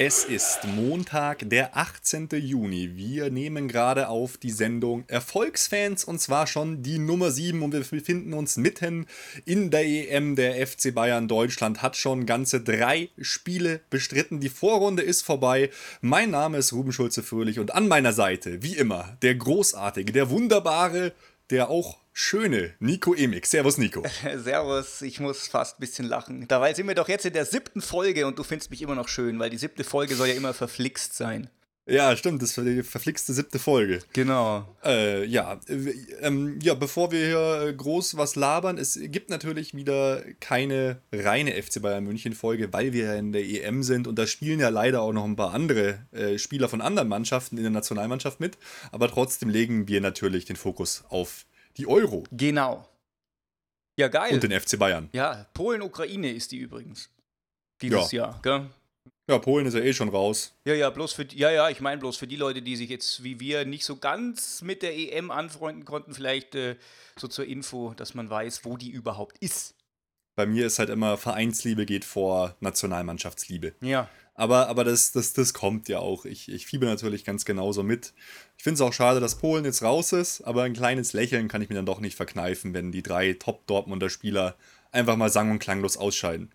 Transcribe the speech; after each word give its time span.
Es 0.00 0.22
ist 0.22 0.60
Montag, 0.62 1.50
der 1.50 1.76
18. 1.76 2.28
Juni. 2.30 2.92
Wir 2.94 3.30
nehmen 3.30 3.66
gerade 3.66 4.08
auf 4.08 4.36
die 4.36 4.52
Sendung 4.52 5.02
Erfolgsfans 5.08 6.04
und 6.04 6.20
zwar 6.20 6.46
schon 6.46 6.84
die 6.84 7.00
Nummer 7.00 7.32
7 7.32 7.60
und 7.60 7.72
wir 7.72 7.80
befinden 7.80 8.32
uns 8.32 8.56
mitten 8.58 9.08
in 9.44 9.72
der 9.72 9.84
EM. 9.84 10.36
Der 10.36 10.64
FC 10.64 10.94
Bayern 10.94 11.26
Deutschland 11.26 11.82
hat 11.82 11.96
schon 11.96 12.26
ganze 12.26 12.60
drei 12.60 13.08
Spiele 13.20 13.80
bestritten. 13.90 14.38
Die 14.38 14.50
Vorrunde 14.50 15.02
ist 15.02 15.22
vorbei. 15.22 15.68
Mein 16.00 16.30
Name 16.30 16.58
ist 16.58 16.72
Ruben 16.72 16.92
Schulze-Fröhlich 16.92 17.58
und 17.58 17.74
an 17.74 17.88
meiner 17.88 18.12
Seite, 18.12 18.62
wie 18.62 18.76
immer, 18.76 19.16
der 19.22 19.34
großartige, 19.34 20.12
der 20.12 20.30
wunderbare, 20.30 21.12
der 21.50 21.70
auch 21.70 21.98
schöne 22.18 22.74
Nico 22.80 23.14
Emig. 23.14 23.46
Servus, 23.46 23.78
Nico. 23.78 24.02
Servus, 24.36 25.02
ich 25.02 25.20
muss 25.20 25.46
fast 25.46 25.78
ein 25.78 25.80
bisschen 25.80 26.04
lachen. 26.04 26.48
Dabei 26.48 26.74
sind 26.74 26.88
wir 26.88 26.96
doch 26.96 27.08
jetzt 27.08 27.24
in 27.24 27.32
der 27.32 27.44
siebten 27.44 27.80
Folge 27.80 28.26
und 28.26 28.36
du 28.38 28.42
findest 28.42 28.72
mich 28.72 28.82
immer 28.82 28.96
noch 28.96 29.08
schön, 29.08 29.38
weil 29.38 29.50
die 29.50 29.56
siebte 29.56 29.84
Folge 29.84 30.16
soll 30.16 30.26
ja 30.28 30.34
immer 30.34 30.52
verflixt 30.52 31.14
sein. 31.14 31.48
Ja, 31.86 32.14
stimmt, 32.16 32.42
das 32.42 32.58
ist 32.58 32.66
die 32.66 32.82
verflixte 32.82 33.32
siebte 33.32 33.60
Folge. 33.60 34.00
Genau. 34.12 34.76
Äh, 34.84 35.24
ja, 35.26 35.60
äh, 35.68 35.94
ähm, 36.20 36.58
ja, 36.60 36.74
bevor 36.74 37.12
wir 37.12 37.24
hier 37.24 37.72
groß 37.72 38.16
was 38.16 38.34
labern, 38.34 38.78
es 38.78 38.98
gibt 39.00 39.30
natürlich 39.30 39.74
wieder 39.74 40.22
keine 40.40 41.00
reine 41.12 41.52
FC 41.52 41.80
Bayern 41.80 42.04
München 42.04 42.34
Folge, 42.34 42.72
weil 42.72 42.92
wir 42.92 43.04
ja 43.04 43.14
in 43.14 43.32
der 43.32 43.44
EM 43.44 43.84
sind 43.84 44.08
und 44.08 44.18
da 44.18 44.26
spielen 44.26 44.58
ja 44.58 44.70
leider 44.70 45.02
auch 45.02 45.12
noch 45.12 45.24
ein 45.24 45.36
paar 45.36 45.54
andere 45.54 46.00
äh, 46.10 46.36
Spieler 46.36 46.68
von 46.68 46.82
anderen 46.82 47.08
Mannschaften 47.08 47.56
in 47.56 47.62
der 47.62 47.70
Nationalmannschaft 47.70 48.40
mit, 48.40 48.58
aber 48.90 49.08
trotzdem 49.08 49.48
legen 49.48 49.86
wir 49.86 50.00
natürlich 50.00 50.44
den 50.44 50.56
Fokus 50.56 51.04
auf 51.08 51.46
die 51.78 51.86
Euro. 51.86 52.24
Genau. 52.30 52.88
Ja, 53.96 54.08
geil. 54.08 54.34
Und 54.34 54.42
den 54.42 54.58
FC 54.58 54.78
Bayern. 54.78 55.08
Ja, 55.12 55.46
Polen-Ukraine 55.54 56.32
ist 56.32 56.52
die 56.52 56.58
übrigens. 56.58 57.10
Dieses 57.80 58.12
ja. 58.12 58.26
Jahr, 58.26 58.40
gell? 58.42 58.70
Ja, 59.28 59.38
Polen 59.38 59.66
ist 59.66 59.74
ja 59.74 59.80
eh 59.80 59.92
schon 59.92 60.08
raus. 60.08 60.54
Ja, 60.64 60.72
ja, 60.72 60.88
bloß 60.88 61.12
für 61.12 61.26
ja, 61.34 61.50
ja, 61.50 61.68
ich 61.68 61.80
meine 61.80 61.98
bloß 61.98 62.16
für 62.16 62.26
die 62.26 62.36
Leute, 62.36 62.62
die 62.62 62.76
sich 62.76 62.88
jetzt 62.88 63.22
wie 63.22 63.38
wir 63.40 63.66
nicht 63.66 63.84
so 63.84 63.96
ganz 63.96 64.62
mit 64.62 64.82
der 64.82 64.96
EM 64.96 65.30
anfreunden 65.30 65.84
konnten, 65.84 66.14
vielleicht 66.14 66.54
äh, 66.54 66.76
so 67.18 67.28
zur 67.28 67.44
Info, 67.44 67.92
dass 67.94 68.14
man 68.14 68.30
weiß, 68.30 68.64
wo 68.64 68.78
die 68.78 68.88
überhaupt 68.88 69.36
ist. 69.38 69.74
Bei 70.34 70.46
mir 70.46 70.66
ist 70.66 70.78
halt 70.78 70.88
immer 70.88 71.18
Vereinsliebe 71.18 71.84
geht 71.84 72.06
vor 72.06 72.56
Nationalmannschaftsliebe. 72.60 73.74
Ja. 73.82 74.08
Aber, 74.38 74.68
aber 74.68 74.84
das, 74.84 75.10
das, 75.10 75.32
das 75.32 75.52
kommt 75.52 75.88
ja 75.88 75.98
auch. 75.98 76.24
Ich, 76.24 76.48
ich 76.48 76.64
fiebe 76.64 76.86
natürlich 76.86 77.24
ganz 77.24 77.44
genauso 77.44 77.82
mit. 77.82 78.14
Ich 78.56 78.62
finde 78.62 78.74
es 78.74 78.80
auch 78.80 78.92
schade, 78.92 79.18
dass 79.18 79.34
Polen 79.34 79.64
jetzt 79.64 79.82
raus 79.82 80.12
ist, 80.12 80.42
aber 80.42 80.62
ein 80.62 80.74
kleines 80.74 81.12
Lächeln 81.12 81.48
kann 81.48 81.60
ich 81.60 81.68
mir 81.68 81.74
dann 81.74 81.86
doch 81.86 81.98
nicht 81.98 82.14
verkneifen, 82.14 82.72
wenn 82.72 82.92
die 82.92 83.02
drei 83.02 83.32
Top-Dortmunder 83.32 84.08
Spieler 84.08 84.54
einfach 84.92 85.16
mal 85.16 85.28
sang- 85.28 85.50
und 85.50 85.58
klanglos 85.58 85.96
ausscheiden. 85.96 86.52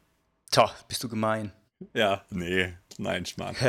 Tja, 0.49 0.73
bist 0.87 1.03
du 1.03 1.09
gemein. 1.09 1.51
Ja, 1.93 2.23
nee, 2.29 2.73
nein, 2.97 3.25
Schmarrn. 3.25 3.55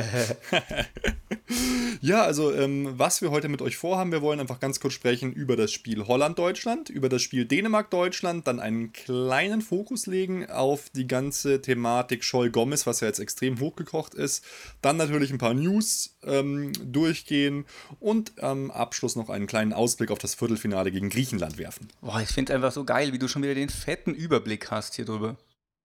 ja, 2.00 2.22
also 2.22 2.52
ähm, 2.52 2.98
was 2.98 3.22
wir 3.22 3.30
heute 3.30 3.48
mit 3.48 3.62
euch 3.62 3.76
vorhaben, 3.76 4.12
wir 4.12 4.22
wollen 4.22 4.40
einfach 4.40 4.60
ganz 4.60 4.80
kurz 4.80 4.94
sprechen 4.94 5.32
über 5.32 5.56
das 5.56 5.72
Spiel 5.72 6.06
Holland-Deutschland, 6.06 6.88
über 6.90 7.08
das 7.08 7.22
Spiel 7.22 7.44
Dänemark-Deutschland, 7.44 8.46
dann 8.46 8.60
einen 8.60 8.92
kleinen 8.92 9.60
Fokus 9.62 10.06
legen 10.06 10.48
auf 10.50 10.90
die 10.90 11.06
ganze 11.06 11.60
Thematik 11.60 12.24
Scholl-Gomez, 12.24 12.86
was 12.86 13.00
ja 13.00 13.08
jetzt 13.08 13.20
extrem 13.20 13.60
hochgekocht 13.60 14.14
ist, 14.14 14.44
dann 14.82 14.96
natürlich 14.96 15.30
ein 15.30 15.38
paar 15.38 15.54
News 15.54 16.16
ähm, 16.24 16.72
durchgehen 16.84 17.66
und 18.00 18.42
am 18.42 18.70
Abschluss 18.70 19.16
noch 19.16 19.30
einen 19.30 19.46
kleinen 19.46 19.72
Ausblick 19.72 20.10
auf 20.10 20.18
das 20.18 20.34
Viertelfinale 20.34 20.90
gegen 20.90 21.10
Griechenland 21.10 21.58
werfen. 21.58 21.88
Boah, 22.00 22.20
ich 22.20 22.28
finde 22.28 22.52
es 22.52 22.56
einfach 22.56 22.72
so 22.72 22.84
geil, 22.84 23.12
wie 23.12 23.18
du 23.18 23.28
schon 23.28 23.42
wieder 23.42 23.54
den 23.54 23.68
fetten 23.68 24.14
Überblick 24.14 24.70
hast 24.70 24.94
hier 24.94 25.04
drüber. 25.04 25.36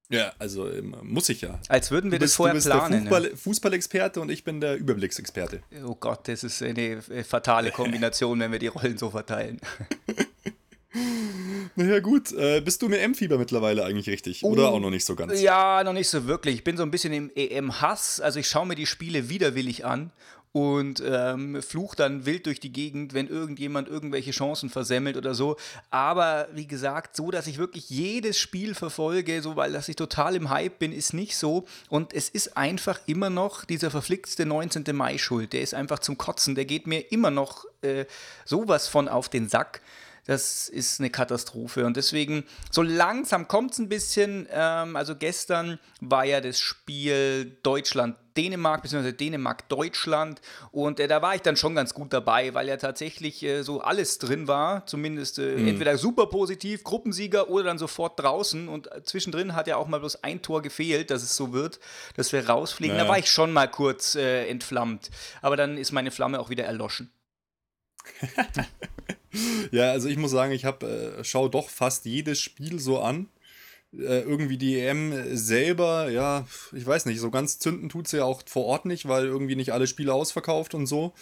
Ja, 0.10 0.34
also 0.40 0.70
ähm, 0.72 0.96
muss 1.04 1.30
ich 1.30 1.42
ja. 1.42 1.60
Als 1.68 1.92
würden 1.92 2.12
wir 2.12 2.18
bist, 2.18 2.32
das 2.32 2.36
vorher 2.36 2.54
du 2.54 2.58
bist 2.58 2.68
planen. 2.68 3.06
Der 3.06 3.12
Fußball, 3.12 3.38
Fußballexperte 3.38 4.20
und 4.22 4.30
ich 4.30 4.44
bin 4.44 4.60
der 4.60 4.76
Überblicksexperte. 4.76 5.62
Oh 5.86 5.96
Gott, 5.96 6.28
das 6.28 6.44
ist 6.44 6.64
eine 6.64 6.82
äh, 6.82 7.24
fatale 7.24 7.72
Kombination, 7.72 8.40
wenn 8.40 8.52
wir 8.52 8.60
die 8.60 8.68
Rollen 8.68 8.98
so 8.98 9.12
verteilen. 9.12 9.60
Naja, 11.76 12.00
gut. 12.00 12.32
Äh, 12.32 12.62
bist 12.62 12.82
du 12.82 12.90
mit 12.90 13.00
M-Fieber 13.00 13.38
mittlerweile 13.38 13.86
eigentlich 13.86 14.10
richtig? 14.10 14.44
Oder 14.44 14.72
oh, 14.72 14.76
auch 14.76 14.80
noch 14.80 14.90
nicht 14.90 15.06
so 15.06 15.16
ganz? 15.16 15.40
Ja, 15.40 15.84
noch 15.84 15.94
nicht 15.94 16.10
so 16.10 16.26
wirklich. 16.26 16.56
Ich 16.56 16.64
bin 16.64 16.78
so 16.78 16.84
ein 16.84 16.92
bisschen 16.92 17.14
im 17.14 17.32
EM-Hass. 17.36 18.20
Also 18.20 18.40
ich 18.40 18.50
schaue 18.50 18.66
mir 18.66 18.76
die 18.76 18.88
Spiele 18.88 19.30
widerwillig 19.30 19.86
an 19.86 20.12
und 20.52 21.04
ähm, 21.06 21.62
flucht 21.62 22.00
dann 22.00 22.26
wild 22.26 22.48
durch 22.48 22.60
die 22.60 22.72
Gegend, 22.72 23.14
wenn 23.14 23.28
irgendjemand 23.28 23.88
irgendwelche 23.88 24.32
Chancen 24.32 24.70
versemmelt 24.70 25.16
oder 25.16 25.36
so. 25.36 25.58
Aber 25.92 26.48
wie 26.54 26.66
gesagt, 26.66 27.16
so, 27.16 27.30
dass 27.30 27.46
ich 27.46 27.60
wirklich 27.60 27.90
jedes 27.90 28.40
Spiel 28.40 28.74
verfolge, 28.74 29.42
so 29.42 29.56
weil 29.56 29.72
dass 29.72 29.90
ich 29.90 29.96
total 29.96 30.36
im 30.36 30.50
Hype 30.50 30.80
bin, 30.80 30.92
ist 30.92 31.14
nicht 31.14 31.38
so. 31.38 31.66
Und 31.90 32.14
es 32.14 32.30
ist 32.30 32.58
einfach 32.58 33.00
immer 33.06 33.30
noch 33.30 33.64
dieser 33.66 33.92
verflixte 33.92 34.46
19. 34.46 34.86
Mai 34.96 35.20
schuld. 35.20 35.54
Der 35.54 35.62
ist 35.62 35.76
einfach 35.76 36.00
zum 36.00 36.18
Kotzen. 36.18 36.56
Der 36.56 36.66
geht 36.66 36.88
mir 36.88 37.12
immer 37.12 37.30
noch 37.30 37.66
äh, 37.82 38.06
sowas 38.46 38.88
von 38.88 39.08
auf 39.08 39.30
den 39.30 39.50
Sack. 39.50 39.82
Das 40.26 40.70
ist 40.70 41.00
eine 41.00 41.10
Katastrophe. 41.10 41.86
Und 41.86 41.98
deswegen, 41.98 42.44
so 42.70 42.82
langsam 42.82 43.48
kommt 43.48 43.74
es 43.74 43.80
ein 43.80 43.90
bisschen. 43.90 44.48
Ähm, 44.52 44.96
also 44.96 45.16
gestern 45.16 45.80
war 46.02 46.24
ja 46.24 46.42
das 46.42 46.60
Spiel 46.60 47.58
Deutschland-Dänemark, 48.40 48.82
beziehungsweise 48.82 49.14
Dänemark-Deutschland. 49.14 50.42
Und 50.72 51.00
äh, 51.00 51.08
da 51.08 51.22
war 51.22 51.36
ich 51.36 51.42
dann 51.42 51.56
schon 51.56 51.76
ganz 51.76 51.94
gut 51.94 52.14
dabei, 52.14 52.54
weil 52.54 52.68
ja 52.68 52.78
tatsächlich 52.78 53.44
äh, 53.44 53.64
so 53.64 53.82
alles 53.82 54.18
drin 54.18 54.48
war. 54.48 54.86
Zumindest 54.86 55.40
äh, 55.40 55.56
mhm. 55.56 55.68
entweder 55.68 55.98
super 55.98 56.28
positiv, 56.28 56.84
Gruppensieger 56.84 57.50
oder 57.50 57.66
dann 57.66 57.78
sofort 57.78 58.20
draußen. 58.20 58.68
Und 58.68 58.92
äh, 58.92 59.04
zwischendrin 59.04 59.56
hat 59.56 59.68
ja 59.68 59.78
auch 59.78 59.88
mal 59.88 60.00
bloß 60.00 60.24
ein 60.24 60.42
Tor 60.42 60.62
gefehlt, 60.62 61.12
dass 61.12 61.24
es 61.24 61.36
so 61.36 61.54
wird, 61.54 61.80
dass 62.16 62.32
wir 62.32 62.48
rausfliegen. 62.48 62.96
Naja. 62.96 63.06
Da 63.06 63.12
war 63.12 63.20
ich 63.20 63.30
schon 63.30 63.52
mal 63.52 63.68
kurz 63.68 64.16
äh, 64.16 64.48
entflammt. 64.48 65.10
Aber 65.42 65.58
dann 65.58 65.78
ist 65.78 65.92
meine 65.92 66.12
Flamme 66.12 66.40
auch 66.40 66.50
wieder 66.50 66.66
erloschen. 66.66 67.12
ja, 69.72 69.92
also 69.92 70.08
ich 70.08 70.18
muss 70.18 70.32
sagen, 70.32 70.52
ich 70.52 70.66
habe 70.66 71.18
äh, 71.20 71.24
schaue 71.24 71.50
doch 71.50 71.70
fast 71.70 72.06
jedes 72.06 72.40
Spiel 72.40 72.80
so 72.80 73.00
an. 73.00 73.28
Äh, 73.92 74.22
irgendwie 74.22 74.58
die 74.58 74.80
EM 74.80 75.36
selber, 75.36 76.10
ja, 76.12 76.46
ich 76.74 76.86
weiß 76.86 77.06
nicht, 77.08 77.20
so 77.20 77.32
ganz 77.32 77.58
zünden 77.58 77.90
tut 77.90 78.08
sie 78.08 78.18
ja 78.18 78.24
auch 78.24 78.44
vor 78.46 78.66
Ort 78.66 78.86
nicht, 78.86 79.08
weil 79.08 79.26
irgendwie 79.26 79.56
nicht 79.56 79.74
alle 79.74 79.88
Spiele 79.88 80.14
ausverkauft 80.14 80.76
und 80.76 80.86
so. 80.86 81.14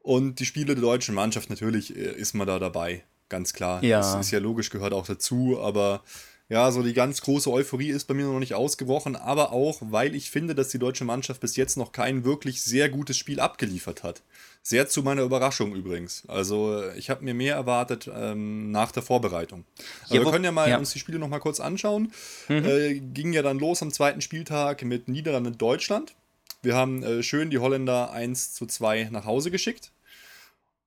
Und 0.00 0.38
die 0.38 0.46
Spiele 0.46 0.74
der 0.74 0.82
deutschen 0.82 1.14
Mannschaft, 1.14 1.50
natürlich 1.50 1.96
äh, 1.96 2.12
ist 2.12 2.34
man 2.34 2.46
da 2.46 2.58
dabei, 2.58 3.04
ganz 3.28 3.52
klar. 3.52 3.82
Ja. 3.82 3.98
Das 3.98 4.14
ist 4.14 4.30
ja 4.30 4.38
logisch, 4.38 4.70
gehört 4.70 4.92
auch 4.92 5.06
dazu, 5.06 5.58
aber 5.60 6.04
ja, 6.50 6.70
so 6.70 6.82
die 6.82 6.92
ganz 6.92 7.22
große 7.22 7.50
Euphorie 7.50 7.88
ist 7.88 8.04
bei 8.04 8.12
mir 8.12 8.26
noch 8.26 8.38
nicht 8.38 8.54
ausgebrochen, 8.54 9.16
aber 9.16 9.52
auch, 9.52 9.78
weil 9.80 10.14
ich 10.14 10.30
finde, 10.30 10.54
dass 10.54 10.68
die 10.68 10.78
deutsche 10.78 11.04
Mannschaft 11.04 11.40
bis 11.40 11.56
jetzt 11.56 11.76
noch 11.76 11.90
kein 11.90 12.24
wirklich 12.24 12.62
sehr 12.62 12.90
gutes 12.90 13.16
Spiel 13.16 13.40
abgeliefert 13.40 14.02
hat. 14.02 14.22
Sehr 14.62 14.86
zu 14.86 15.02
meiner 15.02 15.22
Überraschung 15.22 15.74
übrigens. 15.74 16.24
Also 16.28 16.82
ich 16.96 17.08
habe 17.08 17.24
mir 17.24 17.32
mehr 17.32 17.54
erwartet 17.54 18.10
ähm, 18.14 18.70
nach 18.70 18.92
der 18.92 19.02
Vorbereitung. 19.02 19.64
Aber 20.06 20.14
ja, 20.14 20.24
wir 20.24 20.30
können 20.30 20.44
ja 20.44 20.52
mal 20.52 20.68
ja. 20.68 20.78
uns 20.78 20.92
die 20.92 20.98
Spiele 20.98 21.18
noch 21.18 21.28
mal 21.28 21.38
kurz 21.38 21.60
anschauen. 21.60 22.12
Mhm. 22.48 22.64
Äh, 22.64 22.94
ging 23.00 23.32
ja 23.32 23.42
dann 23.42 23.58
los 23.58 23.82
am 23.82 23.90
zweiten 23.90 24.20
Spieltag 24.20 24.82
mit 24.82 25.08
Niederlande 25.08 25.52
Deutschland. 25.52 26.14
Wir 26.62 26.74
haben 26.74 27.02
äh, 27.02 27.22
schön 27.22 27.50
die 27.50 27.58
Holländer 27.58 28.12
1 28.12 28.54
zu 28.54 28.66
2 28.66 29.08
nach 29.10 29.24
Hause 29.24 29.50
geschickt. 29.50 29.92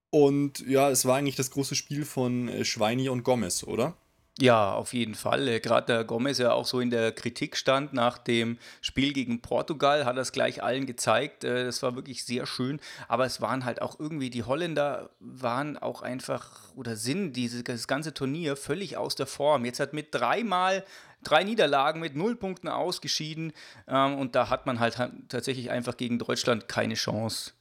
Und 0.10 0.66
ja, 0.68 0.90
es 0.90 1.06
war 1.06 1.18
eigentlich 1.18 1.36
das 1.36 1.52
große 1.52 1.76
Spiel 1.76 2.06
von 2.06 2.48
äh, 2.48 2.64
Schweini 2.64 3.10
und 3.10 3.24
Gomez, 3.24 3.64
oder? 3.64 3.96
Ja, 4.40 4.74
auf 4.74 4.94
jeden 4.94 5.16
Fall. 5.16 5.48
Äh, 5.48 5.60
Gerade 5.60 5.88
der 5.88 6.04
Gomez 6.04 6.38
ja 6.38 6.52
auch 6.52 6.66
so 6.66 6.80
in 6.80 6.92
der 6.92 7.12
Kritik 7.12 7.58
stand 7.58 7.94
nach 7.94 8.20
dem 8.20 8.60
Spiel 8.82 9.12
gegen 9.12 9.42
Portugal, 9.42 10.06
hat 10.06 10.16
das 10.16 10.32
gleich 10.32 10.62
allen 10.62 10.86
gezeigt. 10.86 11.44
Äh, 11.44 11.66
das 11.66 11.82
war 11.82 11.96
wirklich 11.96 12.24
sehr 12.24 12.46
schön. 12.46 12.80
Aber 13.08 13.26
es 13.26 13.42
waren 13.42 13.66
halt 13.66 13.82
auch 13.82 14.00
irgendwie, 14.00 14.30
die 14.30 14.44
Holländer 14.44 15.10
waren 15.20 15.78
auch 15.78 16.04
einfach 16.04 16.72
oder 16.76 16.96
sind 16.96 17.34
dieses 17.34 17.88
ganze 17.88 18.14
Turnier 18.14 18.56
völlig 18.56 18.96
aus 18.96 19.16
der 19.16 19.26
Form. 19.26 19.66
Jetzt 19.66 19.80
hat 19.80 19.94
mit 19.94 20.14
dreimal 20.14 20.84
drei 21.24 21.44
Niederlagen 21.44 22.00
mit 22.00 22.16
null 22.16 22.36
Punkten 22.36 22.68
ausgeschieden. 22.68 23.54
Ähm, 23.88 24.20
und 24.20 24.36
da 24.36 24.50
hat 24.50 24.68
man 24.68 24.80
halt 24.80 24.98
tatsächlich 25.30 25.72
einfach 25.72 25.98
gegen 25.98 26.20
Deutschland 26.20 26.68
keine 26.68 26.94
Chance. 26.94 27.54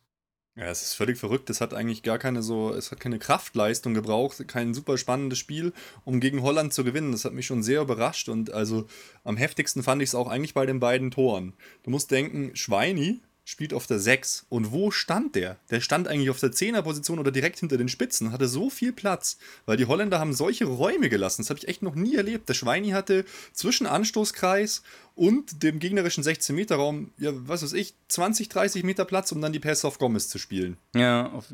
Ja, 0.58 0.70
es 0.70 0.80
ist 0.80 0.94
völlig 0.94 1.18
verrückt. 1.18 1.50
Es 1.50 1.60
hat 1.60 1.74
eigentlich 1.74 2.02
gar 2.02 2.18
keine 2.18 2.42
so, 2.42 2.72
es 2.72 2.90
hat 2.90 2.98
keine 2.98 3.18
Kraftleistung 3.18 3.92
gebraucht, 3.92 4.42
kein 4.48 4.72
super 4.72 4.96
spannendes 4.96 5.38
Spiel, 5.38 5.74
um 6.06 6.18
gegen 6.18 6.40
Holland 6.40 6.72
zu 6.72 6.82
gewinnen. 6.82 7.12
Das 7.12 7.26
hat 7.26 7.34
mich 7.34 7.44
schon 7.44 7.62
sehr 7.62 7.82
überrascht 7.82 8.30
und 8.30 8.50
also 8.52 8.86
am 9.22 9.36
heftigsten 9.36 9.82
fand 9.82 10.00
ich 10.00 10.08
es 10.08 10.14
auch 10.14 10.28
eigentlich 10.28 10.54
bei 10.54 10.64
den 10.64 10.80
beiden 10.80 11.10
Toren. 11.10 11.52
Du 11.82 11.90
musst 11.90 12.10
denken, 12.10 12.56
Schweini 12.56 13.20
spielt 13.46 13.72
auf 13.72 13.86
der 13.86 14.00
6. 14.00 14.44
Und 14.48 14.72
wo 14.72 14.90
stand 14.90 15.36
der? 15.36 15.56
Der 15.70 15.80
stand 15.80 16.08
eigentlich 16.08 16.30
auf 16.30 16.40
der 16.40 16.50
10er 16.50 16.82
Position 16.82 17.20
oder 17.20 17.30
direkt 17.30 17.60
hinter 17.60 17.78
den 17.78 17.88
Spitzen, 17.88 18.32
hatte 18.32 18.48
so 18.48 18.68
viel 18.68 18.92
Platz, 18.92 19.38
weil 19.64 19.76
die 19.76 19.86
Holländer 19.86 20.18
haben 20.18 20.34
solche 20.34 20.66
Räume 20.66 21.08
gelassen. 21.08 21.42
Das 21.42 21.50
habe 21.50 21.60
ich 21.60 21.68
echt 21.68 21.80
noch 21.80 21.94
nie 21.94 22.16
erlebt. 22.16 22.48
Der 22.48 22.54
Schweini 22.54 22.90
hatte 22.90 23.24
zwischen 23.52 23.86
Anstoßkreis 23.86 24.82
und 25.14 25.62
dem 25.62 25.78
gegnerischen 25.78 26.24
16-Meter-Raum, 26.24 27.12
ja, 27.18 27.30
was 27.34 27.62
weiß 27.62 27.72
ich, 27.74 27.94
20, 28.08 28.48
30 28.48 28.82
Meter 28.82 29.04
Platz, 29.04 29.30
um 29.30 29.40
dann 29.40 29.52
die 29.52 29.60
Pässe 29.60 29.86
auf 29.86 29.98
Gomez 29.98 30.28
zu 30.28 30.38
spielen. 30.38 30.76
Ja, 30.94 31.30
auf 31.30 31.46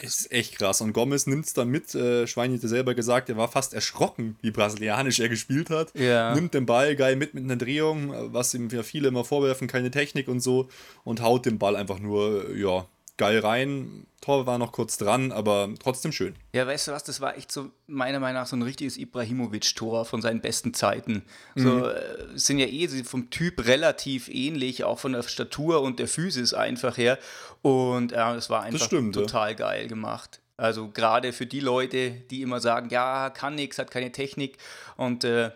Ist 0.00 0.32
echt 0.32 0.56
krass. 0.56 0.80
Und 0.80 0.94
Gomez 0.94 1.26
nimmt 1.26 1.44
es 1.44 1.52
dann 1.52 1.68
mit. 1.68 1.94
Äh, 1.94 2.26
Schweini 2.26 2.58
hat 2.58 2.68
selber 2.68 2.94
gesagt, 2.94 3.28
er 3.28 3.36
war 3.36 3.48
fast 3.48 3.74
erschrocken, 3.74 4.36
wie 4.40 4.50
brasilianisch 4.50 5.20
er 5.20 5.28
gespielt 5.28 5.70
hat. 5.70 5.92
Ja. 5.94 6.34
Nimmt 6.34 6.54
den 6.54 6.66
Ball 6.66 6.96
geil 6.96 7.16
mit 7.16 7.34
mit 7.34 7.44
einer 7.44 7.56
Drehung, 7.56 8.12
was 8.32 8.54
ihm 8.54 8.68
ja 8.70 8.82
viele 8.82 9.08
immer 9.08 9.24
vorwerfen, 9.24 9.68
keine 9.68 9.90
Technik 9.90 10.28
und 10.28 10.40
so. 10.40 10.68
Und 11.04 11.20
haut 11.20 11.44
den 11.44 11.58
Ball 11.58 11.76
einfach 11.76 11.98
nur, 11.98 12.54
ja, 12.56 12.86
geil 13.16 13.38
rein. 13.40 14.06
Tor 14.20 14.46
war 14.46 14.56
noch 14.58 14.70
kurz 14.70 14.96
dran, 14.98 15.32
aber 15.32 15.68
trotzdem 15.82 16.12
schön. 16.12 16.36
Ja, 16.52 16.66
weißt 16.66 16.88
du 16.88 16.92
was, 16.92 17.02
das 17.02 17.20
war 17.20 17.36
echt 17.36 17.50
so, 17.50 17.70
meiner 17.88 18.20
Meinung 18.20 18.42
nach, 18.42 18.46
so 18.46 18.54
ein 18.54 18.62
richtiges 18.62 18.96
Ibrahimovic-Tor 18.96 20.04
von 20.04 20.22
seinen 20.22 20.40
besten 20.40 20.74
Zeiten. 20.74 21.24
So, 21.56 21.70
mhm. 21.70 21.84
äh, 21.84 22.38
sind 22.38 22.58
ja 22.58 22.66
eh 22.66 22.88
vom 23.02 23.30
Typ 23.30 23.66
relativ 23.66 24.28
ähnlich, 24.28 24.84
auch 24.84 25.00
von 25.00 25.12
der 25.12 25.24
Statur 25.24 25.82
und 25.82 25.98
der 25.98 26.06
Physis 26.06 26.54
einfach 26.54 26.96
her. 26.96 27.18
Und 27.62 28.12
ja, 28.12 28.32
das 28.32 28.48
war 28.48 28.62
einfach 28.62 28.78
das 28.78 28.86
stimmt, 28.86 29.14
total 29.14 29.50
ja. 29.50 29.56
geil 29.56 29.88
gemacht. 29.88 30.40
Also 30.56 30.88
gerade 30.88 31.32
für 31.32 31.46
die 31.46 31.60
Leute, 31.60 32.12
die 32.12 32.42
immer 32.42 32.60
sagen, 32.60 32.90
ja, 32.90 33.30
kann 33.30 33.56
nichts, 33.56 33.78
hat 33.78 33.90
keine 33.90 34.12
Technik 34.12 34.58
und 34.96 35.24
äh, 35.24 35.50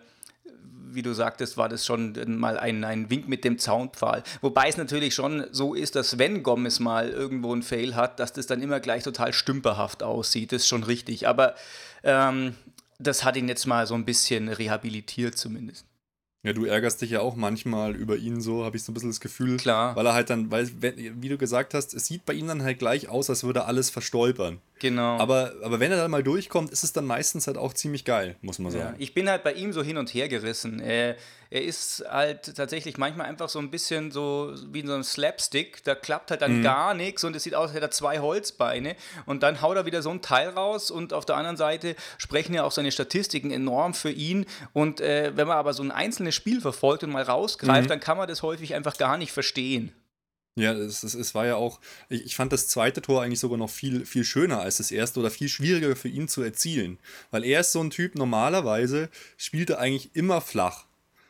wie 0.93 1.01
du 1.01 1.13
sagtest, 1.13 1.57
war 1.57 1.69
das 1.69 1.85
schon 1.85 2.13
mal 2.39 2.57
ein, 2.57 2.83
ein 2.83 3.09
Wink 3.09 3.27
mit 3.27 3.43
dem 3.43 3.57
Zaunpfahl. 3.59 4.23
Wobei 4.41 4.67
es 4.69 4.77
natürlich 4.77 5.13
schon 5.13 5.45
so 5.51 5.73
ist, 5.73 5.95
dass 5.95 6.17
wenn 6.17 6.43
Gomez 6.43 6.79
mal 6.79 7.09
irgendwo 7.09 7.53
einen 7.53 7.63
Fail 7.63 7.95
hat, 7.95 8.19
dass 8.19 8.33
das 8.33 8.47
dann 8.47 8.61
immer 8.61 8.79
gleich 8.79 9.03
total 9.03 9.33
stümperhaft 9.33 10.03
aussieht. 10.03 10.51
Das 10.51 10.63
ist 10.63 10.67
schon 10.67 10.83
richtig. 10.83 11.27
Aber 11.27 11.55
ähm, 12.03 12.55
das 12.99 13.23
hat 13.23 13.35
ihn 13.37 13.47
jetzt 13.47 13.67
mal 13.67 13.87
so 13.87 13.93
ein 13.93 14.05
bisschen 14.05 14.49
rehabilitiert 14.49 15.37
zumindest. 15.37 15.85
Ja, 16.43 16.53
du 16.53 16.65
ärgerst 16.65 17.01
dich 17.01 17.09
ja 17.09 17.19
auch 17.19 17.35
manchmal 17.35 17.95
über 17.95 18.15
ihn 18.15 18.41
so, 18.41 18.63
habe 18.63 18.77
ich 18.77 18.83
so 18.83 18.91
ein 18.91 18.93
bisschen 18.93 19.09
das 19.09 19.19
Gefühl. 19.19 19.57
Klar. 19.57 19.95
Weil 19.95 20.05
er 20.05 20.13
halt 20.13 20.29
dann, 20.29 20.49
weil, 20.51 20.69
wie 20.79 21.29
du 21.29 21.37
gesagt 21.37 21.73
hast, 21.73 21.93
es 21.93 22.05
sieht 22.05 22.25
bei 22.25 22.33
ihm 22.33 22.47
dann 22.47 22.63
halt 22.63 22.79
gleich 22.79 23.09
aus, 23.09 23.29
als 23.29 23.43
würde 23.43 23.65
alles 23.65 23.89
verstolpern. 23.89 24.61
Genau. 24.79 25.17
Aber, 25.17 25.53
aber 25.63 25.79
wenn 25.79 25.91
er 25.91 25.97
dann 25.97 26.11
mal 26.11 26.23
durchkommt, 26.23 26.71
ist 26.71 26.83
es 26.83 26.93
dann 26.93 27.05
meistens 27.05 27.47
halt 27.47 27.57
auch 27.57 27.73
ziemlich 27.73 28.05
geil, 28.05 28.35
muss 28.41 28.59
man 28.59 28.71
sagen. 28.71 28.93
Ja, 28.93 28.95
ich 28.99 29.13
bin 29.13 29.29
halt 29.29 29.43
bei 29.43 29.53
ihm 29.53 29.73
so 29.73 29.81
hin 29.81 29.97
und 29.97 30.13
her 30.13 30.27
gerissen. 30.27 30.79
Er, 30.79 31.15
er 31.49 31.63
ist 31.63 32.03
halt 32.09 32.55
tatsächlich 32.55 32.97
manchmal 32.97 33.27
einfach 33.27 33.49
so 33.49 33.59
ein 33.59 33.71
bisschen 33.71 34.11
so 34.11 34.53
wie 34.71 34.81
in 34.81 34.87
so 34.87 34.93
einem 34.93 35.03
Slapstick. 35.03 35.83
Da 35.83 35.95
klappt 35.95 36.31
halt 36.31 36.41
dann 36.41 36.59
mhm. 36.59 36.63
gar 36.63 36.93
nichts 36.93 37.23
und 37.23 37.35
es 37.35 37.43
sieht 37.43 37.55
aus, 37.55 37.67
als 37.67 37.73
hätte 37.73 37.85
er 37.85 37.91
zwei 37.91 38.19
Holzbeine. 38.19 38.95
Und 39.25 39.43
dann 39.43 39.61
haut 39.61 39.77
er 39.77 39.85
wieder 39.85 40.01
so 40.01 40.11
ein 40.11 40.21
Teil 40.21 40.49
raus 40.49 40.91
und 40.91 41.13
auf 41.13 41.25
der 41.25 41.37
anderen 41.37 41.57
Seite 41.57 41.95
sprechen 42.17 42.53
ja 42.53 42.63
auch 42.63 42.71
seine 42.71 42.91
Statistiken 42.91 43.51
enorm 43.51 43.93
für 43.93 44.11
ihn. 44.11 44.45
Und 44.73 45.01
äh, 45.01 45.31
wenn 45.35 45.47
man 45.47 45.57
aber 45.57 45.73
so 45.73 45.83
ein 45.83 45.91
einzelnes 45.91 46.35
Spiel 46.35 46.61
verfolgt 46.61 47.03
und 47.03 47.11
mal 47.11 47.23
rausgreift, 47.23 47.85
mhm. 47.85 47.89
dann 47.89 47.99
kann 47.99 48.17
man 48.17 48.27
das 48.27 48.43
häufig 48.43 48.75
einfach 48.75 48.97
gar 48.97 49.17
nicht 49.17 49.31
verstehen. 49.31 49.93
Ja, 50.57 50.73
es, 50.73 51.03
es, 51.03 51.13
es 51.13 51.35
war 51.35 51.45
ja 51.45 51.55
auch, 51.55 51.79
ich, 52.09 52.25
ich, 52.25 52.35
fand 52.35 52.51
das 52.51 52.67
zweite 52.67 53.03
Tor 53.03 53.21
eigentlich 53.21 53.39
sogar 53.39 53.59
noch 53.59 53.69
viel, 53.69 54.07
viel 54.07 54.23
schöner 54.23 54.59
als 54.59 54.77
das 54.77 54.89
erste 54.89 55.19
oder 55.19 55.29
viel 55.29 55.49
schwieriger 55.49 55.95
für 55.95 56.09
ihn 56.09 56.27
zu 56.27 56.41
erzielen. 56.41 56.97
Weil 57.29 57.45
er 57.45 57.59
ist 57.59 57.73
so 57.73 57.79
ein 57.79 57.91
Typ, 57.91 58.15
normalerweise 58.15 59.09
spielt 59.37 59.69
er 59.69 59.77
eigentlich 59.77 60.15
immer 60.15 60.41
flach 60.41 60.86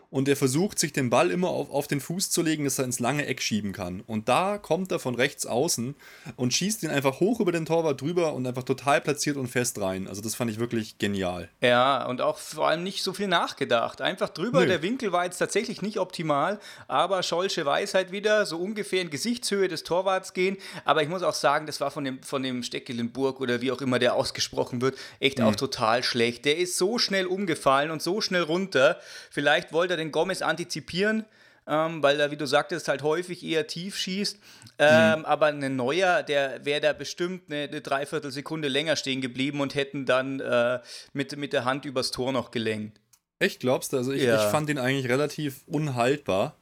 und 0.09 0.29
er 0.29 0.37
versucht 0.37 0.79
sich 0.79 0.93
den 0.93 1.09
Ball 1.09 1.31
immer 1.31 1.49
auf, 1.49 1.69
auf 1.69 1.87
den 1.87 1.99
Fuß 1.99 2.29
zu 2.29 2.41
legen, 2.41 2.63
dass 2.63 2.79
er 2.79 2.85
ins 2.85 2.99
lange 2.99 3.25
Eck 3.25 3.41
schieben 3.41 3.73
kann. 3.73 4.01
Und 4.07 4.29
da 4.29 4.57
kommt 4.57 4.91
er 4.91 4.99
von 4.99 5.15
rechts 5.15 5.45
außen 5.45 5.95
und 6.37 6.53
schießt 6.53 6.83
ihn 6.83 6.89
einfach 6.89 7.19
hoch 7.19 7.39
über 7.39 7.51
den 7.51 7.65
Torwart 7.65 7.99
drüber 7.99 8.33
und 8.33 8.47
einfach 8.47 8.63
total 8.63 9.01
platziert 9.01 9.35
und 9.35 9.47
fest 9.47 9.81
rein. 9.81 10.07
Also 10.07 10.21
das 10.21 10.35
fand 10.35 10.49
ich 10.49 10.59
wirklich 10.59 10.97
genial. 10.97 11.49
Ja, 11.61 12.05
und 12.05 12.21
auch 12.21 12.37
vor 12.37 12.67
allem 12.67 12.83
nicht 12.83 13.03
so 13.03 13.13
viel 13.13 13.27
nachgedacht. 13.27 14.01
Einfach 14.01 14.29
drüber, 14.29 14.61
Nö. 14.61 14.67
der 14.67 14.81
Winkel 14.81 15.11
war 15.11 15.25
jetzt 15.25 15.39
tatsächlich 15.39 15.81
nicht 15.81 15.99
optimal, 15.99 16.59
aber 16.87 17.21
Scholsche 17.21 17.65
weiß 17.65 17.93
halt 17.93 18.11
wieder, 18.11 18.45
so 18.45 18.57
ungefähr 18.57 19.01
in 19.01 19.09
Gesichtshöhe 19.09 19.67
des 19.67 19.83
Torwarts 19.83 20.33
gehen. 20.33 20.57
Aber 20.85 21.03
ich 21.03 21.09
muss 21.09 21.23
auch 21.23 21.33
sagen, 21.33 21.65
das 21.65 21.81
war 21.81 21.91
von 21.91 22.05
dem, 22.05 22.23
von 22.23 22.43
dem 22.43 22.63
Steckelenburg 22.63 23.41
oder 23.41 23.61
wie 23.61 23.71
auch 23.71 23.81
immer 23.81 23.99
der 23.99 24.15
ausgesprochen 24.15 24.81
wird, 24.81 24.97
echt 25.19 25.39
mhm. 25.39 25.45
auch 25.45 25.55
total 25.55 26.01
schlecht. 26.03 26.45
Der 26.45 26.57
ist 26.57 26.77
so 26.77 26.97
schnell 26.97 27.25
umgefallen 27.25 27.91
und 27.91 28.01
so 28.01 28.21
schnell 28.21 28.43
runter. 28.43 28.99
Vielleicht 29.31 29.73
wollte 29.73 29.95
er 29.95 29.96
den 29.97 30.11
Gomez 30.11 30.41
antizipieren, 30.41 31.25
ähm, 31.67 32.01
weil 32.01 32.19
er, 32.19 32.31
wie 32.31 32.37
du 32.37 32.45
sagtest, 32.45 32.87
halt 32.87 33.03
häufig 33.03 33.43
eher 33.43 33.67
tief 33.67 33.97
schießt. 33.97 34.37
Ähm, 34.79 35.19
mhm. 35.19 35.25
Aber 35.25 35.47
ein 35.47 35.75
Neuer, 35.75 36.23
der 36.23 36.65
wäre 36.65 36.81
da 36.81 36.93
bestimmt 36.93 37.43
eine, 37.49 37.63
eine 37.63 37.81
Dreiviertelsekunde 37.81 38.67
länger 38.67 38.95
stehen 38.95 39.21
geblieben 39.21 39.59
und 39.59 39.75
hätten 39.75 40.05
dann 40.05 40.39
äh, 40.39 40.79
mit, 41.13 41.35
mit 41.37 41.53
der 41.53 41.65
Hand 41.65 41.85
übers 41.85 42.11
Tor 42.11 42.31
noch 42.31 42.51
gelenkt. 42.51 43.01
Echt, 43.39 43.59
glaubst 43.59 43.93
du? 43.93 43.97
Also 43.97 44.13
ich, 44.13 44.23
ja. 44.23 44.43
ich 44.43 44.51
fand 44.51 44.69
ihn 44.69 44.79
eigentlich 44.79 45.09
relativ 45.09 45.61
unhaltbar, 45.67 46.57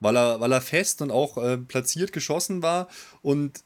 weil 0.00 0.16
er, 0.16 0.40
weil 0.40 0.52
er 0.52 0.60
fest 0.60 1.02
und 1.02 1.10
auch 1.10 1.36
äh, 1.36 1.58
platziert 1.58 2.12
geschossen 2.12 2.62
war 2.62 2.88
und 3.22 3.60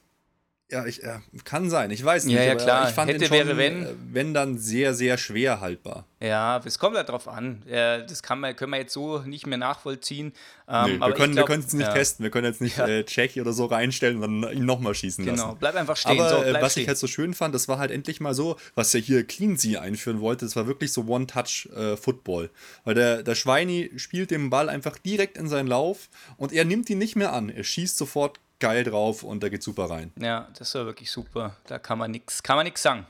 ja, 0.73 0.87
ich, 0.87 1.05
äh, 1.05 1.19
kann 1.45 1.69
sein, 1.69 1.91
ich 1.91 2.03
weiß 2.03 2.25
nicht. 2.25 2.35
Ja, 2.35 2.43
ja, 2.43 2.55
klar. 2.55 2.89
Ich 2.89 2.95
fand 2.95 3.11
Hätte, 3.11 3.27
schon, 3.27 3.37
wäre, 3.37 3.57
wenn. 3.59 3.83
Äh, 3.85 3.89
wenn 4.13 4.35
dann 4.35 4.59
sehr, 4.59 4.95
sehr 4.95 5.19
schwer 5.19 5.61
haltbar. 5.61 6.07
Ja, 6.21 6.61
es 6.65 6.79
kommt 6.79 6.97
halt 6.97 7.09
drauf 7.09 7.29
an. 7.29 7.63
Das 7.67 8.23
kann 8.23 8.41
man, 8.41 8.55
können 8.55 8.73
wir 8.73 8.79
jetzt 8.79 8.93
so 8.93 9.19
nicht 9.19 9.47
mehr 9.47 9.59
nachvollziehen. 9.59 10.33
Ähm, 10.69 10.99
nee, 10.99 11.07
wir 11.07 11.15
können 11.15 11.61
es 11.61 11.73
nicht 11.73 11.87
ja. 11.87 11.93
testen. 11.93 12.23
Wir 12.23 12.31
können 12.31 12.47
jetzt 12.47 12.61
nicht 12.61 12.79
ja. 12.79 12.87
äh, 12.87 13.05
Check 13.05 13.37
oder 13.37 13.53
so 13.53 13.67
reinstellen 13.67 14.23
und 14.23 14.43
dann 14.43 14.53
ihn 14.53 14.65
nochmal 14.65 14.95
schießen 14.95 15.25
genau. 15.25 15.37
lassen. 15.37 15.49
Genau, 15.49 15.59
bleib 15.59 15.75
einfach 15.75 15.97
stehen. 15.97 16.21
Aber 16.21 16.31
so, 16.31 16.43
äh, 16.43 16.63
was 16.63 16.73
stehen. 16.73 16.83
ich 16.83 16.89
halt 16.89 16.99
so 16.99 17.07
schön 17.07 17.35
fand, 17.35 17.55
das 17.55 17.69
war 17.69 17.79
halt 17.79 17.91
endlich 17.91 18.21
mal 18.21 18.35
so, 18.35 18.57
was 18.75 18.93
ja 18.93 19.01
hier 19.01 19.27
Cleansea 19.27 19.81
einführen 19.81 20.21
wollte, 20.21 20.45
das 20.45 20.57
war 20.57 20.67
wirklich 20.67 20.93
so 20.93 21.07
One-Touch-Football. 21.07 22.45
Äh, 22.45 22.49
Weil 22.85 22.95
der, 22.95 23.23
der 23.23 23.35
Schweini 23.35 23.91
spielt 23.97 24.31
den 24.31 24.49
Ball 24.49 24.69
einfach 24.69 24.99
direkt 24.99 25.37
in 25.37 25.49
seinen 25.49 25.67
Lauf 25.67 26.09
und 26.37 26.53
er 26.53 26.65
nimmt 26.65 26.89
ihn 26.89 26.99
nicht 26.99 27.17
mehr 27.17 27.33
an. 27.33 27.49
Er 27.49 27.65
schießt 27.65 27.97
sofort 27.97 28.39
geil 28.63 28.85
drauf 28.85 29.25
und 29.25 29.43
da 29.43 29.49
geht 29.49 29.63
super 29.63 29.91
rein. 29.91 30.13
Ja, 30.19 30.49
das 30.57 30.75
war 30.77 30.87
wirklich 30.87 31.11
super. 31.11 31.57
Da 31.67 31.79
kann 31.79 31.99
man 31.99 32.13
nichts 32.13 32.43
kann 32.43 32.57
man 32.57 32.65
nix 32.65 32.81
sagen. 32.81 33.07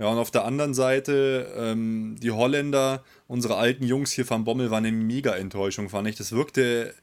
Ja, 0.00 0.08
und 0.08 0.18
auf 0.18 0.30
der 0.30 0.44
anderen 0.44 0.74
Seite, 0.74 1.52
ähm, 1.56 2.16
die 2.20 2.30
Holländer, 2.30 3.02
unsere 3.26 3.56
alten 3.56 3.84
Jungs 3.84 4.12
hier 4.12 4.26
vom 4.26 4.44
Bommel, 4.44 4.70
waren 4.70 4.84
eine 4.84 4.96
mega 4.96 5.34
Enttäuschung, 5.34 5.88
fand 5.88 6.06
ich. 6.08 6.16
Das 6.16 6.30
wirkte, 6.32 6.94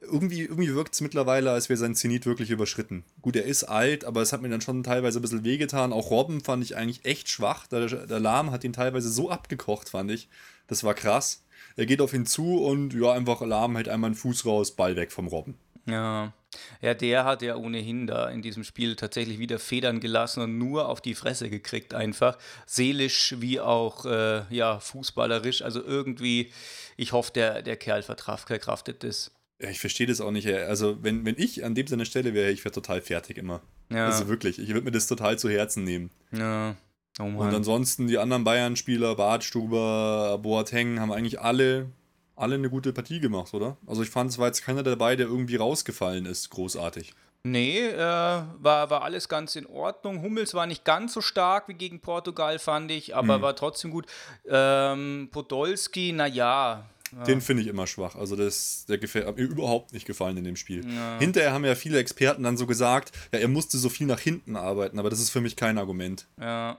irgendwie, 0.00 0.42
irgendwie 0.42 0.74
wirkt 0.74 0.94
es 0.94 1.00
mittlerweile, 1.00 1.50
als 1.50 1.68
wäre 1.68 1.76
sein 1.76 1.94
Zenit 1.94 2.24
wirklich 2.24 2.50
überschritten. 2.50 3.04
Gut, 3.20 3.36
er 3.36 3.44
ist 3.44 3.64
alt, 3.64 4.04
aber 4.04 4.22
es 4.22 4.32
hat 4.32 4.40
mir 4.40 4.48
dann 4.48 4.62
schon 4.62 4.82
teilweise 4.82 5.18
ein 5.18 5.22
bisschen 5.22 5.44
wehgetan. 5.44 5.92
Auch 5.92 6.10
Robben 6.10 6.40
fand 6.42 6.62
ich 6.62 6.76
eigentlich 6.76 7.04
echt 7.04 7.28
schwach. 7.28 7.66
Der, 7.66 7.86
der 7.86 8.20
Lahm 8.20 8.50
hat 8.50 8.64
ihn 8.64 8.72
teilweise 8.72 9.10
so 9.10 9.30
abgekocht, 9.30 9.90
fand 9.90 10.10
ich. 10.10 10.28
Das 10.68 10.84
war 10.84 10.94
krass. 10.94 11.42
Er 11.76 11.86
geht 11.86 12.00
auf 12.00 12.12
ihn 12.12 12.26
zu 12.26 12.64
und 12.64 12.94
ja, 12.94 13.12
einfach 13.12 13.40
Lahm 13.40 13.76
hält 13.76 13.88
einmal 13.88 14.08
einen 14.08 14.16
Fuß 14.16 14.46
raus, 14.46 14.72
Ball 14.72 14.96
weg 14.96 15.12
vom 15.12 15.26
Robben. 15.26 15.58
Ja. 15.88 16.32
Ja, 16.80 16.94
der 16.94 17.24
hat 17.24 17.42
ja 17.42 17.56
ohnehin 17.56 18.06
da 18.06 18.28
in 18.30 18.40
diesem 18.40 18.64
Spiel 18.64 18.96
tatsächlich 18.96 19.38
wieder 19.38 19.58
Federn 19.58 20.00
gelassen 20.00 20.42
und 20.42 20.58
nur 20.58 20.88
auf 20.88 21.00
die 21.00 21.14
Fresse 21.14 21.50
gekriegt, 21.50 21.92
einfach. 21.92 22.38
Seelisch 22.66 23.34
wie 23.38 23.60
auch 23.60 24.06
äh, 24.06 24.42
ja, 24.54 24.80
fußballerisch. 24.80 25.62
Also 25.62 25.82
irgendwie, 25.82 26.50
ich 26.96 27.12
hoffe, 27.12 27.32
der, 27.32 27.62
der 27.62 27.76
Kerl 27.76 28.02
verkraftet 28.02 29.04
das. 29.04 29.30
Ja, 29.60 29.68
ich 29.70 29.80
verstehe 29.80 30.06
das 30.06 30.20
auch 30.20 30.30
nicht. 30.30 30.46
Also, 30.48 31.02
wenn, 31.02 31.26
wenn 31.26 31.34
ich 31.36 31.64
an 31.64 31.74
dem 31.74 31.86
seiner 31.86 32.04
Stelle 32.04 32.32
wäre, 32.32 32.50
ich 32.50 32.64
wäre 32.64 32.72
total 32.72 33.02
fertig 33.02 33.36
immer. 33.36 33.60
Ja. 33.90 34.06
Also 34.06 34.28
wirklich, 34.28 34.58
ich 34.58 34.68
würde 34.68 34.82
mir 34.82 34.90
das 34.90 35.06
total 35.06 35.38
zu 35.38 35.50
Herzen 35.50 35.84
nehmen. 35.84 36.10
Ja. 36.32 36.76
Oh 37.20 37.24
und 37.24 37.52
ansonsten 37.52 38.06
die 38.06 38.18
anderen 38.18 38.44
Bayern-Spieler, 38.44 39.16
Bartstuber, 39.16 40.38
Boateng, 40.40 41.00
haben 41.00 41.10
eigentlich 41.10 41.40
alle 41.40 41.90
alle 42.38 42.54
eine 42.54 42.70
gute 42.70 42.92
Partie 42.92 43.20
gemacht, 43.20 43.52
oder? 43.54 43.76
Also 43.86 44.02
ich 44.02 44.10
fand, 44.10 44.30
es 44.30 44.38
war 44.38 44.46
jetzt 44.46 44.62
keiner 44.62 44.82
dabei, 44.82 45.16
der 45.16 45.26
irgendwie 45.26 45.56
rausgefallen 45.56 46.26
ist, 46.26 46.50
großartig. 46.50 47.14
Nee, 47.44 47.86
äh, 47.86 47.98
war, 47.98 48.90
war 48.90 49.02
alles 49.02 49.28
ganz 49.28 49.54
in 49.56 49.66
Ordnung. 49.66 50.22
Hummels 50.22 50.54
war 50.54 50.66
nicht 50.66 50.84
ganz 50.84 51.14
so 51.14 51.20
stark 51.20 51.68
wie 51.68 51.74
gegen 51.74 52.00
Portugal, 52.00 52.58
fand 52.58 52.90
ich, 52.90 53.14
aber 53.14 53.38
mhm. 53.38 53.42
war 53.42 53.56
trotzdem 53.56 53.90
gut. 53.90 54.06
Ähm, 54.48 55.28
Podolski, 55.30 56.12
naja. 56.12 56.84
Den 57.26 57.40
finde 57.40 57.62
ich 57.62 57.68
immer 57.68 57.86
schwach. 57.86 58.16
Also 58.16 58.36
das, 58.36 58.84
der 58.86 58.98
gefällt 58.98 59.26
hat 59.26 59.36
mir 59.36 59.44
überhaupt 59.44 59.92
nicht 59.92 60.06
gefallen 60.06 60.36
in 60.36 60.44
dem 60.44 60.56
Spiel. 60.56 60.86
Ja. 60.86 61.18
Hinterher 61.18 61.52
haben 61.52 61.64
ja 61.64 61.74
viele 61.74 61.98
Experten 61.98 62.42
dann 62.42 62.56
so 62.56 62.66
gesagt, 62.66 63.12
ja, 63.32 63.38
er 63.38 63.48
musste 63.48 63.78
so 63.78 63.88
viel 63.88 64.06
nach 64.06 64.20
hinten 64.20 64.56
arbeiten, 64.56 64.98
aber 64.98 65.08
das 65.08 65.20
ist 65.20 65.30
für 65.30 65.40
mich 65.40 65.56
kein 65.56 65.78
Argument. 65.78 66.26
Ja. 66.38 66.78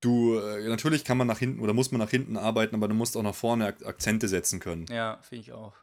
Du, 0.00 0.38
äh, 0.38 0.68
natürlich 0.68 1.04
kann 1.04 1.18
man 1.18 1.26
nach 1.26 1.38
hinten 1.38 1.60
oder 1.60 1.72
muss 1.72 1.90
man 1.90 2.00
nach 2.00 2.10
hinten 2.10 2.36
arbeiten, 2.36 2.74
aber 2.74 2.88
du 2.88 2.94
musst 2.94 3.16
auch 3.16 3.22
nach 3.22 3.34
vorne 3.34 3.66
Ak 3.66 3.84
Akzente 3.84 4.28
setzen 4.28 4.60
können. 4.60 4.86
Ja, 4.90 5.18
finde 5.22 5.42
ich 5.42 5.52
auch. 5.52 5.74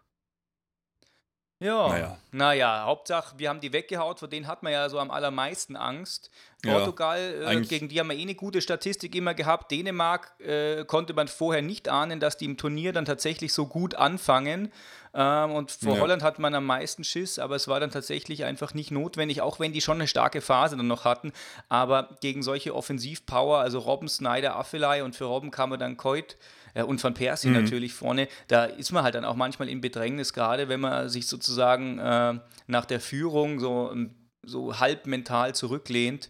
Ja, 1.60 1.88
naja. 1.88 2.18
naja, 2.32 2.84
Hauptsache, 2.86 3.40
wir 3.40 3.48
haben 3.48 3.62
die 3.62 3.72
weggehaut, 3.72 4.20
vor 4.20 4.28
denen 4.28 4.46
hat 4.46 4.62
man 4.62 4.74
ja 4.74 4.90
so 4.90 5.00
am 5.00 5.10
allermeisten 5.10 5.78
Angst. 5.78 6.30
Portugal, 6.62 7.40
ja, 7.44 7.52
äh, 7.52 7.62
gegen 7.62 7.88
die 7.88 8.00
haben 8.00 8.10
wir 8.10 8.18
eh 8.18 8.24
eine 8.24 8.36
gute 8.36 8.62
Statistik 8.62 9.16
immer 9.16 9.34
gehabt. 9.34 9.72
Dänemark 9.72 10.34
äh, 10.40 10.84
konnte 10.84 11.14
man 11.14 11.28
vorher 11.30 11.62
nicht 11.62 11.88
ahnen, 11.88 12.20
dass 12.20 12.36
die 12.38 12.46
im 12.46 12.58
Turnier 12.58 12.92
dann 12.92 13.06
tatsächlich 13.06 13.54
so 13.54 13.68
gut 13.68 13.96
anfangen. 13.96 14.72
Ähm, 15.14 15.52
und 15.52 15.72
vor 15.72 15.96
ja. 15.96 16.02
Holland 16.02 16.24
hat 16.24 16.40
man 16.40 16.54
am 16.56 16.66
meisten 16.66 17.06
Schiss, 17.06 17.40
aber 17.40 17.56
es 17.56 17.70
war 17.70 17.80
dann 17.80 17.92
tatsächlich 17.92 18.44
einfach 18.44 18.74
nicht 18.74 18.92
notwendig, 18.92 19.42
auch 19.42 19.60
wenn 19.60 19.72
die 19.72 19.82
schon 19.82 19.98
eine 19.98 20.08
starke 20.08 20.42
Phase 20.42 20.76
dann 20.76 20.88
noch 20.88 21.06
hatten. 21.06 21.32
Aber 21.70 22.18
gegen 22.20 22.44
solche 22.44 22.76
Offensivpower, 22.76 23.60
also 23.60 23.80
Robben, 23.80 24.10
Snyder, 24.10 24.58
Affelay 24.58 25.04
und 25.04 25.16
für 25.16 25.26
Robben 25.26 25.52
kam 25.52 25.72
er 25.72 25.78
dann 25.78 25.96
Keut 25.96 26.36
und 26.84 27.03
Van 27.03 27.13
Persie 27.13 27.48
mhm. 27.48 27.62
natürlich 27.62 27.94
vorne, 27.94 28.27
da 28.48 28.65
ist 28.65 28.91
man 28.91 29.03
halt 29.03 29.15
dann 29.15 29.25
auch 29.25 29.36
manchmal 29.36 29.70
in 29.70 29.82
Bedrängnis, 29.82 30.34
gerade 30.34 30.67
wenn 30.70 30.79
man 30.79 31.10
sich 31.10 31.27
sozusagen 31.27 32.00
äh, 32.00 32.39
nach 32.67 32.86
der 32.86 33.00
Führung 33.00 33.60
so, 33.60 33.96
so 34.44 34.79
halb 34.79 35.08
mental 35.08 35.55
zurücklehnt. 35.55 36.29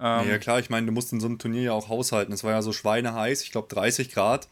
Ähm, 0.00 0.28
ja, 0.28 0.38
klar, 0.38 0.58
ich 0.58 0.70
meine, 0.70 0.86
du 0.86 0.92
musst 0.92 1.12
in 1.12 1.20
so 1.20 1.26
einem 1.26 1.38
Turnier 1.38 1.62
ja 1.62 1.72
auch 1.72 1.88
haushalten. 1.88 2.32
Es 2.32 2.44
war 2.44 2.52
ja 2.52 2.62
so 2.62 2.72
schweineheiß, 2.72 3.42
ich 3.42 3.50
glaube 3.50 3.68
30 3.74 4.10
Grad. 4.10 4.48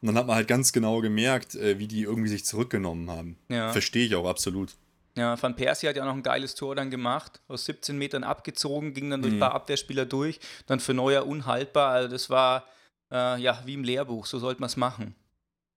Und 0.00 0.06
dann 0.06 0.16
hat 0.16 0.26
man 0.26 0.36
halt 0.36 0.48
ganz 0.48 0.72
genau 0.72 1.00
gemerkt, 1.00 1.54
äh, 1.54 1.78
wie 1.78 1.86
die 1.86 2.02
irgendwie 2.02 2.28
sich 2.28 2.44
zurückgenommen 2.44 3.10
haben. 3.10 3.38
Ja. 3.48 3.70
Verstehe 3.72 4.06
ich 4.06 4.14
auch 4.14 4.26
absolut. 4.26 4.74
Ja, 5.16 5.40
Van 5.40 5.56
Persie 5.56 5.88
hat 5.88 5.96
ja 5.96 6.02
auch 6.02 6.06
noch 6.06 6.14
ein 6.14 6.22
geiles 6.22 6.54
Tor 6.54 6.74
dann 6.76 6.90
gemacht, 6.90 7.40
aus 7.48 7.64
17 7.66 7.98
Metern 7.98 8.24
abgezogen, 8.24 8.94
ging 8.94 9.10
dann 9.10 9.22
durch 9.22 9.34
mhm. 9.34 9.38
ein 9.38 9.48
paar 9.48 9.54
Abwehrspieler 9.54 10.06
durch, 10.06 10.40
dann 10.66 10.80
für 10.80 10.94
Neuer 10.94 11.26
unhaltbar. 11.26 11.90
Also 11.90 12.08
das 12.08 12.30
war 12.30 12.64
äh, 13.10 13.40
ja 13.40 13.62
wie 13.64 13.74
im 13.74 13.84
Lehrbuch, 13.84 14.26
so 14.26 14.38
sollte 14.38 14.60
man 14.60 14.68
es 14.68 14.76
machen. 14.76 15.14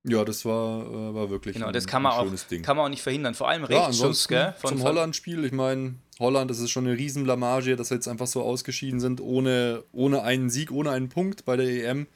Ja, 0.06 0.26
das 0.26 0.44
war, 0.44 0.86
äh, 0.86 1.16
war 1.16 1.30
wirklich 1.30 1.56
genau, 1.56 1.72
das 1.72 1.86
ein, 1.86 1.88
kann 1.88 2.02
man 2.02 2.12
ein 2.12 2.26
schönes 2.26 2.44
auch, 2.44 2.48
Ding. 2.50 2.62
Kann 2.62 2.76
man 2.76 2.86
auch 2.86 2.90
nicht 2.90 3.02
verhindern. 3.02 3.36
Vor 3.36 3.48
allem 3.48 3.64
Rechtsschuss, 3.64 4.28
ja, 4.30 4.46
gell? 4.46 4.54
Von 4.60 4.72
zum 4.72 4.84
Holland-Spiel, 4.84 5.46
ich 5.46 5.54
meine, 5.54 5.96
Holland, 6.20 6.52
das 6.52 6.60
ist 6.60 6.72
schon 6.72 6.86
eine 6.86 6.98
Riesenblamage, 6.98 7.78
dass 7.78 7.88
sie 7.88 7.96
jetzt 7.96 8.10
einfach 8.10 8.28
so 8.28 8.44
ausgeschieden 8.44 9.00
sind, 9.00 9.22
ohne, 9.22 9.84
ohne 9.94 10.24
einen 10.24 10.50
Sieg, 10.50 10.72
ohne 10.72 10.92
einen 10.92 11.08
Punkt 11.08 11.46
bei 11.46 11.56
der 11.56 11.68
EM. 11.68 12.08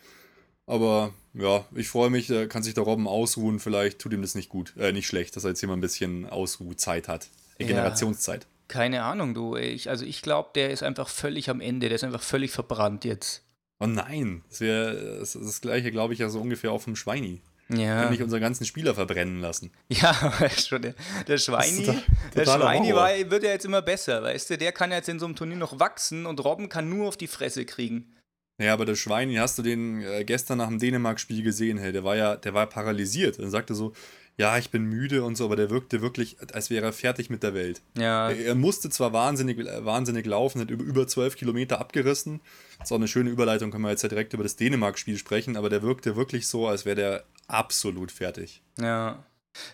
Aber 0.65 1.13
ja, 1.33 1.65
ich 1.73 1.87
freue 1.87 2.09
mich, 2.09 2.27
da 2.27 2.45
kann 2.45 2.61
sich 2.61 2.73
der 2.73 2.83
Robben 2.83 3.07
ausruhen. 3.07 3.59
Vielleicht 3.59 3.99
tut 3.99 4.11
ihm 4.11 4.21
das 4.21 4.35
nicht 4.35 4.49
gut, 4.49 4.73
äh, 4.77 4.91
nicht 4.91 5.07
schlecht, 5.07 5.37
dass 5.37 5.45
er 5.45 5.51
jetzt 5.51 5.61
hier 5.61 5.69
mal 5.69 5.77
ein 5.77 5.81
bisschen 5.81 6.29
Ausruhzeit 6.29 7.07
hat. 7.07 7.29
Ja, 7.57 7.67
Generationszeit. 7.67 8.47
Keine 8.67 9.03
Ahnung, 9.03 9.33
du. 9.33 9.55
Ich, 9.55 9.89
also 9.89 10.03
ich 10.03 10.21
glaube, 10.21 10.49
der 10.55 10.71
ist 10.71 10.83
einfach 10.83 11.07
völlig 11.07 11.49
am 11.49 11.61
Ende. 11.61 11.87
Der 11.87 11.95
ist 11.95 12.03
einfach 12.03 12.21
völlig 12.21 12.51
verbrannt 12.51 13.05
jetzt. 13.05 13.43
Oh 13.79 13.85
nein, 13.85 14.43
das 14.49 14.61
wäre 14.61 15.19
das, 15.19 15.33
das, 15.33 15.61
gleiche, 15.61 15.91
glaube 15.91 16.13
ich, 16.13 16.19
ja 16.19 16.29
so 16.29 16.41
ungefähr 16.41 16.71
auch 16.71 16.81
vom 16.81 16.95
Schweini. 16.95 17.41
Ja. 17.69 18.09
Nicht 18.09 18.23
unseren 18.23 18.39
ganzen 18.39 18.65
Spieler 18.65 18.95
verbrennen 18.95 19.41
lassen. 19.41 19.71
Ja, 19.89 20.13
schon 20.57 20.81
der, 20.81 20.95
der 21.27 21.37
Schweini, 21.37 21.85
total, 21.85 22.03
der 22.33 22.45
Schweini 22.45 22.93
war, 22.93 23.09
wird 23.29 23.43
ja 23.43 23.49
jetzt 23.49 23.65
immer 23.65 23.81
besser, 23.81 24.23
weißt 24.23 24.51
du? 24.51 24.57
Der 24.57 24.71
kann 24.71 24.91
jetzt 24.91 25.09
in 25.09 25.19
so 25.19 25.25
einem 25.25 25.35
Turnier 25.35 25.57
noch 25.57 25.79
wachsen 25.79 26.25
und 26.25 26.43
Robben 26.43 26.69
kann 26.69 26.89
nur 26.89 27.09
auf 27.09 27.17
die 27.17 27.27
Fresse 27.27 27.65
kriegen. 27.65 28.15
Ja, 28.59 28.73
aber 28.73 28.85
der 28.85 28.95
Schweini, 28.95 29.35
hast 29.35 29.59
du 29.59 29.63
den 29.63 30.01
äh, 30.01 30.23
gestern 30.23 30.57
nach 30.57 30.67
dem 30.67 30.79
Dänemark-Spiel 30.79 31.43
gesehen, 31.43 31.77
hey, 31.77 31.91
der 31.91 32.03
war 32.03 32.15
ja, 32.15 32.35
der 32.35 32.53
war 32.55 32.65
paralysiert. 32.67 33.37
Er 33.37 33.49
sagte 33.49 33.75
so, 33.75 33.93
ja, 34.37 34.57
ich 34.57 34.69
bin 34.69 34.83
müde 34.83 35.23
und 35.23 35.35
so, 35.35 35.45
aber 35.45 35.55
der 35.55 35.69
wirkte 35.69 36.01
wirklich, 36.01 36.37
als 36.53 36.69
wäre 36.69 36.85
er 36.85 36.93
fertig 36.93 37.29
mit 37.29 37.43
der 37.43 37.53
Welt. 37.53 37.81
Ja. 37.97 38.29
Er, 38.29 38.45
er 38.45 38.55
musste 38.55 38.89
zwar 38.89 39.11
wahnsinnig, 39.13 39.57
wahnsinnig 39.79 40.25
laufen, 40.25 40.61
hat 40.61 40.69
über, 40.69 40.83
über 40.83 41.07
12 41.07 41.35
Kilometer 41.35 41.79
abgerissen. 41.79 42.41
Das 42.77 42.87
ist 42.87 42.91
auch 42.91 42.97
eine 42.97 43.07
schöne 43.07 43.29
Überleitung, 43.29 43.71
können 43.71 43.83
wir 43.83 43.89
jetzt 43.89 44.03
ja 44.03 44.09
direkt 44.09 44.33
über 44.33 44.43
das 44.43 44.55
Dänemark-Spiel 44.55 45.17
sprechen, 45.17 45.57
aber 45.57 45.69
der 45.69 45.81
wirkte 45.81 46.15
wirklich 46.15 46.47
so, 46.47 46.67
als 46.67 46.85
wäre 46.85 46.95
der 46.95 47.23
absolut 47.47 48.11
fertig. 48.11 48.61
Ja. 48.79 49.23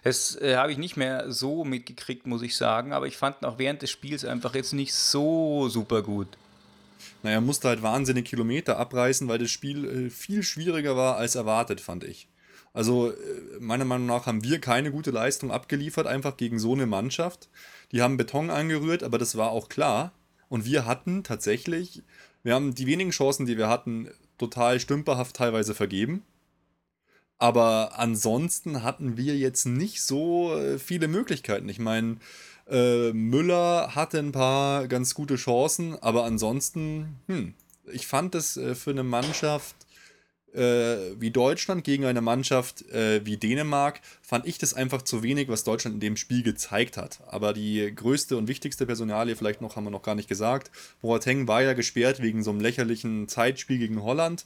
Das 0.06 0.38
äh, 0.38 0.56
habe 0.56 0.72
ich 0.72 0.78
nicht 0.78 0.96
mehr 0.96 1.30
so 1.30 1.66
mitgekriegt, 1.66 2.26
muss 2.26 2.42
ich 2.42 2.56
sagen, 2.56 2.94
aber 2.94 3.06
ich 3.06 3.18
fand 3.18 3.42
ihn 3.42 3.46
auch 3.46 3.60
während 3.60 3.82
des 3.82 3.92
Spiels 3.92 4.24
einfach 4.24 4.56
jetzt 4.56 4.72
nicht 4.72 4.94
so 4.94 5.68
super 5.68 6.02
gut 6.02 6.38
naja, 7.24 7.40
musste 7.40 7.70
halt 7.70 7.82
wahnsinnig 7.82 8.26
Kilometer 8.26 8.78
abreißen, 8.78 9.28
weil 9.28 9.40
das 9.40 9.50
Spiel 9.50 10.08
äh, 10.08 10.10
viel 10.10 10.44
schwieriger 10.44 10.96
war 10.96 11.18
als 11.18 11.36
erwartet, 11.36 11.82
fand 11.82 12.04
ich. 12.04 12.28
Also 12.74 13.12
äh, 13.12 13.16
meiner 13.60 13.86
Meinung 13.86 14.08
nach 14.08 14.26
haben 14.26 14.44
wir 14.44 14.60
keine 14.60 14.92
gute 14.92 15.12
Leistung 15.12 15.52
abgeliefert, 15.52 16.08
einfach 16.08 16.38
gegen 16.38 16.60
so 16.60 16.74
eine 16.74 16.88
Mannschaft. 16.88 17.50
Die 17.92 18.02
haben 18.02 18.18
Beton 18.18 18.50
angerührt, 18.50 19.04
aber 19.04 19.20
das 19.20 19.38
war 19.38 19.52
auch 19.52 19.70
klar. 19.70 20.12
Und 20.50 20.66
wir 20.66 20.86
hatten 20.86 21.24
tatsächlich, 21.24 22.04
wir 22.42 22.56
haben 22.56 22.76
die 22.76 22.88
wenigen 22.88 23.12
Chancen, 23.12 23.46
die 23.46 23.58
wir 23.58 23.70
hatten, 23.70 24.10
total 24.38 24.80
stümperhaft 24.80 25.36
teilweise 25.36 25.76
vergeben. 25.76 26.24
Aber 27.38 28.00
ansonsten 28.00 28.84
hatten 28.84 29.18
wir 29.18 29.38
jetzt 29.38 29.66
nicht 29.66 30.02
so 30.02 30.56
äh, 30.56 30.80
viele 30.80 31.08
Möglichkeiten. 31.08 31.70
Ich 31.70 31.80
meine, 31.80 32.18
äh, 32.68 33.12
Müller 33.14 33.96
hatte 33.96 34.20
ein 34.20 34.32
paar 34.32 34.88
ganz 34.88 35.14
gute 35.14 35.36
Chancen, 35.36 36.02
aber 36.02 36.24
ansonsten, 36.24 37.20
hm, 37.28 37.54
ich 37.92 38.08
fand 38.08 38.36
es 38.36 38.58
äh, 38.58 38.76
für 38.76 38.92
eine 38.92 39.04
Mannschaft 39.04 39.76
äh, 40.54 41.20
wie 41.20 41.32
Deutschland 41.32 41.84
gegen 41.84 42.06
eine 42.06 42.22
Mannschaft 42.22 42.90
äh, 42.92 43.26
wie 43.26 43.38
Dänemark, 43.38 44.02
fand 44.22 44.46
ich 44.46 44.58
das 44.58 44.74
einfach 44.74 45.02
zu 45.02 45.24
wenig, 45.24 45.50
was 45.50 45.64
Deutschland 45.64 45.96
in 45.96 46.00
dem 46.00 46.18
Spiel 46.18 46.44
gezeigt 46.44 46.98
hat. 46.98 47.20
Aber 47.28 47.54
die 47.54 47.94
größte 47.94 48.38
und 48.38 48.48
wichtigste 48.48 48.86
Personalie, 48.86 49.36
vielleicht 49.36 49.62
noch, 49.62 49.76
haben 49.76 49.86
wir 49.86 49.92
noch 49.92 50.04
gar 50.04 50.16
nicht 50.16 50.30
gesagt, 50.30 50.72
Boateng 51.02 51.48
war 51.48 51.62
ja 51.62 51.74
gesperrt 51.74 52.22
wegen 52.22 52.44
so 52.44 52.52
einem 52.52 52.60
lächerlichen 52.60 53.28
Zeitspiel 53.28 53.78
gegen 53.78 54.04
Holland. 54.04 54.46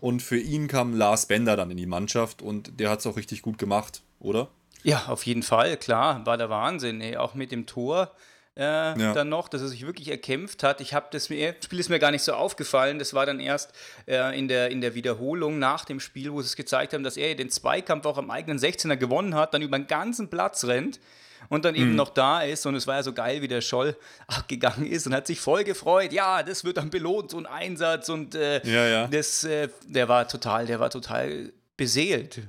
Und 0.00 0.20
für 0.20 0.38
ihn 0.38 0.68
kam 0.68 0.94
Lars 0.94 1.26
Bender 1.26 1.56
dann 1.56 1.70
in 1.70 1.76
die 1.76 1.86
Mannschaft 1.86 2.42
und 2.42 2.78
der 2.78 2.90
hat 2.90 3.00
es 3.00 3.06
auch 3.06 3.16
richtig 3.16 3.40
gut 3.42 3.58
gemacht, 3.58 4.02
oder? 4.20 4.48
Ja, 4.82 5.06
auf 5.06 5.24
jeden 5.24 5.42
Fall, 5.42 5.78
klar, 5.78 6.26
war 6.26 6.36
der 6.36 6.50
Wahnsinn. 6.50 7.00
Ey. 7.00 7.16
Auch 7.16 7.34
mit 7.34 7.52
dem 7.52 7.64
Tor 7.64 8.10
äh, 8.56 8.62
ja. 8.62 9.12
dann 9.12 9.28
noch, 9.28 9.48
dass 9.48 9.62
er 9.62 9.68
sich 9.68 9.84
wirklich 9.84 10.08
erkämpft 10.08 10.62
hat. 10.62 10.80
Ich 10.80 10.94
habe 10.94 11.06
das 11.10 11.28
mir, 11.28 11.52
das 11.52 11.64
Spiel 11.64 11.80
ist 11.80 11.88
mir 11.88 11.98
gar 11.98 12.12
nicht 12.12 12.22
so 12.22 12.34
aufgefallen. 12.34 12.98
Das 12.98 13.12
war 13.12 13.26
dann 13.26 13.40
erst 13.40 13.72
äh, 14.06 14.38
in, 14.38 14.48
der, 14.48 14.70
in 14.70 14.80
der 14.80 14.94
Wiederholung 14.94 15.58
nach 15.58 15.84
dem 15.84 15.98
Spiel, 15.98 16.32
wo 16.32 16.40
sie 16.40 16.46
es 16.46 16.56
gezeigt 16.56 16.92
haben, 16.92 17.02
dass 17.02 17.16
er 17.16 17.34
den 17.34 17.50
Zweikampf 17.50 18.06
auch 18.06 18.18
am 18.18 18.30
eigenen 18.30 18.58
16er 18.58 18.96
gewonnen 18.96 19.34
hat, 19.34 19.54
dann 19.54 19.62
über 19.62 19.76
den 19.76 19.88
ganzen 19.88 20.30
Platz 20.30 20.64
rennt 20.64 21.00
und 21.48 21.64
dann 21.64 21.74
eben 21.74 21.90
mhm. 21.90 21.96
noch 21.96 22.10
da 22.10 22.42
ist. 22.42 22.64
Und 22.66 22.74
es 22.76 22.86
war 22.86 22.96
ja 22.96 23.02
so 23.02 23.12
geil, 23.12 23.42
wie 23.42 23.48
der 23.48 23.60
Scholl 23.60 23.96
gegangen 24.48 24.86
ist 24.86 25.06
und 25.06 25.14
hat 25.14 25.26
sich 25.26 25.40
voll 25.40 25.64
gefreut. 25.64 26.12
Ja, 26.12 26.42
das 26.42 26.64
wird 26.64 26.76
dann 26.76 26.90
belohnt, 26.90 27.32
so 27.32 27.38
ein 27.38 27.46
Einsatz. 27.46 28.08
Und 28.08 28.34
äh, 28.34 28.64
ja, 28.64 28.86
ja. 28.86 29.06
das, 29.08 29.44
äh, 29.44 29.68
der 29.86 30.08
war 30.08 30.28
total, 30.28 30.66
der 30.66 30.80
war 30.80 30.90
total 30.90 31.52
beseelt. 31.76 32.42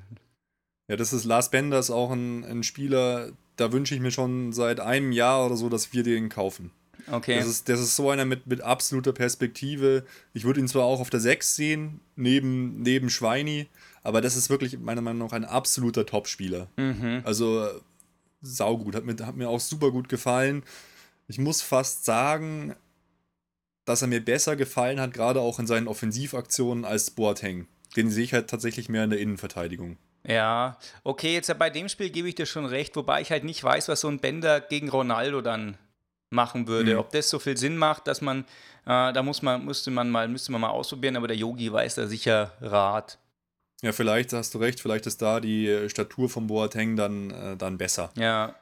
Ja, 0.88 0.96
das 0.96 1.14
ist 1.14 1.26
Lars 1.26 1.50
Benders 1.50 1.90
auch 1.90 2.12
ein, 2.12 2.44
ein 2.44 2.62
Spieler, 2.62 3.32
da 3.56 3.72
wünsche 3.72 3.96
ich 3.96 4.02
mir 4.02 4.12
schon 4.12 4.54
seit 4.54 4.80
einem 4.80 5.12
Jahr 5.12 5.46
oder 5.46 5.58
so, 5.58 5.70
dass 5.70 5.94
wir 5.94 6.04
den 6.04 6.30
kaufen. 6.30 6.72
Okay. 7.12 7.38
Das 7.38 7.48
ist, 7.48 7.70
das 7.70 7.80
ist 7.80 7.96
so 7.96 8.10
einer 8.10 8.26
mit, 8.26 8.48
mit 8.48 8.62
absoluter 8.62 9.14
Perspektive. 9.14 10.06
Ich 10.34 10.44
würde 10.44 10.60
ihn 10.60 10.68
zwar 10.68 10.86
auch 10.86 11.00
auf 11.00 11.10
der 11.10 11.20
6 11.20 11.56
sehen, 11.56 12.00
neben, 12.16 12.82
neben 12.82 13.10
Schweini, 13.10 13.68
aber 14.04 14.22
das 14.22 14.36
ist 14.36 14.50
wirklich 14.50 14.80
meiner 14.80 15.02
Meinung 15.02 15.28
nach 15.28 15.34
ein 15.34 15.46
absoluter 15.46 16.06
Topspieler. 16.06 16.68
Mhm. 16.78 17.22
Also 17.24 17.68
saugut, 18.42 18.96
hat 18.96 19.06
mir, 19.06 19.16
hat 19.26 19.36
mir 19.36 19.50
auch 19.50 19.60
super 19.60 19.92
gut 19.92 20.10
gefallen. 20.10 20.64
Ich 21.28 21.38
muss 21.38 21.62
fast 21.62 22.06
sagen, 22.06 22.76
dass 23.86 24.02
er 24.02 24.08
mir 24.08 24.24
besser 24.24 24.56
gefallen 24.56 25.00
hat, 25.00 25.14
gerade 25.14 25.42
auch 25.42 25.60
in 25.60 25.68
seinen 25.68 25.88
Offensivaktionen 25.88 26.86
als 26.86 27.12
Boateng. 27.12 27.68
Den 27.96 28.10
sehe 28.10 28.24
ich 28.24 28.34
halt 28.34 28.50
tatsächlich 28.50 28.90
mehr 28.90 29.04
in 29.04 29.12
der 29.12 29.20
Innenverteidigung. 29.20 29.98
Ja, 30.28 30.78
okay, 31.04 31.34
jetzt 31.34 31.56
bei 31.58 31.70
dem 31.70 31.90
Spiel 31.90 32.10
gebe 32.10 32.28
ich 32.28 32.36
dir 32.36 32.46
schon 32.46 32.66
recht, 32.66 32.96
wobei 32.96 33.22
ich 33.22 33.32
halt 33.32 33.44
nicht 33.44 33.64
weiß, 33.64 33.88
was 33.90 34.02
so 34.02 34.08
ein 34.08 34.20
Bender 34.20 34.60
gegen 34.60 34.90
Ronaldo 34.90 35.42
dann 35.42 35.78
machen 36.30 36.68
würde. 36.68 36.94
Mhm. 36.94 37.00
Ob 37.00 37.12
das 37.12 37.30
so 37.30 37.40
viel 37.40 37.58
Sinn 37.58 37.78
macht, 37.78 38.08
dass 38.08 38.22
man, 38.22 38.42
äh, 38.86 39.14
da 39.14 39.24
muss 39.24 39.42
man, 39.42 39.64
müsste 39.66 39.92
man 39.92 40.10
mal, 40.10 40.28
müsste 40.28 40.52
man 40.52 40.62
mal 40.62 40.70
ausprobieren, 40.70 41.16
aber 41.16 41.28
der 41.28 41.38
Yogi 41.38 41.72
weiß 41.72 41.96
da 41.96 42.08
sicher 42.08 42.54
Rat. 42.62 43.20
Ja, 43.82 43.92
vielleicht 43.92 44.34
hast 44.34 44.54
du 44.54 44.58
recht, 44.58 44.80
vielleicht 44.80 45.06
ist 45.06 45.22
da 45.22 45.40
die 45.40 45.90
Statur 45.90 46.30
von 46.30 46.48
Boateng 46.48 46.96
dann, 46.96 47.32
äh, 47.32 47.58
dann 47.58 47.78
besser. 47.78 48.12
Ja. 48.16 48.56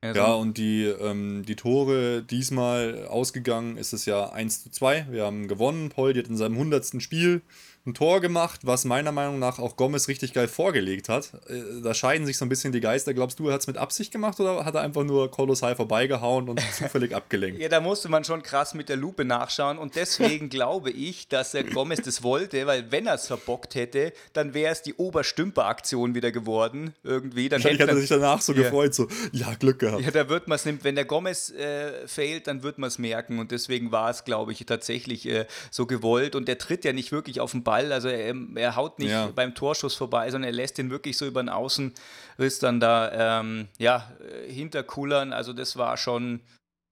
Also 0.00 0.20
ja, 0.20 0.32
und 0.34 0.56
die, 0.58 0.84
ähm, 0.84 1.44
die 1.44 1.56
Tore 1.56 2.22
diesmal 2.22 3.06
ausgegangen 3.08 3.76
ist 3.76 3.92
es 3.92 4.06
ja 4.06 4.30
1 4.30 4.62
zu 4.62 4.70
2. 4.70 5.08
Wir 5.10 5.24
haben 5.24 5.48
gewonnen. 5.48 5.88
Paul 5.88 6.16
hat 6.16 6.28
in 6.28 6.36
seinem 6.36 6.54
100. 6.54 7.02
Spiel 7.02 7.42
ein 7.88 7.94
Tor 7.94 8.20
gemacht, 8.20 8.60
was 8.64 8.84
meiner 8.84 9.12
Meinung 9.12 9.38
nach 9.38 9.58
auch 9.58 9.76
Gomez 9.76 10.08
richtig 10.08 10.32
geil 10.32 10.48
vorgelegt 10.48 11.08
hat. 11.08 11.32
Äh, 11.48 11.82
da 11.82 11.94
scheiden 11.94 12.26
sich 12.26 12.38
so 12.38 12.44
ein 12.44 12.48
bisschen 12.48 12.72
die 12.72 12.80
Geister. 12.80 13.14
Glaubst 13.14 13.38
du, 13.38 13.48
er 13.48 13.54
hat 13.54 13.62
es 13.62 13.66
mit 13.66 13.76
Absicht 13.76 14.12
gemacht 14.12 14.38
oder 14.40 14.64
hat 14.64 14.74
er 14.74 14.82
einfach 14.82 15.04
nur 15.04 15.30
kolossal 15.30 15.74
vorbeigehauen 15.74 16.48
und 16.48 16.60
zufällig 16.72 17.14
abgelenkt? 17.14 17.60
Ja, 17.60 17.68
da 17.68 17.80
musste 17.80 18.08
man 18.08 18.24
schon 18.24 18.42
krass 18.42 18.74
mit 18.74 18.88
der 18.88 18.96
Lupe 18.96 19.24
nachschauen 19.24 19.78
und 19.78 19.96
deswegen 19.96 20.48
glaube 20.50 20.90
ich, 20.90 21.28
dass 21.28 21.52
der 21.52 21.64
Gomez 21.64 22.02
das 22.02 22.22
wollte, 22.22 22.66
weil 22.66 22.90
wenn 22.92 23.06
er 23.06 23.14
es 23.14 23.26
verbockt 23.26 23.74
hätte, 23.74 24.12
dann 24.32 24.54
wäre 24.54 24.72
es 24.72 24.82
die 24.82 24.94
Oberstümper-Aktion 24.94 26.14
wieder 26.14 26.30
geworden. 26.30 26.94
Irgendwie. 27.02 27.48
Dann 27.48 27.62
hätte 27.62 27.88
er 27.88 27.96
sich 27.96 28.08
danach 28.08 28.40
so 28.40 28.52
ja. 28.52 28.62
gefreut, 28.62 28.94
so, 28.94 29.08
ja, 29.32 29.54
Glück 29.54 29.78
gehabt. 29.78 30.02
Ja, 30.02 30.10
da 30.10 30.28
wird 30.28 30.48
man 30.48 30.56
es, 30.56 30.66
wenn 30.66 30.94
der 30.94 31.04
Gomez 31.04 31.50
äh, 31.50 32.06
fehlt, 32.06 32.46
dann 32.46 32.62
wird 32.62 32.78
man 32.78 32.88
es 32.88 32.98
merken 32.98 33.38
und 33.38 33.50
deswegen 33.50 33.90
war 33.92 34.10
es, 34.10 34.24
glaube 34.24 34.52
ich, 34.52 34.64
tatsächlich 34.66 35.26
äh, 35.26 35.46
so 35.70 35.86
gewollt 35.86 36.34
und 36.34 36.48
der 36.48 36.58
tritt 36.58 36.84
ja 36.84 36.92
nicht 36.92 37.12
wirklich 37.12 37.40
auf 37.40 37.52
den 37.52 37.62
Ball 37.62 37.77
Ball. 37.78 37.92
Also 37.92 38.08
er, 38.08 38.34
er 38.54 38.76
haut 38.76 38.98
nicht 38.98 39.10
ja. 39.10 39.30
beim 39.34 39.54
Torschuss 39.54 39.94
vorbei, 39.94 40.30
sondern 40.30 40.50
er 40.50 40.56
lässt 40.56 40.78
ihn 40.78 40.90
wirklich 40.90 41.16
so 41.16 41.26
über 41.26 41.42
den 41.42 41.48
Außenriss 41.48 42.58
dann 42.60 42.80
da 42.80 43.40
ähm, 43.40 43.68
ja, 43.78 44.12
hinterkullern. 44.46 45.32
Also 45.32 45.52
das 45.52 45.76
war 45.76 45.96
schon, 45.96 46.40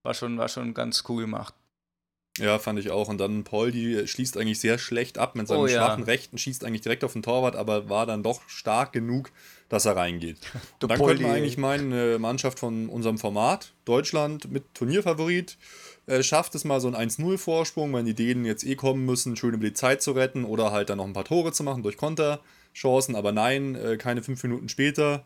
war 0.02 0.14
schon, 0.14 0.38
war 0.38 0.48
schon 0.48 0.74
ganz 0.74 1.04
cool 1.08 1.22
gemacht. 1.22 1.54
Ja, 2.38 2.58
fand 2.58 2.78
ich 2.78 2.90
auch. 2.90 3.08
Und 3.08 3.18
dann 3.18 3.44
Paul, 3.44 3.72
die 3.72 4.06
schließt 4.06 4.36
eigentlich 4.36 4.60
sehr 4.60 4.78
schlecht 4.78 5.16
ab 5.18 5.36
mit 5.36 5.48
seinem 5.48 5.60
oh, 5.60 5.68
schwachen 5.68 6.04
ja. 6.04 6.06
Rechten, 6.06 6.36
schießt 6.36 6.64
eigentlich 6.64 6.82
direkt 6.82 7.02
auf 7.02 7.14
den 7.14 7.22
Torwart, 7.22 7.56
aber 7.56 7.88
war 7.88 8.04
dann 8.04 8.22
doch 8.22 8.46
stark 8.46 8.92
genug, 8.92 9.30
dass 9.68 9.86
er 9.86 9.96
reingeht. 9.96 10.38
Und 10.82 10.90
dann 10.90 11.02
könnte 11.02 11.22
man 11.22 11.32
eigentlich 11.32 11.56
meinen, 11.56 11.92
eine 11.92 12.18
Mannschaft 12.18 12.58
von 12.58 12.88
unserem 12.90 13.16
Format, 13.16 13.72
Deutschland 13.86 14.50
mit 14.50 14.74
Turnierfavorit, 14.74 15.56
äh, 16.06 16.22
schafft 16.22 16.54
es 16.54 16.64
mal 16.64 16.80
so 16.80 16.88
einen 16.88 17.10
1-0-Vorsprung, 17.10 17.92
wenn 17.92 18.06
die 18.06 18.14
Dänen 18.14 18.44
jetzt 18.44 18.64
eh 18.64 18.76
kommen 18.76 19.04
müssen, 19.04 19.36
schön 19.36 19.54
über 19.54 19.66
die 19.66 19.74
Zeit 19.74 20.02
zu 20.02 20.12
retten 20.12 20.44
oder 20.44 20.70
halt 20.72 20.90
dann 20.90 20.98
noch 20.98 21.06
ein 21.06 21.12
paar 21.12 21.24
Tore 21.24 21.52
zu 21.52 21.62
machen 21.62 21.82
durch 21.82 21.96
Konterchancen. 21.96 23.16
Aber 23.16 23.32
nein, 23.32 23.74
äh, 23.74 23.96
keine 23.96 24.22
fünf 24.22 24.42
Minuten 24.42 24.68
später, 24.68 25.24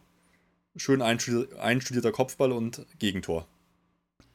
schön 0.77 1.03
einstudierter 1.03 2.13
Kopfball 2.13 2.53
und 2.53 2.87
Gegentor. 2.99 3.47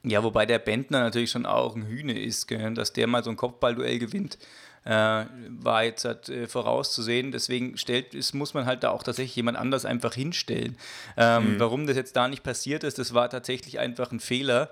Ja, 0.04 0.24
wobei 0.24 0.46
der 0.46 0.60
Bentner 0.60 1.00
natürlich 1.00 1.32
schon 1.32 1.48
auch 1.48 1.76
ein 1.76 1.88
Hühne 1.88 2.20
ist, 2.20 2.48
gell? 2.48 2.74
dass 2.76 2.94
der 2.94 3.08
mal 3.08 3.24
so 3.24 3.32
ein 3.32 3.38
Kopfballduell 3.38 3.98
gewinnt, 3.98 4.38
äh, 4.84 5.26
war 5.50 5.84
jetzt 5.84 6.06
halt, 6.06 6.30
äh, 6.30 6.48
vorauszusehen. 6.48 7.32
Deswegen 7.32 7.76
stellt, 7.78 8.14
ist, 8.14 8.34
muss 8.36 8.54
man 8.54 8.68
halt 8.68 8.84
da 8.84 8.92
auch 8.92 9.02
tatsächlich 9.02 9.36
jemand 9.36 9.58
anders 9.58 9.84
einfach 9.84 10.14
hinstellen. 10.14 10.78
Ähm, 11.18 11.56
mhm. 11.56 11.60
Warum 11.60 11.88
das 11.88 11.98
jetzt 11.98 12.16
da 12.16 12.28
nicht 12.28 12.44
passiert 12.44 12.84
ist, 12.84 13.00
das 13.00 13.16
war 13.16 13.32
tatsächlich 13.32 13.80
einfach 13.80 14.12
ein 14.12 14.20
Fehler. 14.20 14.70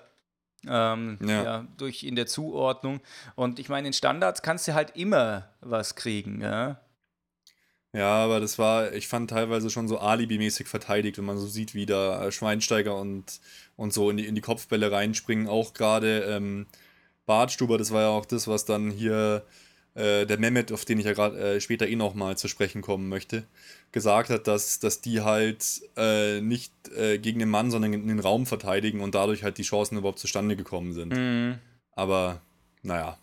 Ähm, 0.68 1.18
ja. 1.22 1.44
ja. 1.44 1.68
durch 1.78 2.04
in 2.04 2.16
der 2.16 2.28
Zuordnung. 2.28 3.02
Und 3.36 3.60
ich 3.60 3.70
meine, 3.70 3.88
in 3.88 3.94
Standards 3.94 4.42
kannst 4.42 4.68
du 4.68 4.74
halt 4.74 4.96
immer 4.96 5.50
was 5.62 5.96
kriegen. 5.96 6.42
Ja? 6.42 6.80
Ja, 7.96 8.24
aber 8.24 8.40
das 8.40 8.58
war, 8.58 8.92
ich 8.94 9.08
fand 9.08 9.30
teilweise 9.30 9.70
schon 9.70 9.88
so 9.88 10.00
alibimäßig 10.00 10.68
verteidigt, 10.68 11.20
wenn 11.20 11.26
man 11.26 11.38
so 11.38 11.46
sieht, 11.46 11.76
wie 11.76 11.86
da 11.86 12.32
Schweinsteiger 12.32 12.98
und, 12.98 13.40
und 13.76 13.94
so 13.94 14.10
in 14.10 14.18
die, 14.18 14.26
in 14.26 14.34
die 14.34 14.42
Kopfbälle 14.42 14.92
reinspringen. 14.92 15.48
Auch 15.48 15.76
gerade 15.76 16.22
ähm, 16.22 16.66
Bartstuber, 17.28 17.78
das 17.78 17.92
war 17.92 18.02
ja 18.02 18.10
auch 18.10 18.26
das, 18.26 18.48
was 18.48 18.66
dann 18.66 18.90
hier 18.90 19.46
äh, 19.96 20.26
der 20.26 20.40
Mehmet, 20.40 20.72
auf 20.72 20.86
den 20.86 21.00
ich 21.00 21.06
ja 21.06 21.14
gerade 21.14 21.38
äh, 21.38 21.62
später 21.62 21.88
eh 21.88 21.96
nochmal 21.96 22.38
zu 22.38 22.48
sprechen 22.48 22.82
kommen 22.82 23.10
möchte, 23.10 23.44
gesagt 23.92 24.30
hat, 24.30 24.48
dass, 24.48 24.80
dass 24.80 25.02
die 25.02 25.22
halt 25.22 25.82
äh, 25.96 26.42
nicht 26.42 26.74
äh, 26.98 27.20
gegen 27.20 27.40
den 27.40 27.50
Mann, 27.50 27.72
sondern 27.72 27.94
in 27.94 28.08
den 28.08 28.20
Raum 28.20 28.46
verteidigen 28.46 29.02
und 29.02 29.16
dadurch 29.16 29.44
halt 29.44 29.58
die 29.58 29.64
Chancen 29.64 29.98
überhaupt 29.98 30.20
zustande 30.20 30.56
gekommen 30.56 30.94
sind. 30.94 31.14
Mhm. 31.14 31.60
Aber 31.92 32.42
naja, 32.82 33.18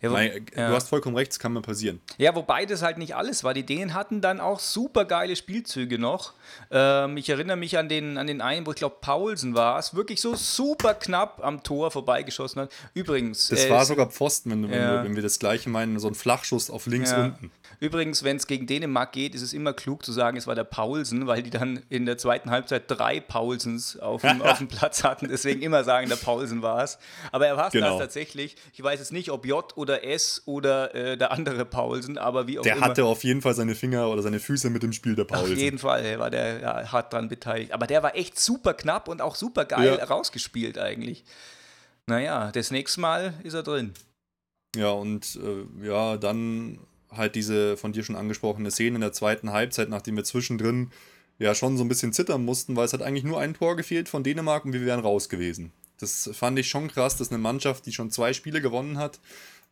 ja, 0.00 0.10
wo, 0.10 0.14
Nein, 0.14 0.46
ja. 0.54 0.68
Du 0.68 0.74
hast 0.74 0.88
vollkommen 0.88 1.16
recht, 1.16 1.32
es 1.32 1.38
kann 1.38 1.52
mal 1.52 1.62
passieren. 1.62 2.00
Ja, 2.18 2.34
wobei 2.34 2.66
das 2.66 2.82
halt 2.82 2.98
nicht 2.98 3.16
alles 3.16 3.42
war. 3.42 3.52
Die 3.52 3.66
Dänen 3.66 3.94
hatten 3.94 4.20
dann 4.20 4.40
auch 4.40 4.60
super 4.60 5.04
geile 5.04 5.34
Spielzüge 5.34 5.98
noch. 5.98 6.34
Ähm, 6.70 7.16
ich 7.16 7.28
erinnere 7.28 7.56
mich 7.56 7.76
an 7.78 7.88
den, 7.88 8.16
an 8.16 8.26
den 8.26 8.40
einen, 8.40 8.66
wo 8.66 8.70
ich 8.70 8.76
glaube 8.76 8.96
Paulsen 9.00 9.54
war 9.54 9.78
es, 9.78 9.94
wirklich 9.94 10.20
so 10.20 10.34
super 10.36 10.94
knapp 10.94 11.40
am 11.42 11.62
Tor 11.62 11.90
vorbeigeschossen 11.90 12.62
hat. 12.62 12.72
Übrigens. 12.94 13.48
Das 13.48 13.64
äh, 13.64 13.70
war 13.70 13.84
sogar 13.84 14.06
Pfosten, 14.06 14.50
wenn, 14.50 14.72
ja. 14.72 15.02
wenn, 15.02 15.16
wir 15.16 15.22
das 15.22 15.38
gleiche 15.38 15.68
meinen, 15.68 15.98
so 15.98 16.08
ein 16.08 16.14
Flachschuss 16.14 16.70
auf 16.70 16.86
links 16.86 17.12
unten. 17.12 17.50
Übrigens, 17.80 18.24
wenn 18.24 18.36
es 18.36 18.46
gegen 18.46 18.66
Dänemark 18.66 19.12
geht, 19.12 19.34
ist 19.34 19.42
es 19.42 19.52
immer 19.52 19.72
klug 19.72 20.04
zu 20.04 20.12
sagen, 20.12 20.36
es 20.36 20.46
war 20.46 20.54
der 20.54 20.64
Paulsen, 20.64 21.26
weil 21.26 21.42
die 21.42 21.50
dann 21.50 21.82
in 21.88 22.06
der 22.06 22.18
zweiten 22.18 22.50
Halbzeit 22.50 22.84
drei 22.88 23.20
Paulsens 23.20 23.98
auf 23.98 24.22
dem, 24.22 24.42
auf 24.42 24.58
dem 24.58 24.68
Platz 24.68 25.04
hatten. 25.04 25.28
Deswegen 25.28 25.62
immer 25.62 25.84
sagen, 25.84 26.08
der 26.08 26.16
Paulsen 26.16 26.62
war 26.62 26.82
es. 26.82 26.98
Aber 27.30 27.46
er 27.46 27.56
war 27.56 27.66
es 27.66 27.72
genau. 27.72 27.98
tatsächlich. 27.98 28.56
Ich 28.72 28.82
weiß 28.82 28.98
jetzt 28.98 29.12
nicht, 29.12 29.30
ob 29.30 29.46
J 29.46 29.67
oder 29.76 30.04
S 30.04 30.42
oder 30.46 30.94
äh, 30.94 31.16
der 31.16 31.32
andere 31.32 31.64
Paulsen, 31.64 32.18
aber 32.18 32.46
wie 32.46 32.58
auch 32.58 32.62
der 32.62 32.72
immer. 32.72 32.80
Der 32.82 32.90
hatte 32.90 33.04
auf 33.04 33.24
jeden 33.24 33.42
Fall 33.42 33.54
seine 33.54 33.74
Finger 33.74 34.08
oder 34.08 34.22
seine 34.22 34.40
Füße 34.40 34.70
mit 34.70 34.82
dem 34.82 34.92
Spiel, 34.92 35.14
der 35.14 35.24
Paulsen. 35.24 35.52
Auf 35.52 35.58
jeden 35.58 35.78
Fall 35.78 36.18
war 36.18 36.30
der 36.30 36.60
ja, 36.60 36.92
hart 36.92 37.12
dran 37.12 37.28
beteiligt. 37.28 37.72
Aber 37.72 37.86
der 37.86 38.02
war 38.02 38.16
echt 38.16 38.38
super 38.38 38.74
knapp 38.74 39.08
und 39.08 39.20
auch 39.20 39.34
super 39.34 39.64
geil 39.64 39.96
ja. 39.98 40.04
rausgespielt 40.04 40.78
eigentlich. 40.78 41.24
Naja, 42.06 42.50
das 42.52 42.70
nächste 42.70 43.00
Mal 43.00 43.34
ist 43.42 43.54
er 43.54 43.62
drin. 43.62 43.92
Ja, 44.76 44.90
und 44.90 45.38
äh, 45.42 45.86
ja, 45.86 46.16
dann 46.16 46.78
halt 47.10 47.34
diese 47.34 47.76
von 47.76 47.92
dir 47.92 48.02
schon 48.02 48.16
angesprochene 48.16 48.70
Szene 48.70 48.96
in 48.96 49.00
der 49.00 49.12
zweiten 49.12 49.52
Halbzeit, 49.52 49.88
nachdem 49.88 50.16
wir 50.16 50.24
zwischendrin 50.24 50.90
ja 51.38 51.54
schon 51.54 51.76
so 51.76 51.84
ein 51.84 51.88
bisschen 51.88 52.12
zittern 52.12 52.44
mussten, 52.44 52.76
weil 52.76 52.84
es 52.84 52.92
hat 52.92 53.02
eigentlich 53.02 53.24
nur 53.24 53.40
ein 53.40 53.54
Tor 53.54 53.76
gefehlt 53.76 54.08
von 54.08 54.24
Dänemark 54.24 54.64
und 54.64 54.72
wir 54.72 54.84
wären 54.84 55.00
raus 55.00 55.28
gewesen. 55.28 55.72
Das 55.98 56.30
fand 56.32 56.58
ich 56.58 56.68
schon 56.68 56.88
krass, 56.88 57.16
dass 57.16 57.30
eine 57.30 57.38
Mannschaft, 57.38 57.86
die 57.86 57.92
schon 57.92 58.10
zwei 58.10 58.32
Spiele 58.32 58.60
gewonnen 58.60 58.98
hat, 58.98 59.20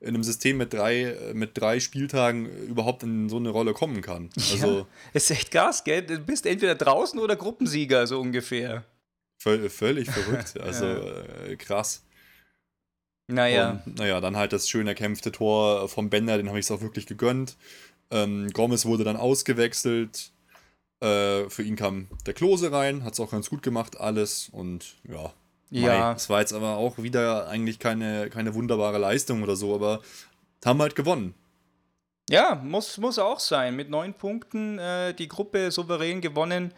in 0.00 0.08
einem 0.08 0.22
System 0.22 0.58
mit 0.58 0.72
drei, 0.72 1.16
mit 1.32 1.58
drei 1.58 1.80
Spieltagen 1.80 2.46
überhaupt 2.66 3.02
in 3.02 3.28
so 3.28 3.36
eine 3.36 3.48
Rolle 3.48 3.72
kommen 3.72 4.02
kann. 4.02 4.30
Also, 4.36 4.78
ja, 4.78 4.86
ist 5.14 5.30
echt 5.30 5.50
krass, 5.50 5.84
gell? 5.84 6.02
Du 6.02 6.18
bist 6.18 6.46
entweder 6.46 6.74
draußen 6.74 7.18
oder 7.18 7.36
Gruppensieger, 7.36 8.06
so 8.06 8.20
ungefähr. 8.20 8.84
Völlig 9.38 10.10
verrückt. 10.10 10.54
Also 10.60 10.86
ja. 10.86 11.22
äh, 11.46 11.56
krass. 11.56 12.04
Naja. 13.28 13.82
Und, 13.84 13.98
naja, 13.98 14.20
dann 14.20 14.36
halt 14.36 14.52
das 14.52 14.68
schön 14.68 14.86
erkämpfte 14.86 15.32
Tor 15.32 15.88
vom 15.88 16.10
Bender, 16.10 16.36
den 16.36 16.48
habe 16.48 16.58
ich 16.58 16.66
es 16.66 16.70
auch 16.70 16.80
wirklich 16.80 17.06
gegönnt. 17.06 17.56
Ähm, 18.10 18.48
Gomez 18.52 18.86
wurde 18.86 19.04
dann 19.04 19.16
ausgewechselt. 19.16 20.32
Äh, 21.00 21.50
für 21.50 21.62
ihn 21.62 21.76
kam 21.76 22.08
der 22.24 22.34
Klose 22.34 22.72
rein, 22.72 23.04
hat 23.04 23.14
es 23.14 23.20
auch 23.20 23.30
ganz 23.30 23.50
gut 23.50 23.62
gemacht, 23.62 23.98
alles. 23.98 24.48
Und 24.50 24.96
ja, 25.04 25.32
ja. 25.70 26.12
Es 26.12 26.28
war 26.28 26.40
jetzt 26.40 26.52
aber 26.52 26.76
auch 26.76 26.98
wieder 26.98 27.48
eigentlich 27.48 27.78
keine, 27.78 28.30
keine 28.30 28.54
wunderbare 28.54 28.98
Leistung 28.98 29.42
oder 29.42 29.56
so, 29.56 29.74
aber 29.74 30.00
haben 30.64 30.80
halt 30.82 30.96
gewonnen. 30.96 31.34
Ja, 32.28 32.56
muss, 32.56 32.98
muss 32.98 33.18
auch 33.18 33.38
sein. 33.38 33.76
Mit 33.76 33.88
neun 33.88 34.14
Punkten 34.14 34.78
äh, 34.78 35.14
die 35.14 35.28
Gruppe 35.28 35.70
souverän 35.70 36.20
gewonnen. 36.20 36.72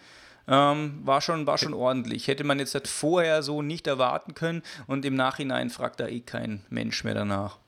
Ähm, 0.47 1.01
war, 1.05 1.21
schon, 1.21 1.47
war 1.47 1.59
schon 1.59 1.75
ordentlich. 1.75 2.27
Hätte 2.27 2.45
man 2.45 2.59
jetzt 2.59 2.75
das 2.75 2.89
vorher 2.89 3.43
so 3.43 3.61
nicht 3.63 3.87
erwarten 3.87 4.35
können 4.35 4.63
und 4.87 5.05
im 5.05 5.15
Nachhinein 5.15 5.69
fragt 5.69 6.01
da 6.01 6.07
eh 6.07 6.21
kein 6.21 6.65
Mensch 6.71 7.05
mehr 7.05 7.15
danach. 7.15 7.59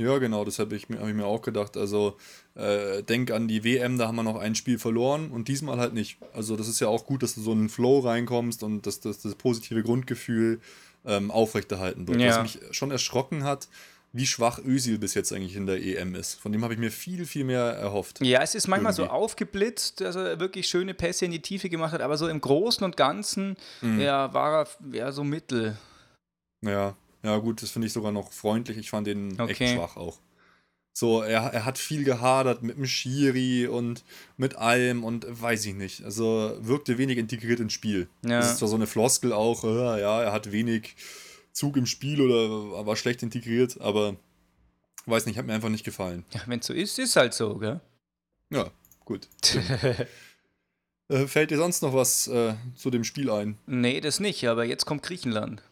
Ja, 0.00 0.18
genau, 0.18 0.44
das 0.44 0.58
habe 0.58 0.74
ich, 0.74 0.84
hab 0.84 1.06
ich 1.06 1.14
mir 1.14 1.26
auch 1.26 1.42
gedacht. 1.42 1.76
Also, 1.76 2.16
äh, 2.54 3.02
denk 3.02 3.30
an 3.30 3.48
die 3.48 3.64
WM, 3.64 3.98
da 3.98 4.08
haben 4.08 4.16
wir 4.16 4.22
noch 4.22 4.38
ein 4.38 4.54
Spiel 4.54 4.78
verloren 4.78 5.30
und 5.30 5.48
diesmal 5.48 5.78
halt 5.78 5.92
nicht. 5.92 6.16
Also, 6.32 6.56
das 6.56 6.68
ist 6.68 6.80
ja 6.80 6.88
auch 6.88 7.04
gut, 7.04 7.22
dass 7.22 7.34
du 7.34 7.42
so 7.42 7.52
in 7.52 7.58
einen 7.58 7.68
Flow 7.68 8.00
reinkommst 8.00 8.62
und 8.62 8.86
dass, 8.86 9.00
dass 9.00 9.20
das 9.20 9.34
positive 9.34 9.82
Grundgefühl 9.82 10.60
ähm, 11.04 11.30
aufrechterhalten 11.30 12.08
wird. 12.08 12.18
Ja. 12.18 12.30
Was 12.30 12.42
mich 12.42 12.58
schon 12.74 12.90
erschrocken 12.90 13.44
hat, 13.44 13.68
wie 14.12 14.26
schwach 14.26 14.58
Özil 14.58 14.98
bis 14.98 15.14
jetzt 15.14 15.32
eigentlich 15.32 15.54
in 15.54 15.66
der 15.66 15.82
EM 15.82 16.14
ist. 16.14 16.34
Von 16.34 16.50
dem 16.52 16.64
habe 16.64 16.74
ich 16.74 16.80
mir 16.80 16.90
viel, 16.90 17.26
viel 17.26 17.44
mehr 17.44 17.60
erhofft. 17.60 18.24
Ja, 18.24 18.42
es 18.42 18.54
ist 18.54 18.68
manchmal 18.68 18.92
irgendwie. 18.92 19.08
so 19.08 19.10
aufgeblitzt, 19.10 20.00
dass 20.00 20.16
er 20.16 20.40
wirklich 20.40 20.66
schöne 20.66 20.94
Pässe 20.94 21.26
in 21.26 21.30
die 21.30 21.42
Tiefe 21.42 21.68
gemacht 21.68 21.92
hat, 21.92 22.00
aber 22.00 22.16
so 22.16 22.26
im 22.26 22.40
Großen 22.40 22.84
und 22.84 22.96
Ganzen 22.96 23.56
mhm. 23.82 24.00
ja, 24.00 24.32
war 24.32 24.64
er 24.64 24.96
ja, 24.96 25.12
so 25.12 25.24
mittel. 25.24 25.76
Ja, 26.62 26.96
ja 27.22 27.36
gut, 27.38 27.62
das 27.62 27.70
finde 27.70 27.86
ich 27.86 27.92
sogar 27.92 28.12
noch 28.12 28.32
freundlich. 28.32 28.78
Ich 28.78 28.90
fand 28.90 29.06
den 29.06 29.40
okay. 29.40 29.52
echt 29.52 29.74
schwach 29.74 29.96
auch. 29.96 30.18
So, 30.92 31.22
er, 31.22 31.42
er 31.42 31.64
hat 31.64 31.78
viel 31.78 32.04
gehadert 32.04 32.62
mit 32.62 32.76
dem 32.76 32.86
Schiri 32.86 33.66
und 33.66 34.04
mit 34.36 34.56
allem 34.56 35.04
und 35.04 35.26
weiß 35.28 35.64
ich 35.66 35.74
nicht. 35.74 36.04
Also 36.04 36.56
wirkte 36.60 36.98
wenig 36.98 37.16
integriert 37.16 37.60
ins 37.60 37.72
Spiel. 37.72 38.08
Ja. 38.22 38.40
Das 38.40 38.52
ist 38.52 38.58
zwar 38.58 38.68
so 38.68 38.76
eine 38.76 38.86
Floskel 38.86 39.32
auch, 39.32 39.64
äh, 39.64 40.00
ja, 40.00 40.22
er 40.22 40.32
hat 40.32 40.50
wenig 40.50 40.96
Zug 41.52 41.76
im 41.76 41.86
Spiel 41.86 42.20
oder 42.20 42.86
war 42.86 42.96
schlecht 42.96 43.22
integriert, 43.22 43.80
aber 43.80 44.16
weiß 45.06 45.26
nicht, 45.26 45.38
hat 45.38 45.46
mir 45.46 45.54
einfach 45.54 45.68
nicht 45.68 45.84
gefallen. 45.84 46.24
Ja, 46.32 46.42
wenn 46.46 46.60
es 46.60 46.66
so 46.66 46.72
ist, 46.72 46.98
ist 46.98 47.16
halt 47.16 47.34
so, 47.34 47.56
gell? 47.56 47.80
Ja, 48.50 48.70
gut. 49.04 49.28
äh, 51.08 51.26
fällt 51.26 51.50
dir 51.50 51.56
sonst 51.56 51.82
noch 51.82 51.94
was 51.94 52.26
äh, 52.28 52.54
zu 52.74 52.90
dem 52.90 53.04
Spiel 53.04 53.30
ein? 53.30 53.58
Nee, 53.66 54.00
das 54.00 54.20
nicht, 54.20 54.46
aber 54.48 54.64
jetzt 54.64 54.86
kommt 54.86 55.02
Griechenland. 55.02 55.62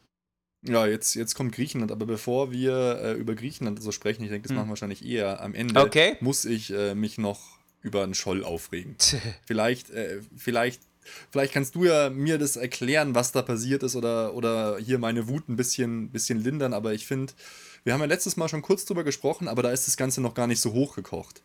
Ja, 0.63 0.87
jetzt, 0.87 1.15
jetzt 1.15 1.35
kommt 1.35 1.55
Griechenland, 1.55 1.93
aber 1.93 2.05
bevor 2.07 2.51
wir 2.51 3.01
äh, 3.03 3.13
über 3.15 3.35
Griechenland 3.35 3.81
so 3.83 3.93
sprechen, 3.93 4.25
ich 4.25 4.31
denke, 4.31 4.49
das 4.49 4.51
hm. 4.51 4.57
machen 4.57 4.67
wir 4.69 4.71
wahrscheinlich 4.71 5.05
eher 5.05 5.41
am 5.41 5.55
Ende, 5.55 5.81
okay. 5.81 6.17
muss 6.21 6.45
ich 6.45 6.73
äh, 6.73 6.95
mich 6.95 7.17
noch 7.19 7.59
über 7.81 8.03
einen 8.03 8.15
Scholl 8.15 8.45
aufregen. 8.45 8.97
vielleicht, 9.47 9.91
äh, 9.91 10.21
vielleicht 10.37 10.83
Vielleicht 11.31 11.55
kannst 11.55 11.75
du 11.75 11.85
ja 11.85 12.11
mir 12.11 12.39
das 12.39 12.57
erklären, 12.57 13.15
was 13.15 13.33
da 13.33 13.43
passiert 13.43 13.83
ist 13.83 13.97
oder, 13.97 14.35
oder 14.35 14.79
hier 14.79 14.99
meine 14.99 15.29
Wut 15.29 15.49
ein 15.49 15.57
bisschen, 15.57 16.11
bisschen 16.11 16.39
lindern, 16.39 16.73
aber 16.73 16.93
ich 16.93 17.07
finde, 17.07 17.33
wir 17.85 17.93
haben 17.93 18.01
ja 18.01 18.07
letztes 18.07 18.37
Mal 18.37 18.49
schon 18.49 18.63
kurz 18.63 18.85
drüber 18.85 19.05
gesprochen, 19.05 19.49
aber 19.49 19.63
da 19.63 19.71
ist 19.71 19.87
das 19.87 19.97
Ganze 19.97 20.21
noch 20.21 20.35
gar 20.35 20.47
nicht 20.47 20.61
so 20.61 20.73
hochgekocht. 20.73 21.43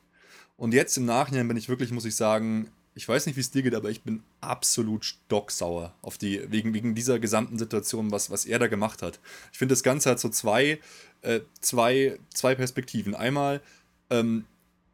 Und 0.58 0.74
jetzt 0.74 0.98
im 0.98 1.06
Nachhinein 1.06 1.48
bin 1.48 1.58
ich 1.58 1.70
wirklich, 1.70 1.92
muss 1.92 2.06
ich 2.06 2.16
sagen, 2.16 2.70
ich 2.96 3.08
weiß 3.08 3.26
nicht, 3.26 3.36
wie 3.36 3.42
es 3.42 3.52
dir 3.52 3.64
geht, 3.64 3.76
aber 3.76 3.90
ich 3.90 4.02
bin 4.02 4.24
absolut 4.42 5.06
stocksauer 5.06 5.94
auf 6.02 6.18
die, 6.18 6.52
wegen, 6.52 6.74
wegen 6.74 6.94
dieser 6.94 7.20
gesamten 7.20 7.58
Situation, 7.58 8.12
was, 8.12 8.30
was 8.30 8.46
er 8.46 8.60
da 8.60 8.68
gemacht 8.68 9.02
hat. 9.02 9.20
Ich 9.52 9.58
finde, 9.58 9.74
das 9.74 9.84
Ganze 9.84 10.12
hat 10.12 10.20
so 10.20 10.30
zwei, 10.30 10.80
äh, 11.22 11.42
zwei, 11.60 12.20
zwei 12.34 12.54
Perspektiven. 12.56 13.16
Einmal 13.16 13.62
ähm, 14.10 14.46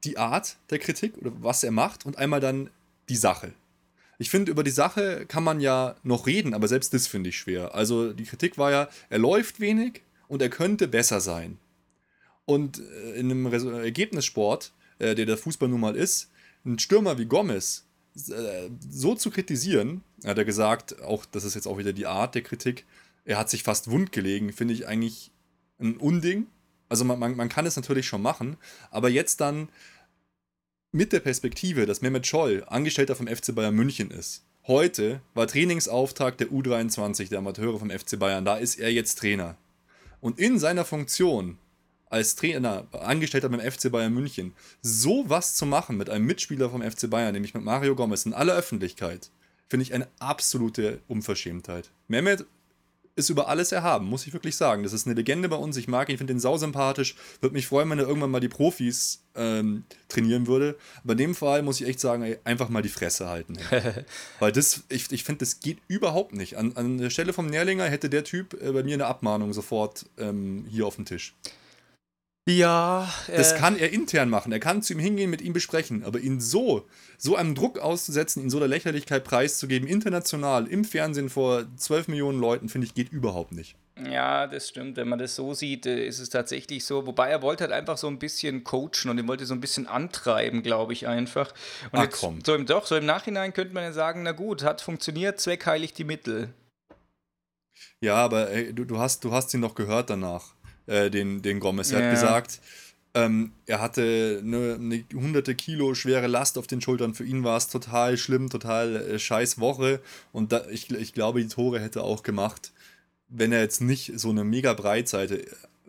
die 0.05 0.17
Art 0.17 0.57
der 0.69 0.79
Kritik 0.79 1.17
oder 1.17 1.31
was 1.41 1.63
er 1.63 1.71
macht 1.71 2.05
und 2.05 2.17
einmal 2.17 2.39
dann 2.39 2.69
die 3.09 3.17
Sache. 3.17 3.53
Ich 4.17 4.29
finde, 4.29 4.51
über 4.51 4.63
die 4.63 4.71
Sache 4.71 5.25
kann 5.27 5.43
man 5.43 5.59
ja 5.59 5.95
noch 6.03 6.27
reden, 6.27 6.53
aber 6.53 6.67
selbst 6.67 6.93
das 6.93 7.07
finde 7.07 7.29
ich 7.29 7.37
schwer. 7.37 7.73
Also 7.75 8.13
die 8.13 8.25
Kritik 8.25 8.57
war 8.57 8.71
ja, 8.71 8.89
er 9.09 9.19
läuft 9.19 9.59
wenig 9.59 10.01
und 10.27 10.41
er 10.41 10.49
könnte 10.49 10.87
besser 10.87 11.19
sein. 11.19 11.57
Und 12.45 12.79
äh, 12.79 13.19
in 13.19 13.29
einem 13.29 13.45
Ergebnissport, 13.45 14.71
äh, 14.99 15.15
der 15.15 15.25
der 15.25 15.37
Fußball 15.37 15.67
nun 15.67 15.81
mal 15.81 15.95
ist, 15.95 16.29
ein 16.65 16.79
Stürmer 16.79 17.17
wie 17.17 17.25
Gomez 17.25 17.85
so 18.19 19.15
zu 19.15 19.31
kritisieren, 19.31 20.03
hat 20.25 20.37
er 20.37 20.45
gesagt, 20.45 21.01
auch 21.01 21.25
das 21.25 21.43
ist 21.43 21.55
jetzt 21.55 21.67
auch 21.67 21.77
wieder 21.77 21.93
die 21.93 22.07
Art 22.07 22.35
der 22.35 22.41
Kritik, 22.41 22.85
er 23.25 23.37
hat 23.37 23.49
sich 23.49 23.63
fast 23.63 23.89
wund 23.89 24.11
gelegen, 24.11 24.53
finde 24.53 24.73
ich 24.73 24.87
eigentlich 24.87 25.31
ein 25.79 25.97
Unding. 25.97 26.47
Also 26.87 27.05
man, 27.05 27.19
man, 27.19 27.35
man 27.35 27.49
kann 27.49 27.65
es 27.65 27.75
natürlich 27.75 28.07
schon 28.07 28.21
machen, 28.21 28.57
aber 28.89 29.09
jetzt 29.09 29.39
dann 29.41 29.69
mit 30.91 31.13
der 31.13 31.19
Perspektive, 31.19 31.85
dass 31.85 32.01
Mehmet 32.01 32.25
Scholl 32.25 32.63
Angestellter 32.67 33.15
vom 33.15 33.27
FC 33.27 33.53
Bayern 33.53 33.75
München 33.75 34.09
ist. 34.09 34.43
Heute 34.65 35.21
war 35.33 35.47
Trainingsauftakt 35.47 36.39
der 36.39 36.47
U23 36.49 37.29
der 37.29 37.39
Amateure 37.39 37.79
vom 37.79 37.91
FC 37.91 38.17
Bayern. 38.17 38.45
Da 38.45 38.57
ist 38.57 38.79
er 38.79 38.91
jetzt 38.91 39.19
Trainer. 39.19 39.55
Und 40.21 40.39
in 40.39 40.59
seiner 40.59 40.85
Funktion 40.85 41.57
als 42.09 42.35
Trainer, 42.35 42.87
Angestellter 42.91 43.49
beim 43.49 43.59
FC 43.59 43.91
Bayern 43.91 44.13
München, 44.13 44.53
sowas 44.81 45.55
zu 45.55 45.65
machen 45.65 45.97
mit 45.97 46.09
einem 46.09 46.25
Mitspieler 46.25 46.69
vom 46.69 46.81
FC 46.81 47.09
Bayern, 47.09 47.33
nämlich 47.33 47.53
mit 47.53 47.63
Mario 47.63 47.95
Gomez 47.95 48.25
in 48.25 48.33
aller 48.33 48.55
Öffentlichkeit, 48.55 49.29
finde 49.67 49.83
ich 49.83 49.93
eine 49.93 50.07
absolute 50.19 51.01
Unverschämtheit. 51.07 51.91
Mehmet 52.07 52.45
ist 53.19 53.29
über 53.29 53.49
alles 53.49 53.71
erhaben, 53.71 54.05
muss 54.07 54.25
ich 54.25 54.33
wirklich 54.33 54.55
sagen. 54.55 54.83
Das 54.83 54.93
ist 54.93 55.05
eine 55.05 55.13
Legende 55.13 55.49
bei 55.49 55.57
uns. 55.57 55.75
Ich 55.77 55.87
mag 55.87 56.09
ihn, 56.09 56.17
finde 56.17 56.33
ihn 56.33 56.39
sausympathisch. 56.39 57.15
Würde 57.41 57.53
mich 57.53 57.67
freuen, 57.67 57.89
wenn 57.89 57.99
er 57.99 58.07
irgendwann 58.07 58.31
mal 58.31 58.39
die 58.39 58.47
Profis 58.47 59.23
ähm, 59.35 59.83
trainieren 60.07 60.47
würde. 60.47 60.77
Aber 61.03 61.11
in 61.11 61.17
dem 61.17 61.35
Fall 61.35 61.61
muss 61.61 61.81
ich 61.81 61.87
echt 61.87 61.99
sagen, 61.99 62.23
ey, 62.23 62.37
einfach 62.45 62.69
mal 62.69 62.81
die 62.81 62.89
Fresse 62.89 63.27
halten. 63.27 63.57
Weil 64.39 64.53
das, 64.53 64.83
ich, 64.87 65.11
ich 65.11 65.25
finde, 65.25 65.39
das 65.39 65.59
geht 65.59 65.79
überhaupt 65.89 66.33
nicht. 66.33 66.57
An, 66.57 66.73
an 66.75 66.97
der 66.97 67.09
Stelle 67.09 67.33
vom 67.33 67.47
Nährlinger 67.47 67.85
hätte 67.85 68.09
der 68.09 68.23
Typ 68.23 68.53
äh, 68.53 68.71
bei 68.71 68.83
mir 68.83 68.93
eine 68.93 69.05
Abmahnung 69.05 69.51
sofort 69.53 70.05
ähm, 70.17 70.65
hier 70.69 70.87
auf 70.87 70.95
dem 70.95 71.05
Tisch. 71.05 71.35
Ja. 72.49 73.11
Das 73.27 73.53
äh, 73.53 73.57
kann 73.57 73.77
er 73.77 73.91
intern 73.91 74.29
machen. 74.29 74.51
Er 74.51 74.59
kann 74.59 74.81
zu 74.81 74.93
ihm 74.93 74.99
hingehen, 74.99 75.29
mit 75.29 75.41
ihm 75.41 75.53
besprechen. 75.53 76.03
Aber 76.03 76.19
ihn 76.19 76.39
so, 76.39 76.87
so 77.17 77.35
einem 77.35 77.55
Druck 77.55 77.79
auszusetzen, 77.79 78.43
ihn 78.43 78.49
so 78.49 78.59
der 78.59 78.67
Lächerlichkeit 78.67 79.23
preiszugeben, 79.23 79.87
international, 79.87 80.67
im 80.67 80.83
Fernsehen 80.83 81.29
vor 81.29 81.65
12 81.77 82.07
Millionen 82.09 82.39
Leuten, 82.39 82.69
finde 82.69 82.87
ich, 82.87 82.93
geht 82.93 83.11
überhaupt 83.11 83.51
nicht. 83.51 83.75
Ja, 84.09 84.47
das 84.47 84.69
stimmt. 84.69 84.97
Wenn 84.97 85.09
man 85.09 85.19
das 85.19 85.35
so 85.35 85.53
sieht, 85.53 85.85
äh, 85.85 86.05
ist 86.05 86.19
es 86.19 86.29
tatsächlich 86.29 86.85
so. 86.85 87.05
Wobei 87.05 87.29
er 87.29 87.41
wollte 87.41 87.65
halt 87.65 87.73
einfach 87.73 87.97
so 87.97 88.07
ein 88.07 88.19
bisschen 88.19 88.63
coachen 88.63 89.09
und 89.09 89.17
er 89.17 89.27
wollte 89.27 89.45
so 89.45 89.53
ein 89.53 89.61
bisschen 89.61 89.87
antreiben, 89.87 90.63
glaube 90.63 90.93
ich 90.93 91.07
einfach. 91.07 91.51
Und 91.91 91.99
Ach, 91.99 92.03
jetzt, 92.03 92.19
komm. 92.19 92.39
So 92.45 92.55
im, 92.55 92.65
doch, 92.65 92.85
so 92.85 92.95
im 92.95 93.05
Nachhinein 93.05 93.53
könnte 93.53 93.73
man 93.73 93.83
ja 93.83 93.91
sagen, 93.91 94.23
na 94.23 94.31
gut, 94.31 94.63
hat 94.63 94.81
funktioniert, 94.81 95.39
Zweck 95.39 95.65
heiligt 95.65 95.97
die 95.97 96.05
Mittel. 96.05 96.49
Ja, 98.01 98.15
aber 98.15 98.49
ey, 98.49 98.73
du, 98.73 98.85
du, 98.85 98.97
hast, 98.97 99.23
du 99.25 99.31
hast 99.31 99.53
ihn 99.53 99.59
noch 99.59 99.75
gehört 99.75 100.09
danach, 100.09 100.53
äh, 100.89 101.09
den, 101.09 101.41
den 101.41 101.59
Gomez. 101.59 101.91
Er 101.91 101.99
Ja. 101.99 102.05
hat 102.07 102.13
gesagt, 102.13 102.59
ähm, 103.13 103.53
er 103.65 103.81
hatte 103.81 104.39
eine, 104.43 104.75
eine 104.75 105.03
hunderte 105.13 105.55
Kilo 105.55 105.95
schwere 105.95 106.27
Last 106.27 106.57
auf 106.57 106.67
den 106.67 106.81
Schultern. 106.81 107.13
Für 107.13 107.23
ihn 107.23 107.43
war 107.43 107.57
es 107.57 107.67
total 107.67 108.17
schlimm, 108.17 108.49
total 108.49 108.95
äh, 108.95 109.19
scheiß 109.19 109.59
Woche. 109.59 109.99
Und 110.31 110.51
da, 110.51 110.65
ich, 110.69 110.91
ich 110.91 111.13
glaube, 111.13 111.41
die 111.41 111.47
Tore 111.47 111.79
hätte 111.79 111.99
er 111.99 112.05
auch 112.05 112.23
gemacht, 112.23 112.71
wenn 113.27 113.51
er 113.51 113.61
jetzt 113.61 113.81
nicht 113.81 114.13
so 114.15 114.29
eine 114.29 114.43
mega 114.43 114.73
Breitseite 114.73 115.41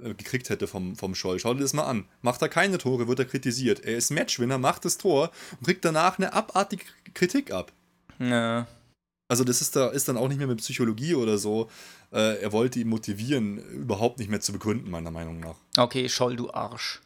äh, 0.03 0.15
gekriegt 0.15 0.49
hätte 0.49 0.67
vom, 0.67 0.97
vom 0.97 1.15
Scholl. 1.15 1.39
Schau 1.39 1.53
dir 1.55 1.61
das 1.61 1.75
mal 1.75 1.85
an. 1.85 2.07
Macht 2.23 2.41
er 2.41 2.49
keine 2.49 2.79
Tore, 2.79 3.07
wird 3.07 3.19
er 3.19 3.27
kritisiert. 3.27 3.81
Er 3.85 3.97
ist 3.97 4.11
Matchwinner, 4.11 4.57
macht 4.59 4.85
das 4.87 4.97
Tor 4.97 5.31
und 5.59 5.67
kriegt 5.67 5.85
danach 5.85 6.19
eine 6.19 6.33
abartige 6.33 6.85
Kritik 7.13 7.53
ab. 7.53 7.73
Ja. 8.19 8.67
Also 9.29 9.45
das 9.45 9.61
ist, 9.61 9.77
da, 9.77 9.89
ist 9.89 10.09
dann 10.09 10.17
auch 10.17 10.29
nicht 10.29 10.39
mehr 10.39 10.47
mit 10.49 10.59
Psychologie 10.59 11.15
oder 11.15 11.39
so. 11.39 11.71
Äh, 12.13 12.43
er 12.43 12.53
wollte 12.53 12.81
ihn 12.81 12.89
motivieren, 12.89 13.59
überhaupt 13.59 14.19
nicht 14.19 14.31
mehr 14.31 14.41
zu 14.41 14.53
begründen, 14.53 14.91
meiner 14.91 15.11
Meinung 15.11 15.41
nach. 15.41 15.57
Okay, 15.77 16.09
Scholl, 16.09 16.37
du 16.37 16.51
Arsch. 16.51 17.01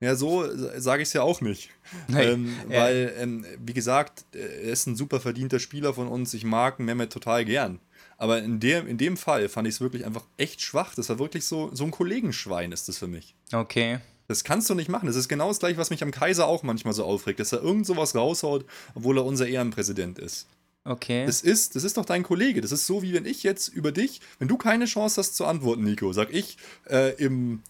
Ja, 0.00 0.14
so 0.14 0.46
sage 0.78 1.02
ich 1.02 1.08
es 1.08 1.12
ja 1.12 1.22
auch 1.22 1.40
nicht. 1.40 1.70
Nee, 2.08 2.22
ähm, 2.22 2.56
ja. 2.68 2.82
Weil, 2.82 3.14
ähm, 3.18 3.46
wie 3.58 3.72
gesagt, 3.72 4.24
er 4.32 4.60
ist 4.60 4.86
ein 4.86 4.94
super 4.94 5.20
verdienter 5.20 5.58
Spieler 5.58 5.94
von 5.94 6.06
uns. 6.06 6.34
Ich 6.34 6.44
mag 6.44 6.78
Mehmet 6.78 7.12
total 7.12 7.44
gern. 7.44 7.80
Aber 8.18 8.42
in 8.42 8.60
dem, 8.60 8.86
in 8.86 8.98
dem 8.98 9.16
Fall 9.16 9.48
fand 9.48 9.66
ich 9.66 9.74
es 9.74 9.80
wirklich 9.80 10.04
einfach 10.04 10.24
echt 10.36 10.60
schwach. 10.60 10.94
Das 10.94 11.08
war 11.08 11.18
wirklich 11.18 11.46
so, 11.46 11.70
so 11.72 11.84
ein 11.84 11.90
Kollegenschwein 11.90 12.72
ist 12.72 12.88
das 12.88 12.98
für 12.98 13.06
mich. 13.06 13.34
Okay. 13.52 14.00
Das 14.26 14.44
kannst 14.44 14.68
du 14.68 14.74
nicht 14.74 14.90
machen. 14.90 15.06
Das 15.06 15.16
ist 15.16 15.28
genau 15.28 15.48
das 15.48 15.60
gleiche, 15.60 15.78
was 15.78 15.90
mich 15.90 16.02
am 16.02 16.10
Kaiser 16.10 16.46
auch 16.46 16.62
manchmal 16.62 16.92
so 16.92 17.04
aufregt, 17.04 17.40
dass 17.40 17.52
er 17.52 17.62
irgend 17.62 17.86
sowas 17.86 18.14
raushaut, 18.14 18.66
obwohl 18.94 19.16
er 19.18 19.24
unser 19.24 19.48
Ehrenpräsident 19.48 20.18
ist. 20.18 20.46
Okay. 20.88 21.26
Das 21.26 21.42
ist, 21.42 21.76
das 21.76 21.84
ist 21.84 21.96
doch 21.98 22.04
dein 22.06 22.22
Kollege. 22.22 22.60
Das 22.62 22.72
ist 22.72 22.86
so, 22.86 23.02
wie 23.02 23.12
wenn 23.12 23.26
ich 23.26 23.42
jetzt 23.42 23.68
über 23.68 23.92
dich, 23.92 24.20
wenn 24.38 24.48
du 24.48 24.56
keine 24.56 24.86
Chance 24.86 25.20
hast 25.20 25.36
zu 25.36 25.44
antworten, 25.44 25.84
Nico, 25.84 26.12
sag 26.14 26.32
ich 26.32 26.56
äh, 26.88 27.14
im 27.22 27.62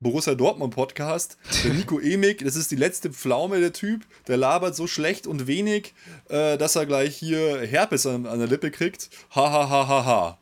Borussia 0.00 0.34
Dortmund 0.34 0.74
Podcast, 0.74 1.36
der 1.64 1.74
Nico 1.74 1.98
Emig, 2.00 2.38
das 2.44 2.56
ist 2.56 2.70
die 2.70 2.76
letzte 2.76 3.10
Pflaume, 3.12 3.60
der 3.60 3.72
Typ, 3.72 4.04
der 4.26 4.36
labert 4.36 4.74
so 4.76 4.86
schlecht 4.86 5.26
und 5.26 5.46
wenig, 5.46 5.94
äh, 6.28 6.56
dass 6.58 6.74
er 6.76 6.86
gleich 6.86 7.16
hier 7.16 7.60
Herpes 7.60 8.06
an, 8.06 8.26
an 8.26 8.38
der 8.38 8.48
Lippe 8.48 8.70
kriegt. 8.70 9.10
Ha, 9.34 9.50
ha, 9.52 9.68
ha, 9.68 9.88
ha, 9.88 10.04
ha. 10.04 10.38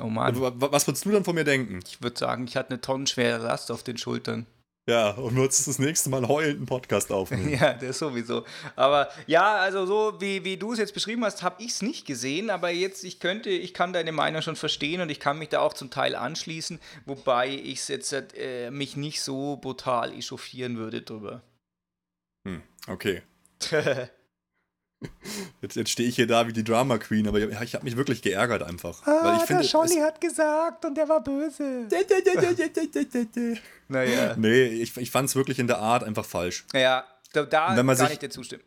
oh 0.00 0.06
Mann. 0.08 0.40
Wa- 0.40 0.52
wa- 0.56 0.72
Was 0.72 0.86
würdest 0.86 1.04
du 1.04 1.10
dann 1.10 1.24
von 1.24 1.34
mir 1.34 1.44
denken? 1.44 1.80
Ich 1.86 2.02
würde 2.02 2.18
sagen, 2.18 2.44
ich 2.46 2.56
hatte 2.56 2.70
eine 2.70 2.80
tonnenschwere 2.80 3.42
Last 3.44 3.70
auf 3.70 3.82
den 3.82 3.96
Schultern. 3.98 4.46
Ja, 4.88 5.10
und 5.10 5.36
würdest 5.36 5.68
das 5.68 5.78
nächste 5.78 6.10
Mal 6.10 6.26
heulend 6.26 6.56
einen 6.56 6.66
Podcast 6.66 7.12
aufnehmen. 7.12 7.50
Ja, 7.60 7.74
das 7.74 7.98
sowieso. 7.98 8.44
Aber 8.74 9.08
ja, 9.26 9.56
also 9.56 9.86
so 9.86 10.20
wie, 10.20 10.44
wie 10.44 10.56
du 10.56 10.72
es 10.72 10.78
jetzt 10.78 10.94
beschrieben 10.94 11.24
hast, 11.24 11.42
habe 11.42 11.62
ich 11.62 11.72
es 11.72 11.82
nicht 11.82 12.04
gesehen, 12.04 12.50
aber 12.50 12.70
jetzt, 12.70 13.04
ich 13.04 13.20
könnte, 13.20 13.50
ich 13.50 13.74
kann 13.74 13.92
deine 13.92 14.10
Meinung 14.10 14.42
schon 14.42 14.56
verstehen 14.56 15.00
und 15.00 15.10
ich 15.10 15.20
kann 15.20 15.38
mich 15.38 15.50
da 15.50 15.60
auch 15.60 15.74
zum 15.74 15.90
Teil 15.90 16.16
anschließen, 16.16 16.80
wobei 17.06 17.48
ich 17.48 17.86
jetzt 17.88 18.12
äh, 18.12 18.70
mich 18.72 18.96
nicht 18.96 19.22
so 19.22 19.56
brutal 19.56 20.12
echauffieren 20.12 20.76
würde 20.76 21.02
drüber. 21.02 21.42
Hm, 22.44 22.62
okay. 22.88 23.22
Jetzt, 25.60 25.76
jetzt 25.76 25.90
stehe 25.90 26.08
ich 26.08 26.16
hier 26.16 26.26
da 26.26 26.46
wie 26.48 26.52
die 26.52 26.64
Drama 26.64 26.98
Queen, 26.98 27.28
aber 27.28 27.38
ich, 27.40 27.60
ich 27.60 27.74
habe 27.74 27.84
mich 27.84 27.96
wirklich 27.96 28.22
geärgert 28.22 28.62
einfach. 28.62 29.06
weil 29.06 29.36
ich 29.36 29.42
finde, 29.42 29.62
es- 29.62 29.72
hat 30.00 30.20
gesagt 30.20 30.84
und 30.84 30.96
der 30.96 31.08
war 31.08 31.22
böse. 31.22 31.86
Naja. 33.88 34.34
Nee, 34.36 34.64
ich, 34.66 34.96
ich 34.96 35.10
fand 35.10 35.28
es 35.28 35.36
wirklich 35.36 35.58
in 35.58 35.66
der 35.66 35.78
Art 35.78 36.04
einfach 36.04 36.24
falsch. 36.24 36.64
Ja, 36.72 37.04
da, 37.32 37.44
da 37.44 37.70
Und 37.70 37.76
wenn 37.76 37.86
man 37.86 37.96
kann 37.96 38.06
sich- 38.06 38.14
ich 38.14 38.18
dir 38.20 38.30
zustimmen. 38.30 38.62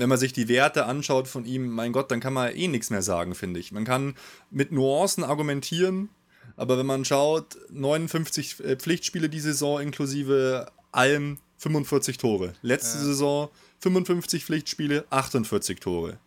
Wenn 0.00 0.08
man 0.08 0.18
sich 0.18 0.32
die 0.32 0.46
Werte 0.48 0.86
anschaut 0.86 1.26
von 1.26 1.44
ihm, 1.44 1.68
mein 1.70 1.92
Gott, 1.92 2.10
dann 2.12 2.20
kann 2.20 2.32
man 2.32 2.54
eh 2.54 2.68
nichts 2.68 2.90
mehr 2.90 3.02
sagen, 3.02 3.34
finde 3.34 3.58
ich. 3.58 3.72
Man 3.72 3.84
kann 3.84 4.14
mit 4.50 4.70
Nuancen 4.70 5.24
argumentieren, 5.24 6.08
aber 6.56 6.78
wenn 6.78 6.86
man 6.86 7.04
schaut, 7.04 7.56
59 7.70 8.60
äh, 8.60 8.76
Pflichtspiele 8.76 9.28
die 9.28 9.40
Saison 9.40 9.80
inklusive 9.80 10.70
allem 10.92 11.38
45 11.56 12.16
Tore. 12.18 12.52
Letzte 12.62 12.98
Ja. 12.98 13.04
Saison 13.04 13.48
55 13.80 14.44
Pflichtspiele, 14.44 15.04
48 15.10 15.80
Tore. 15.80 16.18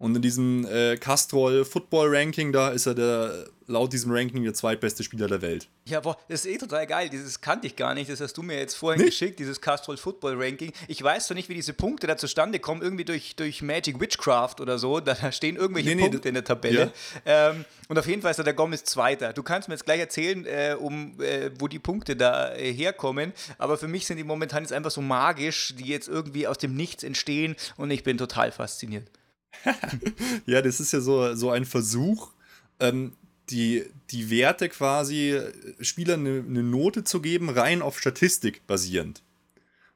Und 0.00 0.16
in 0.16 0.22
diesem 0.22 0.66
äh, 0.66 0.96
Castrol 0.96 1.62
Football 1.66 2.16
Ranking, 2.16 2.52
da 2.52 2.70
ist 2.70 2.86
er 2.86 2.94
der, 2.94 3.44
laut 3.66 3.92
diesem 3.92 4.10
Ranking 4.10 4.42
der 4.42 4.54
zweitbeste 4.54 5.04
Spieler 5.04 5.28
der 5.28 5.42
Welt. 5.42 5.68
Ja, 5.84 6.00
boah, 6.00 6.16
das 6.30 6.46
ist 6.46 6.52
eh 6.54 6.56
total 6.56 6.86
geil. 6.86 7.10
Dieses 7.10 7.42
kannte 7.42 7.66
ich 7.66 7.76
gar 7.76 7.92
nicht. 7.92 8.08
Das 8.10 8.18
hast 8.18 8.32
du 8.32 8.42
mir 8.42 8.56
jetzt 8.56 8.76
vorhin 8.76 9.02
Nicht? 9.02 9.10
geschickt, 9.10 9.38
dieses 9.38 9.60
Castrol 9.60 9.98
Football 9.98 10.42
Ranking. 10.42 10.72
Ich 10.88 11.02
weiß 11.02 11.26
zwar 11.26 11.34
nicht, 11.34 11.50
wie 11.50 11.54
diese 11.54 11.74
Punkte 11.74 12.06
da 12.06 12.16
zustande 12.16 12.60
kommen, 12.60 12.80
irgendwie 12.80 13.04
durch, 13.04 13.36
durch 13.36 13.60
Magic 13.60 14.00
Witchcraft 14.00 14.62
oder 14.62 14.78
so. 14.78 15.00
Da 15.00 15.30
stehen 15.32 15.56
irgendwelche 15.56 15.90
Nee, 15.90 15.96
nee, 15.96 16.08
Punkte 16.08 16.28
in 16.28 16.34
der 16.34 16.44
Tabelle. 16.44 16.92
Ähm, 17.26 17.66
und 17.88 17.98
auf 17.98 18.06
jeden 18.06 18.22
Fall 18.22 18.30
ist 18.30 18.38
da 18.38 18.42
der 18.42 18.54
Gomez 18.54 18.84
Zweiter. 18.84 19.34
Du 19.34 19.42
kannst 19.42 19.68
mir 19.68 19.74
jetzt 19.74 19.84
gleich 19.84 20.00
erzählen, 20.00 20.46
äh, 20.46 20.76
um 20.78 21.20
äh, 21.20 21.50
wo 21.58 21.68
die 21.68 21.78
Punkte 21.78 22.16
da 22.16 22.54
äh, 22.54 22.72
herkommen. 22.72 23.34
Aber 23.58 23.76
für 23.76 23.86
mich 23.86 24.06
sind 24.06 24.16
die 24.16 24.24
momentan 24.24 24.62
jetzt 24.62 24.72
einfach 24.72 24.90
so 24.90 25.02
magisch, 25.02 25.74
die 25.78 25.88
jetzt 25.88 26.08
irgendwie 26.08 26.46
aus 26.46 26.56
dem 26.56 26.74
Nichts 26.74 27.04
entstehen. 27.04 27.54
Und 27.76 27.90
ich 27.90 28.02
bin 28.02 28.16
total 28.16 28.50
fasziniert. 28.50 29.10
Ja, 30.46 30.62
das 30.62 30.80
ist 30.80 30.92
ja 30.92 31.00
so, 31.00 31.34
so 31.34 31.50
ein 31.50 31.64
Versuch, 31.64 32.30
ähm, 32.78 33.12
die, 33.50 33.84
die 34.10 34.30
Werte 34.30 34.68
quasi 34.68 35.30
äh, 35.30 35.52
Spielern 35.80 36.20
eine, 36.20 36.44
eine 36.46 36.62
Note 36.62 37.04
zu 37.04 37.20
geben, 37.20 37.50
rein 37.50 37.82
auf 37.82 37.98
Statistik 37.98 38.66
basierend. 38.66 39.22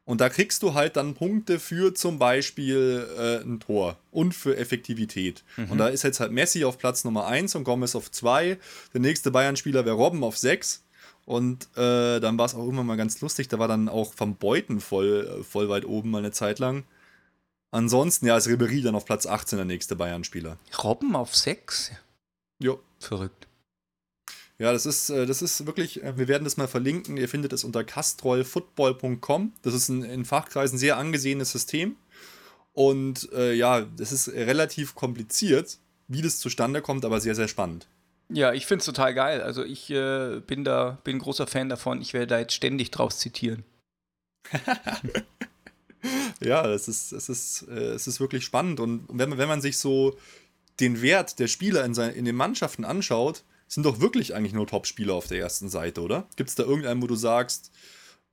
Und 0.07 0.21
da 0.21 0.29
kriegst 0.29 0.63
du 0.63 0.75
halt 0.75 0.97
dann 0.97 1.15
Punkte 1.15 1.59
für 1.59 1.95
zum 1.95 2.19
Beispiel 2.19 3.09
äh, 3.19 3.43
ein 3.43 3.59
Tor 3.61 3.97
und 4.11 4.35
für 4.35 4.57
Effektivität. 4.57 5.45
Und 5.71 5.79
da 5.79 5.89
ist 5.89 6.03
jetzt 6.03 6.21
halt 6.21 6.31
Messi 6.31 6.65
auf 6.65 6.77
Platz 6.77 7.05
Nummer 7.05 7.27
1 7.27 7.55
und 7.55 7.65
Gomez 7.65 7.95
auf 7.95 8.11
2. 8.11 8.59
Der 8.93 9.01
nächste 9.01 9.31
Bayern-Spieler 9.31 9.87
wäre 9.87 9.97
Robben 9.97 10.23
auf 10.23 10.37
6. 10.37 10.85
Und 11.25 11.69
äh, 11.77 12.21
dann 12.21 12.37
war 12.37 12.45
es 12.45 12.55
auch 12.55 12.69
immer 12.69 12.85
mal 12.85 12.97
ganz 12.97 13.23
lustig, 13.23 13.49
da 13.49 13.59
war 13.59 13.67
dann 13.67 13.89
auch 13.89 14.13
Van 14.15 14.37
Beuten 14.37 14.81
voll, 14.81 15.39
äh, 15.41 15.43
voll 15.43 15.71
weit 15.71 15.87
oben 15.87 16.11
mal 16.11 16.19
eine 16.19 16.33
Zeit 16.33 16.59
lang. 16.59 16.85
Ansonsten, 17.75 18.27
ja, 18.27 18.37
ist 18.37 18.47
Ribéry 18.47 18.85
dann 18.85 18.95
auf 18.95 19.05
Platz 19.05 19.27
18 19.27 19.57
der 19.57 19.67
nächste 19.67 19.97
Bayern-Spieler. 19.97 20.59
Robben 20.85 21.17
auf 21.17 21.35
6? 21.35 21.91
Jo. 22.61 22.79
Verrückt. 23.01 23.49
Ja, 24.61 24.73
das 24.73 24.87
ist, 24.87 25.11
äh, 25.11 25.27
das 25.27 25.43
ist 25.43 25.67
wirklich, 25.67 26.01
äh, 26.05 26.17
wir 26.17 26.29
werden 26.29 26.45
das 26.45 26.57
mal 26.57 26.69
verlinken. 26.69 27.17
Ihr 27.17 27.29
findet 27.29 27.53
es 27.53 27.65
unter 27.65 27.83
castrollfootball.com. 27.83 29.55
Das 29.63 29.75
ist 29.75 29.89
ein 29.89 30.05
in 30.05 30.25
Fachkreisen 30.25 30.79
sehr 30.79 30.99
angesehenes 30.99 31.51
System. 31.51 31.97
Und 32.75 33.33
äh, 33.33 33.55
ja, 33.55 33.81
das 33.81 34.13
ist 34.13 34.29
relativ 34.29 34.95
kompliziert, 34.95 35.79
wie 36.07 36.23
das 36.23 36.39
zustande 36.39 36.81
kommt, 36.81 37.05
aber 37.05 37.21
sehr, 37.21 37.35
sehr 37.35 37.49
spannend. 37.49 37.89
Ja, 38.29 38.53
ich 38.53 38.67
finde 38.67 38.83
es 38.83 38.87
total 38.87 39.15
geil. 39.15 39.43
Also 39.43 39.65
ich 39.65 39.91
äh, 39.91 40.41
bin 40.47 40.63
da, 40.63 40.99
bin 41.03 41.17
ein 41.17 41.21
großer 41.21 41.49
Fan 41.49 41.69
davon. 41.69 42.01
Ich 42.01 42.15
werde 42.15 42.29
da 42.29 42.39
jetzt 42.39 42.55
ständig 42.55 42.93
draus 42.93 43.19
zitieren. 43.19 43.65
Ja, 46.45 46.67
es 46.67 46.89
ist, 46.89 47.13
es 47.13 47.29
ist, 47.29 47.67
äh, 47.69 47.93
es 47.93 48.07
ist 48.07 48.21
wirklich 48.21 48.45
spannend. 48.45 48.81
Und 48.81 49.07
wenn 49.09 49.29
man, 49.29 49.39
wenn 49.39 49.49
man 49.49 49.61
sich 49.61 49.79
so 49.79 50.17
den 50.81 51.03
Wert 51.03 51.39
der 51.39 51.49
Spieler 51.49 51.85
in, 51.85 51.95
sein, 51.95 52.15
in 52.15 52.25
den 52.25 52.37
Mannschaften 52.37 52.85
anschaut, 52.85 53.45
sind 53.69 53.87
doch 53.87 54.01
wirklich 54.01 54.35
eigentlich 54.35 54.53
nur 54.53 54.67
Top-Spieler 54.67 55.15
auf 55.15 55.27
der 55.27 55.39
ersten 55.39 55.69
Seite, 55.69 56.01
oder? 56.01 56.29
Gibt 56.37 56.51
es 56.51 56.57
da 56.57 56.65
irgendeinen, 56.65 57.03
wo 57.03 57.07
du 57.07 57.17
sagst, 57.17 57.71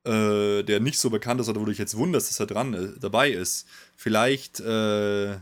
äh, 0.04 0.62
der 0.62 0.80
nicht 0.80 0.98
so 0.98 1.10
bekannt 1.10 1.40
ist 1.40 1.48
oder 1.48 1.60
wo 1.60 1.64
du 1.64 1.70
dich 1.70 1.78
jetzt 1.78 1.96
wunderst, 1.96 2.28
dass 2.28 2.40
er 2.40 2.46
dran 2.46 2.74
äh, 2.74 2.98
dabei 3.00 3.30
ist? 3.30 3.66
Vielleicht, 3.96 4.60
äh, 4.60 5.36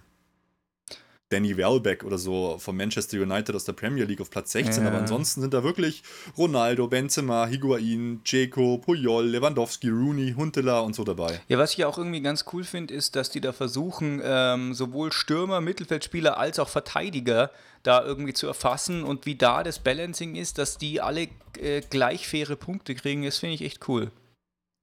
Danny 1.30 1.56
Welbeck 1.56 2.04
oder 2.04 2.18
so 2.18 2.58
von 2.58 2.76
Manchester 2.76 3.16
United 3.18 3.54
aus 3.54 3.64
der 3.64 3.72
Premier 3.72 4.04
League 4.04 4.20
auf 4.20 4.30
Platz 4.30 4.52
16. 4.52 4.82
Ja. 4.82 4.90
Aber 4.90 4.98
ansonsten 4.98 5.40
sind 5.40 5.54
da 5.54 5.62
wirklich 5.62 6.02
Ronaldo, 6.36 6.88
Benzema, 6.88 7.46
Higuain, 7.46 8.20
Dzeko, 8.24 8.78
Puyol, 8.78 9.26
Lewandowski, 9.26 9.88
Rooney, 9.88 10.34
Huntela 10.36 10.80
und 10.80 10.94
so 10.94 11.04
dabei. 11.04 11.40
Ja, 11.48 11.58
was 11.58 11.72
ich 11.72 11.84
auch 11.84 11.98
irgendwie 11.98 12.20
ganz 12.20 12.44
cool 12.52 12.64
finde, 12.64 12.92
ist, 12.92 13.14
dass 13.14 13.30
die 13.30 13.40
da 13.40 13.52
versuchen, 13.52 14.20
ähm, 14.24 14.74
sowohl 14.74 15.12
Stürmer, 15.12 15.60
Mittelfeldspieler 15.60 16.36
als 16.36 16.58
auch 16.58 16.68
Verteidiger 16.68 17.50
da 17.82 18.04
irgendwie 18.04 18.34
zu 18.34 18.46
erfassen 18.46 19.04
und 19.04 19.24
wie 19.24 19.36
da 19.36 19.62
das 19.62 19.78
Balancing 19.78 20.34
ist, 20.34 20.58
dass 20.58 20.78
die 20.78 21.00
alle 21.00 21.28
äh, 21.58 21.80
gleich 21.88 22.28
faire 22.28 22.56
Punkte 22.56 22.94
kriegen, 22.94 23.24
das 23.24 23.38
finde 23.38 23.54
ich 23.54 23.62
echt 23.62 23.88
cool. 23.88 24.10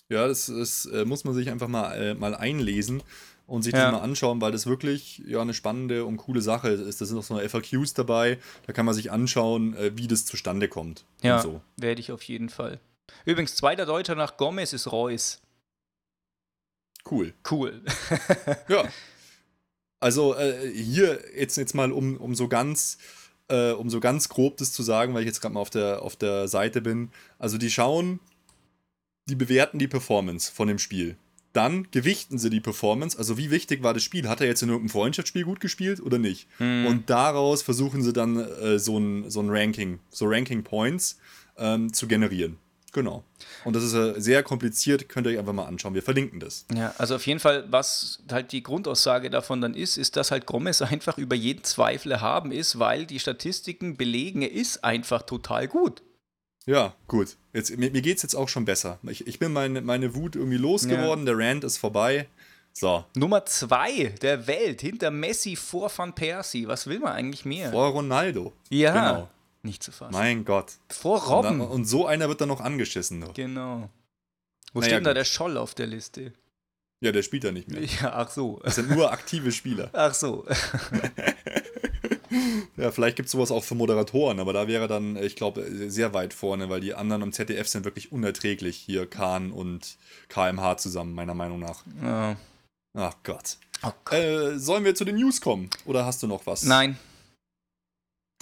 Ja, 0.09 0.27
das, 0.27 0.45
das 0.47 0.85
äh, 0.85 1.05
muss 1.05 1.23
man 1.23 1.33
sich 1.33 1.49
einfach 1.49 1.67
mal, 1.67 1.93
äh, 1.95 2.13
mal 2.13 2.33
einlesen 2.35 3.03
und 3.45 3.63
sich 3.63 3.73
Ja. 3.73 3.83
das 3.83 3.91
mal 3.93 3.99
anschauen, 4.01 4.39
weil 4.41 4.51
das 4.51 4.65
wirklich 4.65 5.19
ja 5.27 5.41
eine 5.41 5.53
spannende 5.53 6.05
und 6.05 6.17
coole 6.17 6.41
Sache 6.41 6.69
ist. 6.69 7.01
Da 7.01 7.05
sind 7.05 7.17
auch 7.17 7.23
so 7.23 7.37
FAQs 7.39 7.93
dabei, 7.93 8.39
da 8.65 8.73
kann 8.73 8.85
man 8.85 8.95
sich 8.95 9.11
anschauen, 9.11 9.75
äh, 9.75 9.91
wie 9.97 10.07
das 10.07 10.25
zustande 10.25 10.67
kommt. 10.69 11.05
Ja, 11.21 11.41
so. 11.41 11.61
werde 11.77 11.99
ich 12.01 12.11
auf 12.11 12.23
jeden 12.23 12.49
Fall. 12.49 12.79
Übrigens, 13.25 13.55
zweiter 13.55 13.85
Deutscher 13.85 14.15
nach 14.15 14.37
Gomez 14.37 14.73
ist 14.73 14.91
Reus. 14.91 15.41
Cool. 17.09 17.33
Cool. 17.49 17.81
Ja. 18.69 18.83
Also 19.99 20.35
äh, 20.35 20.69
hier 20.71 21.19
jetzt, 21.35 21.57
jetzt 21.57 21.73
mal, 21.73 21.91
um, 21.91 22.17
um 22.17 22.35
so 22.35 22.47
ganz, 22.47 22.97
äh, 23.47 23.71
um 23.71 23.89
so 23.89 23.99
ganz 23.99 24.29
grob 24.29 24.57
das 24.57 24.71
zu 24.71 24.83
sagen, 24.83 25.13
weil 25.15 25.21
ich 25.21 25.27
jetzt 25.27 25.41
gerade 25.41 25.53
mal 25.55 25.59
auf 25.61 25.71
der, 25.71 26.01
auf 26.03 26.15
der 26.15 26.47
Seite 26.47 26.81
bin. 26.81 27.11
Also 27.39 27.57
die 27.57 27.71
schauen, 27.71 28.19
die 29.27 29.35
bewerten 29.35 29.79
die 29.79 29.87
Performance 29.87 30.51
von 30.51 30.67
dem 30.67 30.79
Spiel. 30.79 31.17
Dann 31.53 31.87
gewichten 31.91 32.37
sie 32.37 32.49
die 32.49 32.59
Performance, 32.59 33.17
also 33.17 33.37
wie 33.37 33.49
wichtig 33.49 33.81
war 33.81 33.93
das 33.93 34.03
Spiel? 34.03 34.29
Hat 34.29 34.41
er 34.41 34.47
jetzt 34.47 34.61
in 34.61 34.69
irgendeinem 34.69 34.91
Freundschaftsspiel 34.91 35.43
gut 35.43 35.59
gespielt 35.59 35.99
oder 35.99 36.19
nicht? 36.19 36.47
Und 36.59 37.03
daraus 37.07 37.63
versuchen 37.63 38.03
sie 38.03 38.13
dann 38.13 38.37
äh, 38.37 38.77
so 38.77 38.99
ein, 38.99 39.31
so 39.31 39.41
ein 39.41 39.49
Ranking, 39.49 39.99
so 40.11 40.25
Ranking 40.27 40.63
Points 40.63 41.17
ähm, 41.57 41.91
zu 41.91 42.07
generieren. 42.07 42.57
Genau. 42.93 43.23
Und 43.63 43.75
das 43.75 43.83
ist 43.83 43.93
äh, 43.93 44.19
sehr 44.19 44.43
kompliziert, 44.43 45.09
könnt 45.09 45.27
ihr 45.27 45.33
euch 45.33 45.39
einfach 45.39 45.53
mal 45.53 45.65
anschauen. 45.65 45.93
Wir 45.93 46.01
verlinken 46.01 46.39
das. 46.39 46.65
Ja, 46.73 46.93
also 46.97 47.15
auf 47.15 47.27
jeden 47.27 47.39
Fall, 47.39 47.65
was 47.69 48.23
halt 48.31 48.51
die 48.51 48.63
Grundaussage 48.63 49.29
davon 49.29 49.61
dann 49.61 49.73
ist, 49.73 49.97
ist, 49.97 50.15
dass 50.15 50.31
halt 50.31 50.45
Gomez 50.45 50.81
einfach 50.83 51.17
über 51.17 51.35
jeden 51.35 51.63
Zweifel 51.63 52.11
erhaben 52.11 52.51
ist, 52.51 52.79
weil 52.79 53.05
die 53.05 53.19
Statistiken 53.19 53.97
belegen, 53.97 54.41
er 54.41 54.51
ist 54.51 54.83
einfach 54.83 55.23
total 55.23 55.67
gut. 55.67 56.01
Ja, 56.67 56.93
gut. 57.07 57.37
Jetzt, 57.53 57.75
mir 57.77 57.89
mir 57.89 58.01
geht 58.01 58.17
es 58.17 58.23
jetzt 58.23 58.35
auch 58.35 58.49
schon 58.49 58.65
besser. 58.65 58.99
Ich, 59.03 59.25
ich 59.25 59.39
bin 59.39 59.53
meine, 59.53 59.81
meine 59.81 60.13
Wut 60.15 60.35
irgendwie 60.35 60.57
losgeworden, 60.57 61.25
der 61.25 61.37
Rant 61.37 61.63
ist 61.63 61.77
vorbei. 61.77 62.27
So, 62.73 63.05
Nummer 63.15 63.43
zwei 63.45 64.13
der 64.21 64.45
Welt, 64.45 64.81
hinter 64.81 65.09
Messi 65.09 65.55
vor 65.55 65.89
Van 65.95 66.13
Persie. 66.13 66.67
Was 66.67 66.85
will 66.85 66.99
man 66.99 67.13
eigentlich 67.13 67.45
mehr? 67.45 67.71
vor 67.71 67.87
Ronaldo. 67.89 68.53
ja, 68.69 68.91
Genau. 69.13 69.29
nicht 69.63 69.81
zu 69.81 69.91
fassen. 69.91 70.11
Mein 70.13 70.45
Gott. 70.45 70.73
vor 70.89 71.23
Und, 71.25 71.29
Robben. 71.33 71.61
und 71.61 71.85
so 71.85 72.05
einer 72.05 72.27
wird 72.27 72.41
dann 72.41 72.49
noch 72.49 72.61
angeschissen. 72.61 73.17
Noch. 73.19 73.33
Genau. 73.33 73.89
Wo 74.73 74.79
Naja, 74.81 74.89
steht 74.89 74.97
denn 74.97 75.03
da 75.05 75.11
gut. 75.11 75.17
der 75.17 75.25
Scholl 75.25 75.57
auf 75.57 75.73
der 75.73 75.87
Liste? 75.87 76.33
Ja, 76.99 77.11
der 77.11 77.23
spielt 77.23 77.43
ja 77.45 77.51
nicht 77.51 77.67
mehr. 77.69 77.81
Ja, 78.01 78.11
ach 78.13 78.29
so. 78.29 78.59
Das 78.63 78.75
sind 78.75 78.89
nur 78.91 79.11
aktive 79.11 79.51
Spieler. 79.51 79.89
Ach 79.93 80.13
so. 80.13 80.45
Ja, 82.77 82.91
vielleicht 82.91 83.15
gibt 83.15 83.25
es 83.25 83.31
sowas 83.31 83.49
auch 83.49 83.63
für 83.63 83.73
Moderatoren, 83.73 84.39
aber 84.39 84.53
da 84.53 84.67
wäre 84.67 84.87
dann, 84.87 85.15
ich 85.15 85.35
glaube, 85.35 85.65
sehr 85.89 86.13
weit 86.13 86.33
vorne, 86.33 86.69
weil 86.69 86.79
die 86.79 86.93
anderen 86.93 87.23
am 87.23 87.31
ZDF 87.31 87.67
sind 87.67 87.85
wirklich 87.85 88.11
unerträglich. 88.11 88.77
Hier 88.77 89.07
Kahn 89.07 89.51
und 89.51 89.97
KMH 90.29 90.77
zusammen, 90.77 91.13
meiner 91.13 91.33
Meinung 91.33 91.59
nach. 91.59 91.83
Ja. 92.03 92.37
Ach 92.93 93.15
Gott. 93.23 93.57
Oh 93.83 93.91
Gott. 94.05 94.13
Äh, 94.13 94.59
sollen 94.59 94.85
wir 94.85 94.95
zu 94.95 95.05
den 95.05 95.15
News 95.15 95.41
kommen? 95.41 95.69
Oder 95.85 96.05
hast 96.05 96.21
du 96.21 96.27
noch 96.27 96.45
was? 96.45 96.63
Nein. 96.63 96.97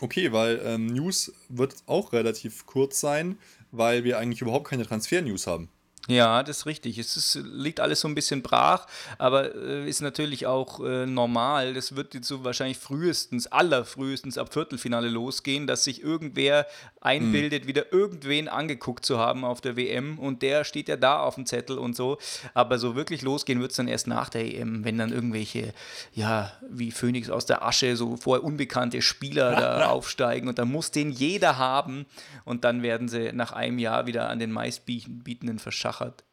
Okay, 0.01 0.33
weil 0.33 0.61
ähm, 0.65 0.87
News 0.87 1.31
wird 1.47 1.75
auch 1.85 2.11
relativ 2.11 2.65
kurz 2.65 2.99
sein, 2.99 3.37
weil 3.71 4.03
wir 4.03 4.17
eigentlich 4.17 4.41
überhaupt 4.41 4.67
keine 4.67 4.85
Transfer-News 4.85 5.47
haben. 5.47 5.69
Ja, 6.07 6.43
das 6.43 6.59
ist 6.59 6.65
richtig. 6.67 6.99
Es 6.99 7.17
ist, 7.17 7.35
liegt 7.43 7.79
alles 7.79 8.01
so 8.01 8.07
ein 8.07 8.13
bisschen 8.13 8.43
brach, 8.43 8.85
aber 9.17 9.55
äh, 9.55 9.89
ist 9.89 10.01
natürlich 10.01 10.45
auch 10.45 10.79
äh, 10.85 11.07
normal. 11.07 11.73
Das 11.73 11.95
wird 11.95 12.13
jetzt 12.13 12.27
so 12.27 12.43
wahrscheinlich 12.43 12.77
frühestens, 12.77 13.47
allerfrühestens 13.47 14.37
ab 14.37 14.53
Viertelfinale 14.53 15.09
losgehen, 15.09 15.65
dass 15.65 15.83
sich 15.83 16.03
irgendwer 16.03 16.67
einbildet, 17.01 17.65
wieder 17.65 17.91
irgendwen 17.91 18.47
angeguckt 18.47 19.05
zu 19.05 19.17
haben 19.17 19.43
auf 19.43 19.61
der 19.61 19.77
WM 19.77 20.19
und 20.19 20.43
der 20.43 20.63
steht 20.63 20.89
ja 20.89 20.95
da 20.95 21.19
auf 21.21 21.35
dem 21.35 21.47
Zettel 21.47 21.79
und 21.79 21.95
so. 21.95 22.19
Aber 22.53 22.77
so 22.77 22.95
wirklich 22.95 23.23
losgehen 23.23 23.59
wird 23.59 23.71
es 23.71 23.77
dann 23.77 23.87
erst 23.87 24.05
nach 24.05 24.29
der 24.29 24.45
EM, 24.45 24.85
wenn 24.85 24.99
dann 24.99 25.11
irgendwelche, 25.11 25.73
ja, 26.13 26.51
wie 26.69 26.91
Phoenix 26.91 27.31
aus 27.31 27.47
der 27.47 27.63
Asche, 27.63 27.95
so 27.95 28.15
vorher 28.15 28.43
unbekannte 28.43 29.01
Spieler 29.01 29.55
da 29.55 29.85
aufsteigen 29.89 30.47
und 30.47 30.59
dann 30.59 30.71
muss 30.71 30.91
den 30.91 31.09
jeder 31.09 31.57
haben 31.57 32.05
und 32.43 32.63
dann 32.63 32.83
werden 32.83 33.07
sie 33.07 33.31
nach 33.33 33.53
einem 33.53 33.79
Jahr 33.79 34.05
wieder 34.05 34.29
an 34.29 34.37
den 34.37 34.51
meistbietenden 34.51 35.57
verschachert. 35.95 36.23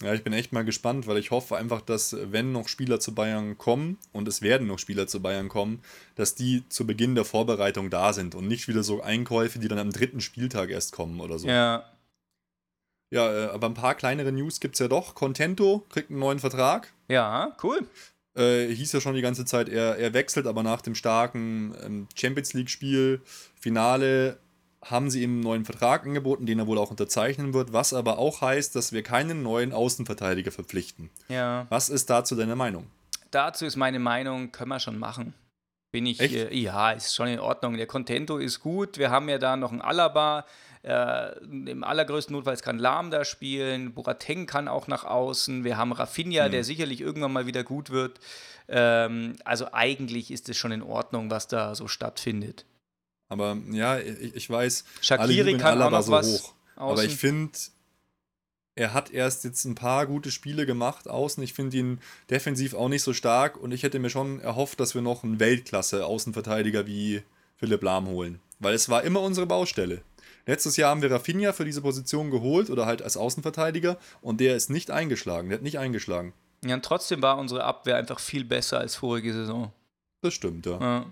Ja, 0.00 0.14
ich 0.14 0.22
bin 0.22 0.32
echt 0.32 0.52
mal 0.52 0.64
gespannt, 0.64 1.08
weil 1.08 1.18
ich 1.18 1.32
hoffe 1.32 1.56
einfach, 1.56 1.80
dass 1.80 2.16
wenn 2.30 2.52
noch 2.52 2.68
Spieler 2.68 3.00
zu 3.00 3.16
Bayern 3.16 3.58
kommen, 3.58 3.98
und 4.12 4.28
es 4.28 4.42
werden 4.42 4.68
noch 4.68 4.78
Spieler 4.78 5.08
zu 5.08 5.20
Bayern 5.20 5.48
kommen, 5.48 5.82
dass 6.14 6.36
die 6.36 6.68
zu 6.68 6.86
Beginn 6.86 7.16
der 7.16 7.24
Vorbereitung 7.24 7.90
da 7.90 8.12
sind 8.12 8.36
und 8.36 8.46
nicht 8.46 8.68
wieder 8.68 8.84
so 8.84 9.02
Einkäufe, 9.02 9.58
die 9.58 9.66
dann 9.66 9.78
am 9.78 9.90
dritten 9.90 10.20
Spieltag 10.20 10.70
erst 10.70 10.92
kommen 10.92 11.20
oder 11.20 11.40
so. 11.40 11.48
Ja, 11.48 11.84
Ja, 13.10 13.46
äh, 13.46 13.48
aber 13.48 13.66
ein 13.66 13.74
paar 13.74 13.96
kleinere 13.96 14.30
News 14.30 14.60
gibt 14.60 14.76
es 14.76 14.78
ja 14.78 14.86
doch. 14.86 15.16
Contento 15.16 15.84
kriegt 15.88 16.10
einen 16.10 16.20
neuen 16.20 16.38
Vertrag. 16.38 16.92
ja, 17.08 17.56
cool. 17.64 17.84
Äh, 18.36 18.72
hieß 18.72 18.92
ja 18.92 19.00
schon 19.00 19.16
die 19.16 19.22
ganze 19.22 19.44
Zeit, 19.46 19.68
er, 19.68 19.96
er 19.96 20.14
wechselt, 20.14 20.46
aber 20.46 20.62
nach 20.62 20.80
dem 20.80 20.94
starken 20.94 21.74
ähm, 21.82 22.08
Champions 22.14 22.52
League-Spiel, 22.52 23.20
Finale, 23.58 24.38
haben 24.84 25.10
sie 25.10 25.22
ihm 25.22 25.32
einen 25.32 25.40
neuen 25.40 25.64
Vertrag 25.64 26.04
angeboten, 26.04 26.46
den 26.46 26.58
er 26.58 26.66
wohl 26.66 26.78
auch 26.78 26.90
unterzeichnen 26.90 27.52
wird, 27.52 27.72
was 27.72 27.92
aber 27.92 28.18
auch 28.18 28.40
heißt, 28.40 28.76
dass 28.76 28.92
wir 28.92 29.02
keinen 29.02 29.42
neuen 29.42 29.72
Außenverteidiger 29.72 30.52
verpflichten. 30.52 31.10
Ja. 31.28 31.66
Was 31.68 31.88
ist 31.88 32.10
dazu 32.10 32.36
deine 32.36 32.56
Meinung? 32.56 32.86
Dazu 33.30 33.66
ist 33.66 33.76
meine 33.76 33.98
Meinung, 33.98 34.52
können 34.52 34.70
wir 34.70 34.80
schon 34.80 34.98
machen. 34.98 35.34
Bin 35.90 36.04
ich, 36.06 36.20
äh, 36.20 36.54
ja, 36.54 36.92
ist 36.92 37.14
schon 37.14 37.28
in 37.28 37.40
Ordnung. 37.40 37.76
Der 37.76 37.86
Contento 37.86 38.36
ist 38.36 38.60
gut. 38.60 38.98
Wir 38.98 39.10
haben 39.10 39.28
ja 39.28 39.38
da 39.38 39.56
noch 39.56 39.72
einen 39.72 39.80
Alaba. 39.80 40.44
Äh, 40.82 41.38
Im 41.44 41.82
allergrößten 41.82 42.34
Notfall 42.34 42.56
kann 42.58 42.78
Lahm 42.78 43.10
da 43.10 43.24
spielen. 43.24 43.94
Boateng 43.94 44.46
kann 44.46 44.68
auch 44.68 44.86
nach 44.86 45.04
außen. 45.04 45.64
Wir 45.64 45.76
haben 45.76 45.92
Rafinha, 45.92 46.48
der 46.50 46.62
sicherlich 46.62 47.00
irgendwann 47.00 47.32
mal 47.32 47.46
wieder 47.46 47.64
gut 47.64 47.90
wird. 47.90 48.20
Ähm, 48.68 49.36
also 49.44 49.72
eigentlich 49.72 50.30
ist 50.30 50.48
es 50.48 50.58
schon 50.58 50.72
in 50.72 50.82
Ordnung, 50.82 51.30
was 51.30 51.48
da 51.48 51.74
so 51.74 51.88
stattfindet. 51.88 52.66
Aber 53.28 53.56
ja, 53.70 53.98
ich, 53.98 54.34
ich 54.34 54.50
weiß, 54.50 54.84
Shaqiri 55.00 55.22
alle 55.22 55.32
jubeln 55.32 55.58
kann 55.58 55.74
auch 55.74 55.86
Alaba 55.86 55.98
noch 55.98 56.04
so 56.04 56.12
was 56.12 56.26
hoch. 56.26 56.54
Aber 56.76 56.92
außen. 56.92 57.06
ich 57.06 57.16
finde, 57.16 57.58
er 58.74 58.94
hat 58.94 59.10
erst 59.10 59.44
jetzt 59.44 59.64
ein 59.64 59.74
paar 59.74 60.06
gute 60.06 60.30
Spiele 60.30 60.64
gemacht 60.64 61.08
außen. 61.08 61.42
Ich 61.42 61.52
finde 61.52 61.76
ihn 61.76 62.00
defensiv 62.30 62.74
auch 62.74 62.88
nicht 62.88 63.02
so 63.02 63.12
stark 63.12 63.56
und 63.56 63.72
ich 63.72 63.82
hätte 63.82 63.98
mir 63.98 64.10
schon 64.10 64.40
erhofft, 64.40 64.80
dass 64.80 64.94
wir 64.94 65.02
noch 65.02 65.24
einen 65.24 65.40
Weltklasse-Außenverteidiger 65.40 66.86
wie 66.86 67.22
Philipp 67.56 67.82
Lahm 67.82 68.06
holen. 68.06 68.40
Weil 68.60 68.74
es 68.74 68.88
war 68.88 69.02
immer 69.02 69.20
unsere 69.20 69.46
Baustelle. 69.46 70.02
Letztes 70.46 70.76
Jahr 70.76 70.90
haben 70.90 71.02
wir 71.02 71.10
Rafinha 71.10 71.52
für 71.52 71.64
diese 71.64 71.82
Position 71.82 72.30
geholt 72.30 72.70
oder 72.70 72.86
halt 72.86 73.02
als 73.02 73.16
Außenverteidiger 73.16 73.98
und 74.22 74.40
der 74.40 74.56
ist 74.56 74.70
nicht 74.70 74.90
eingeschlagen. 74.90 75.48
Der 75.48 75.58
hat 75.58 75.62
nicht 75.62 75.78
eingeschlagen. 75.78 76.32
Ja, 76.64 76.74
und 76.74 76.84
trotzdem 76.84 77.20
war 77.20 77.36
unsere 77.36 77.64
Abwehr 77.64 77.96
einfach 77.96 78.18
viel 78.18 78.44
besser 78.44 78.78
als 78.78 78.96
vorige 78.96 79.32
Saison. 79.32 79.72
Das 80.22 80.34
stimmt, 80.34 80.66
ja. 80.66 80.80
Ja. 80.80 81.06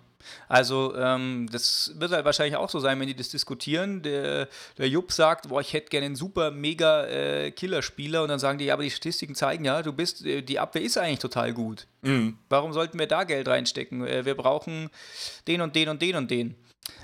Also, 0.49 0.95
ähm, 0.97 1.49
das 1.51 1.93
wird 1.97 2.13
halt 2.13 2.25
wahrscheinlich 2.25 2.57
auch 2.57 2.71
so 2.71 2.81
sein, 2.81 2.99
wenn 3.01 3.07
die 3.07 3.17
das 3.17 3.29
diskutieren. 3.29 4.03
Der, 4.03 4.49
der 4.79 4.89
Jupp 4.89 5.13
sagt, 5.13 5.49
boah, 5.49 5.61
ich 5.61 5.73
hätte 5.73 5.89
gerne 5.89 6.07
einen 6.07 6.17
super, 6.17 6.51
mega 6.51 7.05
äh, 7.07 7.51
Killerspieler 7.51 8.23
und 8.23 8.29
dann 8.29 8.39
sagen 8.39 8.59
die, 8.59 8.67
ja, 8.67 8.75
aber 8.75 8.83
die 8.83 8.91
Statistiken 8.91 9.35
zeigen 9.35 9.65
ja, 9.65 9.83
du 9.83 9.93
bist, 9.93 10.25
äh, 10.25 10.43
die 10.43 10.59
Abwehr 10.59 10.83
ist 10.83 10.99
eigentlich 10.99 11.19
total 11.19 11.53
gut. 11.53 11.87
Mhm. 12.03 12.39
Warum 12.49 12.73
sollten 12.73 12.99
wir 12.99 13.07
da 13.07 13.25
Geld 13.25 13.49
reinstecken? 13.49 14.07
Äh, 14.07 14.25
wir 14.25 14.35
brauchen 14.35 14.91
den 15.47 15.61
und 15.61 15.75
den 15.75 15.89
und 15.89 16.03
den 16.03 16.17
und 16.17 16.31
den. 16.31 16.57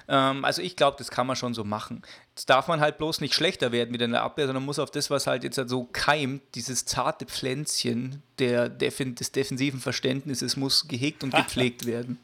Ähm, 0.09 0.45
also 0.45 0.63
ich 0.63 0.77
glaube, 0.77 0.97
das 0.99 1.11
kann 1.11 1.27
man 1.27 1.37
schon 1.37 1.55
so 1.55 1.65
machen. 1.65 2.03
Jetzt 2.31 2.51
darf 2.51 2.69
man 2.69 2.81
halt 2.81 2.99
bloß 2.99 3.21
nicht 3.21 3.35
schlechter 3.35 3.73
werden 3.73 3.93
wieder 3.93 4.05
in 4.05 4.13
der 4.13 4.23
Abwehr, 4.23 4.47
sondern 4.47 4.65
muss 4.65 4.79
auf 4.79 4.91
das, 4.91 5.11
was 5.11 5.27
halt 5.27 5.45
jetzt 5.45 5.59
halt 5.59 5.69
so 5.69 5.89
keimt, 5.93 6.43
dieses 6.55 6.85
zarte 6.85 7.27
Pflänzchen 7.27 8.23
der 8.39 8.69
Defin 8.69 9.15
des 9.15 9.33
defensiven 9.33 9.81
Verständnisses, 9.81 10.57
muss 10.57 10.89
gehegt 10.89 11.25
und 11.25 11.35
gepflegt 11.35 11.87
werden. 11.87 12.19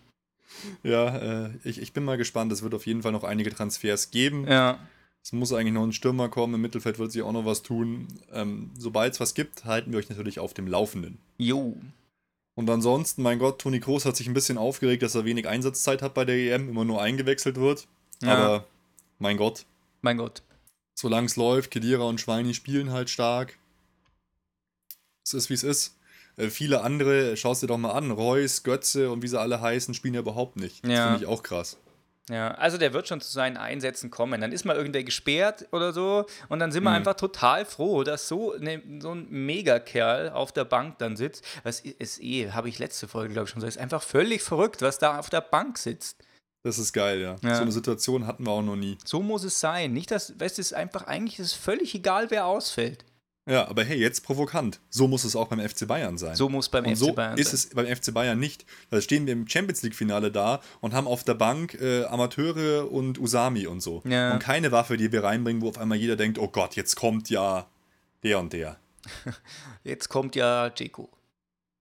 Ja, 0.83 1.17
äh, 1.47 1.51
ich, 1.65 1.81
ich 1.81 1.93
bin 1.93 2.05
mal 2.05 2.17
gespannt. 2.17 2.53
Es 2.53 2.63
wird 2.63 2.75
auf 2.75 2.87
jeden 2.87 3.03
Fall 3.03 3.13
noch 3.13 3.25
einige 3.25 3.55
Transfers 3.55 4.11
geben. 4.11 4.47
Ja. 4.47 4.79
Es 5.23 5.33
muss 5.33 5.53
eigentlich 5.53 5.75
noch 5.75 5.83
ein 5.85 5.93
Stürmer 5.93 6.29
kommen. 6.29 6.55
Im 6.55 6.61
Mittelfeld 6.63 6.99
wird 6.99 7.13
sich 7.13 7.23
auch 7.23 7.33
noch 7.33 7.45
was 7.45 7.63
tun. 7.63 8.09
Ähm, 8.33 8.71
Sobald 8.79 9.13
es 9.15 9.21
was 9.21 9.35
gibt, 9.35 9.65
halten 9.65 9.93
wir 9.93 9.99
euch 9.99 10.09
natürlich 10.09 10.39
auf 10.39 10.55
dem 10.55 10.67
Laufenden. 10.67 11.19
Jo. 11.37 11.77
Und 12.55 12.71
ansonsten, 12.71 13.23
mein 13.23 13.39
Gott, 13.39 13.61
Toni 13.61 13.79
Kroos 13.81 14.05
hat 14.05 14.17
sich 14.17 14.27
ein 14.27 14.35
bisschen 14.35 14.59
aufgeregt, 14.59 15.03
dass 15.03 15.15
er 15.15 15.25
wenig 15.25 15.47
Einsatzzeit 15.47 16.03
hat 16.03 16.15
bei 16.15 16.25
der 16.25 16.37
EM, 16.37 16.69
immer 16.69 16.85
nur 16.85 17.01
eingewechselt 17.01 17.57
wird. 17.57 17.87
Ja. 18.23 18.37
Aber 18.37 18.67
mein 19.19 19.37
Gott, 19.37 19.65
Mein 20.01 20.17
Gott. 20.17 20.43
solange 20.95 21.27
es 21.27 21.37
läuft, 21.37 21.71
Kedira 21.71 22.05
und 22.05 22.21
Schweini 22.21 22.55
spielen 22.55 22.91
halt 22.91 23.11
stark. 23.11 23.59
Es 25.25 25.35
ist, 25.35 25.51
wie 25.51 25.55
es 25.55 25.63
ist. 25.63 25.98
Äh, 26.39 26.49
viele 26.51 26.81
andere, 26.83 27.37
schaust 27.37 27.63
dir 27.63 27.67
doch 27.67 27.79
mal 27.79 27.91
an, 27.93 28.11
Reus, 28.11 28.63
Götze 28.63 29.11
und 29.11 29.23
wie 29.23 29.29
sie 29.29 29.39
alle 29.39 29.61
heißen, 29.61 29.93
spielen 29.93 30.15
ja 30.15 30.21
überhaupt 30.21 30.57
nicht. 30.57 30.85
Das 30.85 30.93
Ja. 30.93 31.05
finde 31.09 31.25
ich 31.25 31.27
auch 31.29 31.43
krass. 31.43 31.77
Ja, 32.31 32.49
also 32.57 32.77
der 32.77 32.93
wird 32.93 33.09
schon 33.09 33.23
zu 33.23 33.33
seinen 33.33 33.57
Einsätzen 33.57 34.11
kommen. 34.11 34.43
Dann 34.43 34.53
ist 34.53 34.67
mal 34.67 34.77
irgendwer 34.77 35.03
gesperrt 35.03 35.67
oder 35.73 35.95
so 35.95 36.27
und 36.51 36.59
dann 36.59 36.71
sind 36.73 36.83
Mhm. 36.83 36.89
wir 36.89 36.93
einfach 36.93 37.15
total 37.15 37.65
froh, 37.65 38.05
dass 38.05 38.29
so, 38.29 38.55
ne, 38.59 38.83
so 39.01 39.13
ein 39.13 39.31
Megakerl 39.31 40.29
auf 40.31 40.53
der 40.53 40.65
Bank 40.65 40.99
dann 40.99 41.17
sitzt. 41.17 41.43
Was 41.63 41.81
ist 41.81 42.23
eh, 42.23 42.51
habe 42.51 42.69
ich 42.69 42.79
letzte 42.79 43.09
Folge, 43.09 43.33
glaube 43.33 43.45
ich, 43.47 43.51
schon 43.51 43.61
gesagt, 43.61 43.77
ist 43.77 43.83
einfach 43.83 44.03
völlig 44.03 44.43
verrückt, 44.43 44.83
was 44.83 44.99
da 44.99 45.19
auf 45.19 45.31
der 45.31 45.41
Bank 45.41 45.79
sitzt. 45.79 46.19
Das 46.65 46.79
ist 46.79 46.93
geil, 46.93 47.21
ja. 47.21 47.37
Ja. 47.43 47.55
So 47.55 47.63
eine 47.63 47.73
Situation 47.73 48.27
hatten 48.27 48.45
wir 48.45 48.51
auch 48.51 48.61
noch 48.63 48.77
nie. 48.77 48.99
So 49.07 49.23
muss 49.23 49.45
es 49.45 49.59
sein. 49.59 49.95
Nicht, 49.95 50.11
dass, 50.11 50.39
weißt 50.39 50.59
du, 50.59 50.61
es 50.61 50.73
ist 50.73 50.73
einfach, 50.75 51.07
eigentlich 51.07 51.39
ist 51.39 51.47
es 51.47 51.53
völlig 51.55 51.95
egal, 51.95 52.31
wer 52.31 52.45
ausfällt. 52.45 53.07
Ja, 53.49 53.67
aber 53.67 53.83
hey, 53.83 53.99
jetzt 53.99 54.25
provokant. 54.25 54.79
So 54.91 55.09
muss 55.09 55.25
es 55.25 55.35
auch 55.35 55.49
beim 55.49 55.67
FC 55.67 55.87
Bayern 55.87 56.19
sein. 56.19 56.35
So 56.37 56.49
muss 56.49 56.69
beim 56.69 56.85
und 56.85 56.93
FC 56.93 56.99
so 56.99 57.13
Bayern 57.15 57.39
ist 57.39 57.51
sein. 57.51 57.55
es 57.55 57.71
beim 57.75 57.87
FC 57.87 58.13
Bayern 58.13 58.39
nicht. 58.39 58.67
Da 58.91 59.01
stehen 59.01 59.27
wir 59.27 59.33
im 59.33 59.49
Champions 59.49 59.83
League-Finale 59.83 60.31
da 60.31 60.61
und 60.81 60.93
haben 60.93 61.07
auf 61.07 61.25
der 61.25 61.35
Bank 61.35 61.75
äh, 61.81 62.05
Amateure 62.05 62.91
und 62.93 63.19
Usami 63.19 63.67
und 63.67 63.81
so. 63.81 64.03
Ja. 64.05 64.35
Und 64.35 64.41
keine 64.41 64.71
Waffe, 64.71 64.97
die 64.97 65.11
wir 65.13 65.25
reinbringen, 65.25 65.63
wo 65.63 65.69
auf 65.71 65.79
einmal 65.79 65.99
jeder 65.99 66.17
denkt, 66.17 66.39
oh 66.39 66.49
Gott, 66.49 66.77
jetzt 66.77 66.97
kommt 66.97 67.31
ja 67.31 67.67
der 68.23 68.39
und 68.39 68.53
der. 68.53 68.77
Jetzt 69.85 70.09
kommt 70.09 70.37
ja 70.37 70.71
Jeko. 70.77 71.09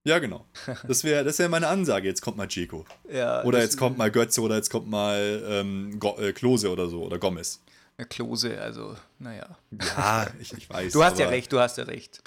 Ja, 0.08 0.20
genau. 0.20 0.46
Das 0.88 1.04
wäre 1.04 1.26
das 1.26 1.38
wär 1.38 1.50
meine 1.50 1.68
Ansage. 1.68 2.08
Jetzt 2.08 2.22
kommt 2.22 2.38
mal 2.38 2.48
Chico. 2.48 2.86
Ja, 3.12 3.44
Oder 3.44 3.60
jetzt 3.60 3.76
kommt 3.78 3.98
mal 3.98 4.10
Götze 4.10 4.40
oder 4.40 4.56
jetzt 4.56 4.70
kommt 4.70 4.88
mal 4.88 5.44
ähm, 5.46 6.00
äh, 6.18 6.32
Klose 6.32 6.72
oder 6.72 6.88
so 6.88 7.04
oder 7.04 7.20
Gomez. 7.20 7.62
Klose, 8.06 8.62
also, 8.62 8.96
naja. 9.20 9.58
Ja, 9.72 10.28
ich, 10.40 10.54
ich 10.54 10.70
weiß. 10.70 10.94
Du 10.94 11.04
hast 11.04 11.18
ja 11.18 11.28
recht, 11.30 11.52
du 11.52 11.60
hast 11.60 11.78
ja 11.78 11.84
recht. 11.86 12.22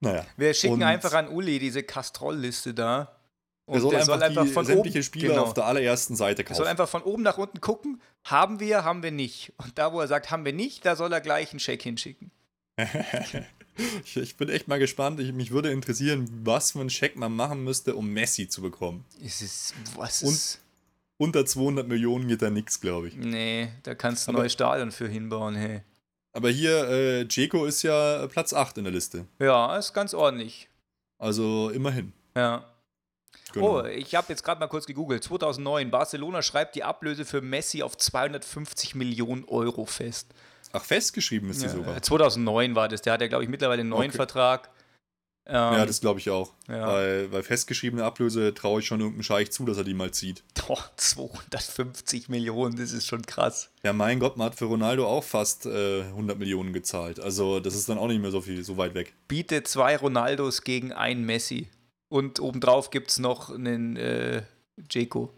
Naja. 0.00 0.24
Wir 0.36 0.54
schicken 0.54 0.74
Und 0.74 0.82
einfach 0.82 1.12
an 1.12 1.28
Uli 1.28 1.58
diese 1.58 1.82
Kastroll-Liste 1.82 2.74
da. 2.74 3.16
Er 3.66 3.80
soll, 3.80 3.92
der 3.92 4.20
einfach 4.20 4.44
die 4.44 4.66
sämtliche 4.66 5.02
Spieler 5.02 5.28
genau. 5.28 5.42
auf 5.44 5.54
der 5.54 5.64
allerersten 5.64 6.16
Seite 6.16 6.42
Er 6.42 6.48
soll 6.48 6.56
kaufen. 6.64 6.68
einfach 6.68 6.88
von 6.88 7.02
oben 7.02 7.22
nach 7.22 7.38
unten 7.38 7.62
gucken, 7.62 8.02
haben 8.22 8.60
wir, 8.60 8.84
haben 8.84 9.02
wir 9.02 9.10
nicht. 9.10 9.54
Und 9.56 9.78
da, 9.78 9.92
wo 9.92 10.00
er 10.00 10.08
sagt, 10.08 10.30
haben 10.30 10.44
wir 10.44 10.52
nicht, 10.52 10.84
da 10.84 10.96
soll 10.96 11.12
er 11.12 11.22
gleich 11.22 11.50
einen 11.50 11.60
Scheck 11.60 11.82
hinschicken. 11.82 12.30
Ich, 14.04 14.16
ich 14.16 14.36
bin 14.36 14.50
echt 14.50 14.68
mal 14.68 14.78
gespannt. 14.78 15.18
Ich, 15.20 15.32
mich 15.32 15.50
würde 15.50 15.70
interessieren, 15.72 16.28
was 16.44 16.72
für 16.72 16.80
einen 16.80 16.90
Scheck 16.90 17.16
man 17.16 17.34
machen 17.34 17.64
müsste, 17.64 17.94
um 17.96 18.10
Messi 18.10 18.48
zu 18.48 18.60
bekommen. 18.60 19.06
Es 19.24 19.40
ist, 19.40 19.74
was 19.96 20.22
Und- 20.22 20.32
ist, 20.32 20.60
Unter 21.24 21.46
200 21.46 21.88
Millionen 21.88 22.28
geht 22.28 22.42
da 22.42 22.50
nichts, 22.50 22.80
glaube 22.80 23.08
ich. 23.08 23.16
nee, 23.16 23.68
da 23.82 23.94
kannst 23.94 24.26
du 24.26 24.32
ein 24.32 24.34
neues 24.36 24.52
Stadion 24.52 24.92
für 24.92 25.08
hinbauen, 25.08 25.54
hey. 25.54 25.80
Aber 26.32 26.50
hier, 26.50 26.88
äh, 26.88 27.22
Jeko 27.22 27.64
ist 27.64 27.82
ja 27.82 28.26
Platz 28.26 28.52
8 28.52 28.76
in 28.78 28.84
der 28.84 28.92
Liste. 28.92 29.26
Ja, 29.38 29.76
ist 29.78 29.94
ganz 29.94 30.12
ordentlich. 30.14 30.68
Also 31.18 31.70
immerhin. 31.70 32.12
Ja. 32.36 32.64
Genau. 33.52 33.80
Oh, 33.80 33.84
ich 33.84 34.14
habe 34.16 34.26
jetzt 34.30 34.42
gerade 34.42 34.58
mal 34.60 34.66
kurz 34.66 34.84
gegoogelt. 34.84 35.22
2009, 35.24 35.90
Barcelona 35.90 36.42
schreibt 36.42 36.74
die 36.74 36.82
Ablöse 36.84 37.24
für 37.24 37.40
Messi 37.40 37.82
auf 37.82 37.96
250 37.96 38.94
Millionen 38.96 39.44
Euro 39.44 39.86
fest. 39.86 40.26
Ach, 40.72 40.82
festgeschrieben 40.84 41.50
ist 41.50 41.62
die 41.62 41.66
Ja, 41.66 41.72
sogar. 41.72 41.96
äh, 41.96 42.00
2009 42.02 42.74
war 42.74 42.88
das. 42.88 43.00
Der 43.02 43.12
hat 43.12 43.20
ja, 43.20 43.28
glaube 43.28 43.44
ich, 43.44 43.50
mittlerweile 43.50 43.80
einen 43.80 43.90
neuen 43.90 44.08
Okay. 44.10 44.16
Vertrag. 44.16 44.70
Ähm, 45.46 45.54
ja, 45.54 45.84
das 45.84 46.00
glaube 46.00 46.20
ich 46.20 46.30
auch. 46.30 46.52
ja. 46.68 46.86
Weil, 46.86 47.30
weil 47.30 47.42
festgeschriebene 47.42 48.02
Ablöse 48.02 48.54
traue 48.54 48.80
ich 48.80 48.86
schon 48.86 49.00
irgendeinem 49.00 49.24
Scheich 49.24 49.50
zu, 49.52 49.66
dass 49.66 49.76
er 49.76 49.84
die 49.84 49.92
mal 49.92 50.10
zieht. 50.10 50.42
Doch, 50.54 50.90
250 50.96 52.28
Millionen, 52.28 52.76
das 52.76 52.92
ist 52.92 53.06
schon 53.06 53.22
krass. 53.22 53.70
Ja, 53.82 53.92
mein 53.92 54.20
Gott, 54.20 54.38
man 54.38 54.46
hat 54.46 54.54
für 54.54 54.64
Ronaldo 54.64 55.06
auch 55.06 55.24
fast 55.24 55.66
äh, 55.66 56.02
100 56.02 56.38
Millionen 56.38 56.72
gezahlt. 56.72 57.20
Also 57.20 57.60
das 57.60 57.74
ist 57.74 57.88
dann 57.88 57.98
auch 57.98 58.08
nicht 58.08 58.22
mehr 58.22 58.30
so 58.30 58.40
viel, 58.40 58.64
so 58.64 58.78
weit 58.78 58.94
weg. 58.94 59.12
Biete 59.28 59.62
zwei 59.64 59.96
Ronaldos 59.96 60.62
gegen 60.62 60.92
einen 60.92 61.24
Messi. 61.24 61.68
Und 62.08 62.40
obendrauf 62.40 62.90
gibt 62.90 63.10
es 63.10 63.18
noch 63.18 63.50
einen 63.50 63.96
äh, 63.96 64.42
Jeko. 64.90 65.30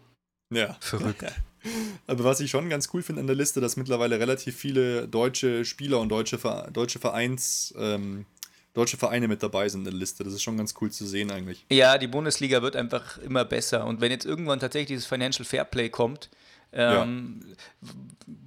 Ja. 0.53 0.77
Verrückt. 0.79 1.25
Aber 2.07 2.23
was 2.23 2.39
ich 2.39 2.49
schon 2.49 2.69
ganz 2.69 2.89
cool 2.93 3.01
finde 3.01 3.21
an 3.21 3.27
der 3.27 3.35
Liste, 3.35 3.59
dass 3.59 3.75
mittlerweile 3.75 4.19
relativ 4.19 4.55
viele 4.55 5.07
deutsche 5.07 5.65
Spieler 5.65 5.99
und 5.99 6.09
deutsche, 6.09 6.39
deutsche 6.71 6.99
Vereins, 6.99 7.73
ähm, 7.77 8.25
deutsche 8.77 8.97
Vereine 8.97 9.27
mit 9.27 9.41
dabei 9.43 9.67
sind 9.67 9.81
in 9.81 9.85
der 9.85 9.93
Liste. 9.93 10.23
Das 10.23 10.33
ist 10.33 10.43
schon 10.43 10.55
ganz 10.57 10.73
cool 10.79 10.91
zu 10.91 11.05
sehen 11.05 11.31
eigentlich. 11.31 11.65
Ja, 11.69 11.97
die 11.97 12.07
Bundesliga 12.07 12.61
wird 12.61 12.75
einfach 12.75 13.17
immer 13.17 13.43
besser. 13.43 13.85
Und 13.85 14.01
wenn 14.01 14.11
jetzt 14.11 14.25
irgendwann 14.25 14.59
tatsächlich 14.59 14.87
dieses 14.89 15.05
Financial 15.05 15.43
Fairplay 15.45 15.89
kommt, 15.89 16.29
ähm, 16.73 17.41
w- 17.81 17.91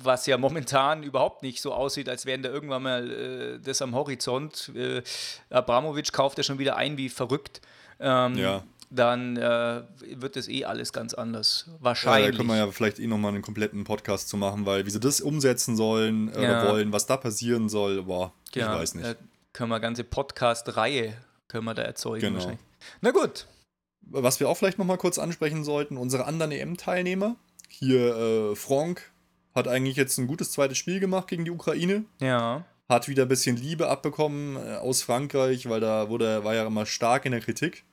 was 0.02 0.26
ja 0.26 0.36
momentan 0.38 1.02
überhaupt 1.02 1.42
nicht 1.42 1.60
so 1.60 1.72
aussieht, 1.72 2.08
als 2.08 2.26
wären 2.26 2.42
da 2.42 2.50
irgendwann 2.50 2.82
mal 2.82 3.10
äh, 3.10 3.58
das 3.60 3.82
am 3.82 3.94
Horizont. 3.94 4.70
Äh, 4.76 5.02
Abramovic 5.50 6.12
kauft 6.12 6.38
ja 6.38 6.44
schon 6.44 6.58
wieder 6.58 6.76
ein 6.76 6.96
wie 6.96 7.08
verrückt. 7.08 7.60
Ähm, 7.98 8.36
Ja. 8.36 8.62
Dann 8.92 9.36
äh, 9.36 9.82
wird 10.16 10.34
das 10.34 10.48
eh 10.48 10.64
alles 10.64 10.92
ganz 10.92 11.14
anders. 11.14 11.64
Ja, 11.68 11.72
da 11.78 11.84
Wahrscheinlich. 11.84 12.36
können 12.36 12.48
wir 12.48 12.56
ja 12.56 12.68
vielleicht 12.72 12.98
eh 12.98 13.06
nochmal 13.06 13.32
einen 13.32 13.42
kompletten 13.42 13.84
Podcast 13.84 14.28
zu 14.28 14.36
machen, 14.36 14.66
weil 14.66 14.84
wie 14.84 14.90
sie 14.90 14.98
das 14.98 15.20
umsetzen 15.20 15.76
sollen 15.76 16.28
äh, 16.34 16.42
Ja. 16.42 16.62
oder 16.62 16.72
wollen, 16.72 16.92
was 16.92 17.06
da 17.06 17.16
passieren 17.16 17.68
soll, 17.68 18.02
boah, 18.02 18.32
ich 18.50 18.56
Ja, 18.56 18.74
weiß 18.76 18.96
nicht. 18.96 19.16
Können 19.52 19.70
wir 19.70 19.76
eine 19.76 19.82
ganze 19.82 20.04
Podcast-Reihe 20.04 21.16
können 21.50 21.64
wir 21.64 21.74
da 21.74 21.82
erzeugen. 21.82 22.20
Genau. 22.20 22.36
wahrscheinlich. 22.36 22.60
Na 23.00 23.10
gut. 23.10 23.46
Was 24.02 24.40
wir 24.40 24.48
auch 24.48 24.56
vielleicht 24.56 24.78
nochmal 24.78 24.98
kurz 24.98 25.18
ansprechen 25.18 25.64
sollten, 25.64 25.96
unsere 25.96 26.24
anderen 26.24 26.52
EM-Teilnehmer. 26.52 27.36
Hier 27.68 28.16
äh, 28.16 28.56
Franck 28.56 29.12
hat 29.54 29.68
eigentlich 29.68 29.96
jetzt 29.96 30.16
ein 30.18 30.26
gutes 30.26 30.52
zweites 30.52 30.78
Spiel 30.78 31.00
gemacht 31.00 31.28
gegen 31.28 31.44
die 31.44 31.50
Ukraine. 31.50 32.04
Ja. 32.20 32.64
Hat 32.88 33.08
wieder 33.08 33.24
ein 33.24 33.28
bisschen 33.28 33.56
Liebe 33.56 33.88
abbekommen 33.88 34.56
äh, 34.56 34.76
aus 34.76 35.02
Frankreich, 35.02 35.68
weil 35.68 35.80
da 35.80 36.08
wurde, 36.08 36.44
war 36.44 36.54
ja 36.54 36.66
immer 36.66 36.86
stark 36.86 37.24
in 37.24 37.32
der 37.32 37.40
Kritik. 37.40 37.84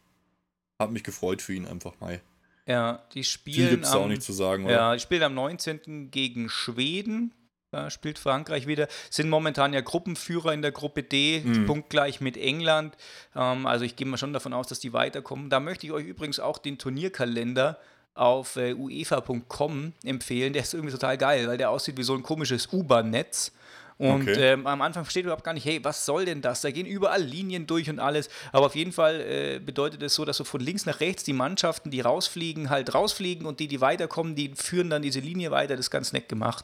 Hat 0.79 0.91
mich 0.91 1.03
gefreut 1.03 1.41
für 1.41 1.53
ihn 1.53 1.65
einfach 1.65 1.99
mal. 1.99 2.21
Ja, 2.67 3.03
die 3.13 3.19
Viel 3.19 3.23
spielen 3.23 3.69
gibt 3.69 3.85
es 3.85 3.91
da 3.91 3.97
auch 3.97 4.03
am, 4.03 4.09
nicht 4.09 4.21
zu 4.21 4.33
sagen, 4.33 4.65
oder? 4.65 4.73
ja, 4.73 4.93
die 4.93 4.99
spielen 4.99 5.23
am 5.23 5.33
19. 5.33 6.11
gegen 6.11 6.49
Schweden. 6.49 7.33
Da 7.71 7.89
spielt 7.89 8.17
Frankreich 8.17 8.65
wieder. 8.65 8.88
Sind 9.10 9.30
momentan 9.30 9.73
ja 9.73 9.82
Gruppenführer 9.82 10.53
in 10.53 10.62
der 10.62 10.71
Gruppe 10.71 11.03
D, 11.03 11.41
Mhm. 11.43 11.65
punktgleich 11.65 12.21
mit 12.21 12.38
England. 12.38 12.95
Ähm, 13.36 13.65
also 13.65 13.84
ich 13.84 13.95
gehe 13.97 14.08
mal 14.08 14.17
schon 14.17 14.32
davon 14.32 14.53
aus, 14.53 14.67
dass 14.67 14.80
die 14.80 14.93
weiterkommen. 14.93 15.49
Da 15.49 15.60
möchte 15.60 15.86
ich 15.86 15.91
euch 15.91 16.06
übrigens 16.06 16.39
auch 16.39 16.60
den 16.60 16.77
Turnierkalender 16.77 17.77
auf 18.13 18.56
äh, 18.56 18.73
uefa.com 18.73 19.93
empfehlen. 20.03 20.53
Der 20.53 20.63
ist 20.63 20.73
irgendwie 20.73 20.93
total 20.93 21.17
geil, 21.17 21.47
weil 21.47 21.58
der 21.58 21.69
aussieht 21.69 21.97
wie 21.97 22.03
so 22.03 22.15
ein 22.15 22.23
komisches 22.23 22.71
U-Bahn-Netz. 22.71 23.51
Und 23.99 24.21
Okay. 24.27 24.53
ähm, 24.53 24.67
am 24.67 24.81
Anfang 24.83 25.05
versteht 25.05 25.23
überhaupt 25.23 25.43
gar 25.43 25.53
nicht, 25.53 25.65
hey, 25.65 25.83
was 25.83 26.05
soll 26.05 26.25
denn 26.25 26.41
das? 26.41 26.62
Da 26.62 26.69
gehen 26.69 26.86
überall 26.86 27.21
Linien 27.23 27.65
durch 27.65 27.89
und 27.89 27.97
alles. 27.99 28.29
Aber 28.51 28.67
auf 28.67 28.75
jeden 28.75 28.91
Fall 28.91 29.19
äh, 29.21 29.60
bedeutet 29.60 30.03
es 30.03 30.13
so, 30.13 30.23
dass 30.23 30.38
so 30.38 30.43
von 30.43 30.62
links 30.62 30.86
nach 30.86 30.99
rechts 30.99 31.23
die 31.23 31.33
Mannschaften, 31.33 31.89
die 31.89 32.01
rausfliegen, 32.01 32.69
halt 32.69 32.93
rausfliegen 32.93 33.47
und 33.47 33.60
die, 33.60 33.67
die 33.67 33.81
weiterkommen, 33.81 34.36
die 34.36 34.53
führen 34.55 34.91
dann 34.91 35.01
diese 35.01 35.19
Linie 35.19 35.49
weiter. 35.49 35.75
Das 35.75 35.88
ist 35.88 35.91
ganz 35.91 36.13
nett 36.13 36.29
gemacht. 36.29 36.63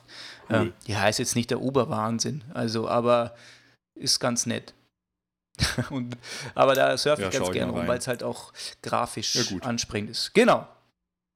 Cool. 0.50 0.56
Ähm, 0.58 0.74
ja, 0.86 1.08
ist 1.08 1.18
jetzt 1.18 1.36
nicht 1.36 1.50
der 1.50 1.60
Oberwahnsinn, 1.62 2.44
also, 2.54 2.88
aber 2.88 3.34
ist 3.96 4.20
ganz 4.20 4.46
nett. 4.46 4.76
und, 5.90 6.16
aber 6.56 6.76
da 6.76 6.98
surfe 6.98 7.24
Ja, 7.24 7.28
ich 7.30 7.34
ganz 7.34 7.46
schau 7.46 7.52
ich 7.52 7.58
gerne 7.58 7.72
rum, 7.72 7.88
weil 7.88 7.98
es 7.98 8.08
halt 8.08 8.24
auch 8.24 8.54
grafisch 8.84 9.36
Ja, 9.36 9.44
gut. 9.44 9.64
ansprechend 9.64 10.10
ist. 10.12 10.34
Genau. 10.34 10.68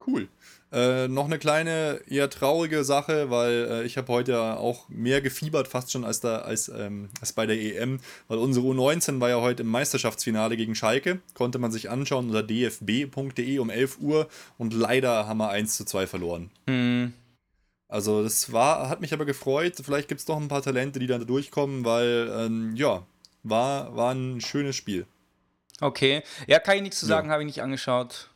Cool. 0.06 0.28
Äh, 0.70 1.08
noch 1.08 1.24
eine 1.24 1.38
kleine, 1.38 2.00
eher 2.08 2.28
traurige 2.28 2.84
Sache, 2.84 3.30
weil 3.30 3.68
äh, 3.70 3.84
ich 3.84 3.96
habe 3.96 4.12
heute 4.12 4.58
auch 4.58 4.86
mehr 4.90 5.22
gefiebert, 5.22 5.66
fast 5.66 5.90
schon 5.90 6.04
als, 6.04 6.20
da, 6.20 6.38
als, 6.40 6.68
ähm, 6.68 7.08
als 7.22 7.32
bei 7.32 7.46
der 7.46 7.58
EM, 7.58 8.00
weil 8.28 8.36
unsere 8.36 8.66
U19 8.66 9.18
war 9.18 9.30
ja 9.30 9.40
heute 9.40 9.62
im 9.62 9.70
Meisterschaftsfinale 9.70 10.58
gegen 10.58 10.74
Schalke, 10.74 11.20
konnte 11.32 11.58
man 11.58 11.72
sich 11.72 11.88
anschauen 11.88 12.26
unter 12.28 12.42
dfb.de 12.42 13.58
um 13.60 13.70
11 13.70 13.98
Uhr 14.00 14.28
und 14.58 14.74
leider 14.74 15.26
haben 15.26 15.38
wir 15.38 15.48
1 15.48 15.74
zu 15.74 15.86
2 15.86 16.06
verloren. 16.06 16.50
Hm, 16.66 17.14
Also 17.88 18.22
das 18.22 18.52
war, 18.52 18.90
hat 18.90 19.00
mich 19.00 19.14
aber 19.14 19.24
gefreut, 19.24 19.74
vielleicht 19.82 20.08
gibt 20.08 20.18
es 20.18 20.26
doch 20.26 20.36
ein 20.36 20.48
paar 20.48 20.60
Talente, 20.62 20.98
die 20.98 21.06
da 21.06 21.16
durchkommen, 21.16 21.86
weil, 21.86 22.30
ähm, 22.36 22.76
ja, 22.76 23.06
war, 23.42 23.96
war 23.96 24.12
ein 24.14 24.42
schönes 24.42 24.76
Spiel. 24.76 25.06
okay. 25.80 26.22
Ja, 26.46 26.58
kann 26.58 26.76
ich 26.76 26.82
nichts 26.82 27.00
zu 27.00 27.06
Ja. 27.06 27.16
sagen, 27.16 27.30
habe 27.30 27.42
ich 27.42 27.46
nicht 27.46 27.62
angeschaut. 27.62 28.28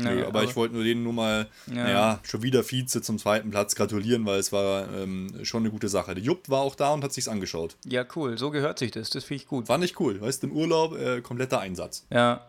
Ja, 0.00 0.10
Nö, 0.10 0.26
aber, 0.26 0.44
ich 0.44 0.56
wollte 0.56 0.74
nur 0.74 0.84
denen 0.84 1.02
nur 1.02 1.12
mal, 1.12 1.48
Ja. 1.66 1.74
naja, 1.74 2.20
schon 2.22 2.42
wieder 2.42 2.62
Vize 2.62 3.02
zum 3.02 3.18
zweiten 3.18 3.50
Platz 3.50 3.74
gratulieren, 3.74 4.24
weil 4.26 4.38
es 4.38 4.52
war 4.52 4.88
ähm, 4.94 5.28
schon 5.44 5.62
eine 5.62 5.70
gute 5.70 5.88
Sache. 5.88 6.14
Der 6.14 6.22
Jupp 6.22 6.48
war 6.48 6.60
auch 6.60 6.74
da 6.74 6.92
und 6.92 7.04
hat 7.04 7.12
sich's 7.12 7.28
angeschaut. 7.28 7.76
Ja, 7.84 8.04
cool. 8.16 8.38
So 8.38 8.50
gehört 8.50 8.78
sich 8.78 8.90
das. 8.90 9.10
Das 9.10 9.24
finde 9.24 9.42
ich 9.42 9.48
gut. 9.48 9.66
Fand 9.66 9.84
ich 9.84 9.98
cool. 10.00 10.20
Weißt 10.20 10.42
du, 10.42 10.48
im 10.48 10.52
Urlaub 10.52 10.96
äh, 10.96 11.20
kompletter 11.20 11.60
Einsatz. 11.60 12.06
Ja. 12.10 12.46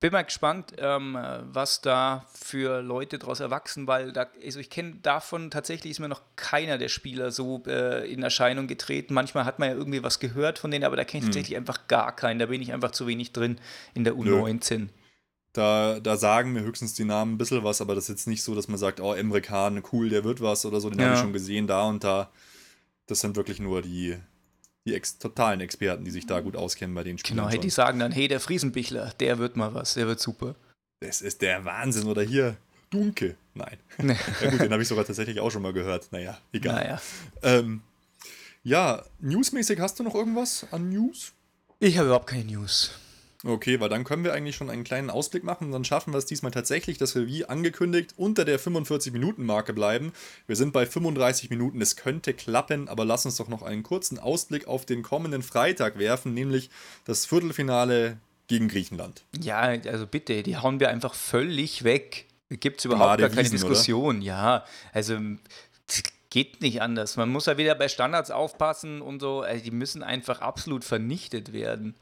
Bin 0.00 0.10
mal 0.10 0.22
gespannt, 0.22 0.72
ähm, 0.78 1.16
was 1.52 1.80
da 1.80 2.26
für 2.34 2.82
Leute 2.82 3.20
daraus 3.20 3.38
erwachsen, 3.38 3.86
weil 3.86 4.12
da, 4.12 4.26
also 4.44 4.58
ich 4.58 4.68
kenne 4.68 4.96
davon 5.00 5.48
tatsächlich 5.52 5.92
ist 5.92 6.00
mir 6.00 6.08
noch 6.08 6.22
keiner 6.34 6.76
der 6.76 6.88
Spieler 6.88 7.30
so 7.30 7.62
äh, 7.68 8.12
in 8.12 8.20
Erscheinung 8.24 8.66
getreten. 8.66 9.14
Manchmal 9.14 9.44
hat 9.44 9.60
man 9.60 9.68
ja 9.68 9.76
irgendwie 9.76 10.02
was 10.02 10.18
gehört 10.18 10.58
von 10.58 10.72
denen, 10.72 10.82
aber 10.84 10.96
da 10.96 11.04
kenne 11.04 11.20
ich 11.20 11.26
tatsächlich 11.26 11.56
einfach 11.56 11.86
gar 11.86 12.16
keinen. 12.16 12.40
Da 12.40 12.46
bin 12.46 12.60
ich 12.60 12.72
einfach 12.72 12.90
zu 12.90 13.06
wenig 13.06 13.32
drin 13.32 13.60
in 13.94 14.02
der 14.02 14.14
U19. 14.14 14.88
Da, 15.52 16.00
da 16.00 16.16
sagen 16.16 16.52
mir 16.52 16.62
höchstens 16.62 16.94
die 16.94 17.04
Namen 17.04 17.34
ein 17.34 17.38
bisschen 17.38 17.62
was, 17.62 17.80
aber 17.82 17.94
das 17.94 18.04
ist 18.04 18.08
jetzt 18.08 18.26
nicht 18.26 18.42
so, 18.42 18.54
dass 18.54 18.68
man 18.68 18.78
sagt, 18.78 19.00
oh, 19.00 19.12
Emre 19.12 19.42
Can, 19.42 19.82
cool, 19.92 20.08
der 20.08 20.24
wird 20.24 20.40
was 20.40 20.64
oder 20.64 20.80
so, 20.80 20.88
den 20.88 20.98
Ja. 20.98 21.06
habe 21.06 21.14
ich 21.16 21.20
schon 21.20 21.32
gesehen, 21.34 21.66
da 21.66 21.84
und 21.84 22.02
da. 22.04 22.30
Das 23.06 23.20
sind 23.20 23.36
wirklich 23.36 23.58
nur 23.60 23.82
die, 23.82 24.16
die 24.86 24.94
ex 24.94 25.18
totalen 25.18 25.60
Experten, 25.60 26.04
die 26.04 26.10
sich 26.10 26.26
da 26.26 26.40
gut 26.40 26.56
auskennen 26.56 26.94
bei 26.94 27.04
den 27.04 27.18
Spielen. 27.18 27.36
Genau, 27.36 27.50
hey, 27.50 27.58
die 27.58 27.68
sagen 27.68 27.98
dann, 27.98 28.12
hey, 28.12 28.28
der 28.28 28.40
Friesenbichler, 28.40 29.12
der 29.20 29.38
wird 29.38 29.56
mal 29.56 29.74
was, 29.74 29.94
der 29.94 30.06
wird 30.06 30.20
super. 30.20 30.54
Das 31.00 31.20
ist 31.20 31.42
der 31.42 31.64
Wahnsinn. 31.66 32.06
Oder 32.06 32.22
hier, 32.22 32.56
Dunke. 32.88 33.36
Nein. 33.54 33.76
ja 34.40 34.50
gut, 34.50 34.60
den 34.60 34.72
habe 34.72 34.80
ich 34.82 34.88
sogar 34.88 35.04
tatsächlich 35.04 35.40
auch 35.40 35.50
schon 35.50 35.62
mal 35.62 35.72
gehört. 35.74 36.08
Naja, 36.12 36.38
egal. 36.52 36.74
Naja. 36.76 37.02
Ähm, 37.42 37.82
ja, 38.62 39.02
newsmäßig 39.20 39.80
hast 39.80 39.98
du 39.98 40.04
noch 40.04 40.14
irgendwas 40.14 40.66
an 40.70 40.88
News? 40.88 41.32
Ich 41.80 41.98
habe 41.98 42.06
überhaupt 42.06 42.28
keine 42.28 42.44
News. 42.44 42.92
Okay, 43.44 43.80
weil 43.80 43.88
dann 43.88 44.04
können 44.04 44.22
wir 44.22 44.32
eigentlich 44.32 44.54
schon 44.54 44.70
einen 44.70 44.84
kleinen 44.84 45.10
Ausblick 45.10 45.42
machen. 45.42 45.72
Dann 45.72 45.84
schaffen 45.84 46.12
wir 46.12 46.18
es 46.18 46.26
diesmal 46.26 46.52
tatsächlich, 46.52 46.98
dass 46.98 47.14
wir 47.14 47.26
wie 47.26 47.44
angekündigt 47.44 48.14
unter 48.16 48.44
der 48.44 48.60
45-Minuten-Marke 48.60 49.72
bleiben. 49.72 50.12
Wir 50.46 50.54
sind 50.54 50.72
bei 50.72 50.86
35 50.86 51.50
Minuten. 51.50 51.80
Es 51.80 51.96
könnte 51.96 52.34
klappen, 52.34 52.88
aber 52.88 53.04
lass 53.04 53.26
uns 53.26 53.36
doch 53.36 53.48
noch 53.48 53.62
einen 53.62 53.82
kurzen 53.82 54.18
Ausblick 54.20 54.68
auf 54.68 54.86
den 54.86 55.02
kommenden 55.02 55.42
Freitag 55.42 55.98
werfen, 55.98 56.34
nämlich 56.34 56.70
das 57.04 57.26
Viertelfinale 57.26 58.18
gegen 58.46 58.68
Griechenland. 58.68 59.24
Ja, 59.40 59.60
also 59.60 60.06
bitte, 60.06 60.42
die 60.42 60.56
hauen 60.56 60.78
wir 60.78 60.90
einfach 60.90 61.14
völlig 61.14 61.82
weg. 61.84 62.26
Gibt 62.48 62.78
es 62.78 62.84
überhaupt 62.84 63.18
gar 63.18 63.28
keine 63.28 63.48
Diskussion. 63.48 64.18
Oder? 64.18 64.24
Ja, 64.24 64.64
also 64.92 65.18
geht 66.30 66.60
nicht 66.60 66.80
anders. 66.80 67.16
Man 67.16 67.28
muss 67.28 67.46
ja 67.46 67.58
wieder 67.58 67.74
bei 67.74 67.88
Standards 67.88 68.30
aufpassen 68.30 69.02
und 69.02 69.20
so. 69.20 69.40
Also 69.40 69.64
die 69.64 69.70
müssen 69.70 70.02
einfach 70.02 70.40
absolut 70.40 70.84
vernichtet 70.84 71.52
werden. 71.52 71.96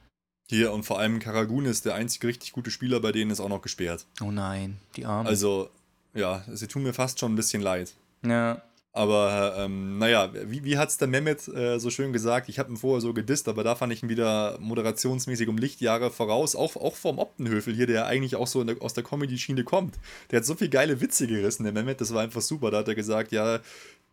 Hier 0.50 0.72
und 0.72 0.82
vor 0.82 0.98
allem 0.98 1.20
Karagun 1.20 1.64
ist 1.64 1.86
der 1.86 1.94
einzige 1.94 2.26
richtig 2.26 2.50
gute 2.50 2.72
Spieler, 2.72 2.98
bei 2.98 3.12
denen 3.12 3.30
ist 3.30 3.38
auch 3.38 3.48
noch 3.48 3.62
gesperrt. 3.62 4.04
Oh 4.20 4.32
nein, 4.32 4.78
die 4.96 5.06
Arme. 5.06 5.28
Also, 5.28 5.70
ja, 6.12 6.42
sie 6.52 6.66
tun 6.66 6.82
mir 6.82 6.92
fast 6.92 7.20
schon 7.20 7.32
ein 7.32 7.36
bisschen 7.36 7.62
leid. 7.62 7.94
Ja. 8.26 8.60
Aber 8.92 9.54
ähm, 9.56 9.98
naja, 9.98 10.28
wie, 10.46 10.64
wie 10.64 10.76
hat 10.76 10.88
es 10.88 10.98
der 10.98 11.06
Mehmet 11.06 11.46
äh, 11.46 11.78
so 11.78 11.90
schön 11.90 12.12
gesagt? 12.12 12.48
Ich 12.48 12.58
habe 12.58 12.72
ihn 12.72 12.76
vorher 12.76 13.00
so 13.00 13.14
gedisst, 13.14 13.46
aber 13.46 13.62
da 13.62 13.76
fand 13.76 13.92
ich 13.92 14.02
ihn 14.02 14.08
wieder 14.08 14.58
moderationsmäßig 14.58 15.46
um 15.46 15.56
Lichtjahre 15.56 16.10
voraus. 16.10 16.56
Auch, 16.56 16.74
auch 16.74 16.96
vom 16.96 17.20
Optenhöfel 17.20 17.72
hier, 17.72 17.86
der 17.86 18.06
eigentlich 18.06 18.34
auch 18.34 18.48
so 18.48 18.64
der, 18.64 18.82
aus 18.82 18.92
der 18.92 19.04
Comedy-Schiene 19.04 19.62
kommt. 19.62 20.00
Der 20.32 20.38
hat 20.38 20.46
so 20.46 20.56
viele 20.56 20.70
geile 20.70 21.00
Witze 21.00 21.28
gerissen, 21.28 21.62
der 21.62 21.72
Mehmet, 21.72 22.00
das 22.00 22.12
war 22.12 22.22
einfach 22.22 22.40
super. 22.40 22.72
Da 22.72 22.78
hat 22.78 22.88
er 22.88 22.96
gesagt, 22.96 23.30
ja, 23.30 23.60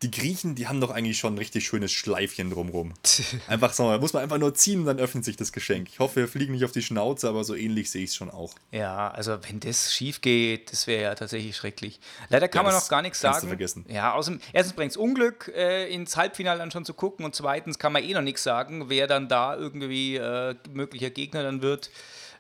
die 0.04 0.12
Griechen, 0.12 0.54
die 0.54 0.68
haben 0.68 0.80
doch 0.80 0.92
eigentlich 0.92 1.18
schon 1.18 1.34
ein 1.34 1.38
richtig 1.40 1.66
schönes 1.66 1.92
Schleifchen 1.92 2.52
drumrum. 2.52 2.94
Einfach 3.48 3.74
so, 3.74 3.90
da 3.90 3.98
muss 3.98 4.14
man 4.14 4.22
einfach 4.22 4.38
nur 4.38 4.54
ziehen, 4.54 4.86
dann 4.86 5.00
öffnet 5.00 5.26
sich 5.26 5.38
das 5.38 5.52
Geschenk. 5.52 5.90
Ich 5.92 5.98
hoffe, 6.00 6.18
wir 6.18 6.28
fliegen 6.28 6.54
nicht 6.54 6.66
auf 6.66 6.72
die 6.72 6.84
Schnauze, 6.84 7.28
aber 7.28 7.44
so 7.44 7.56
ähnlich 7.56 7.90
sehe 7.90 8.04
ich 8.04 8.12
es 8.12 8.16
schon 8.16 8.30
auch. 8.30 8.54
Ja, 8.72 9.10
also 9.10 9.38
wenn 9.48 9.60
das 9.60 9.92
schief 9.92 10.22
geht, 10.22 10.72
das 10.72 10.86
wäre 10.86 11.02
ja 11.02 11.16
tatsächlich 11.16 11.56
schrecklich. 11.56 12.00
Leider 12.30 12.48
kann 12.48 12.66
ja, 12.66 12.72
man 12.72 12.80
noch 12.80 12.88
gar 12.90 13.02
nichts 13.02 13.22
sagen. 13.22 13.42
Du 13.42 13.48
vergessen. 13.48 13.86
Ja, 13.90 14.14
außerdem, 14.14 14.40
erstens 14.54 14.76
bringt 14.76 14.92
es 14.92 14.98
Unglück, 14.98 15.52
äh, 15.56 15.92
ins 15.92 16.16
Halbfinale 16.16 16.60
dann 16.60 16.70
schon 16.70 16.86
zu 16.86 16.94
gucken 16.94 17.26
und 17.26 17.34
zweitens 17.34 17.80
kann 17.80 17.92
man 17.92 18.04
eh 18.04 18.14
noch 18.14 18.22
nichts 18.22 18.44
sagen, 18.44 18.90
wer 18.90 19.08
dann 19.08 19.28
da 19.28 19.56
irgendwie 19.56 20.18
äh, 20.18 20.54
möglicher 20.72 21.10
Gegner 21.10 21.42
dann 21.42 21.64
wird. 21.64 21.90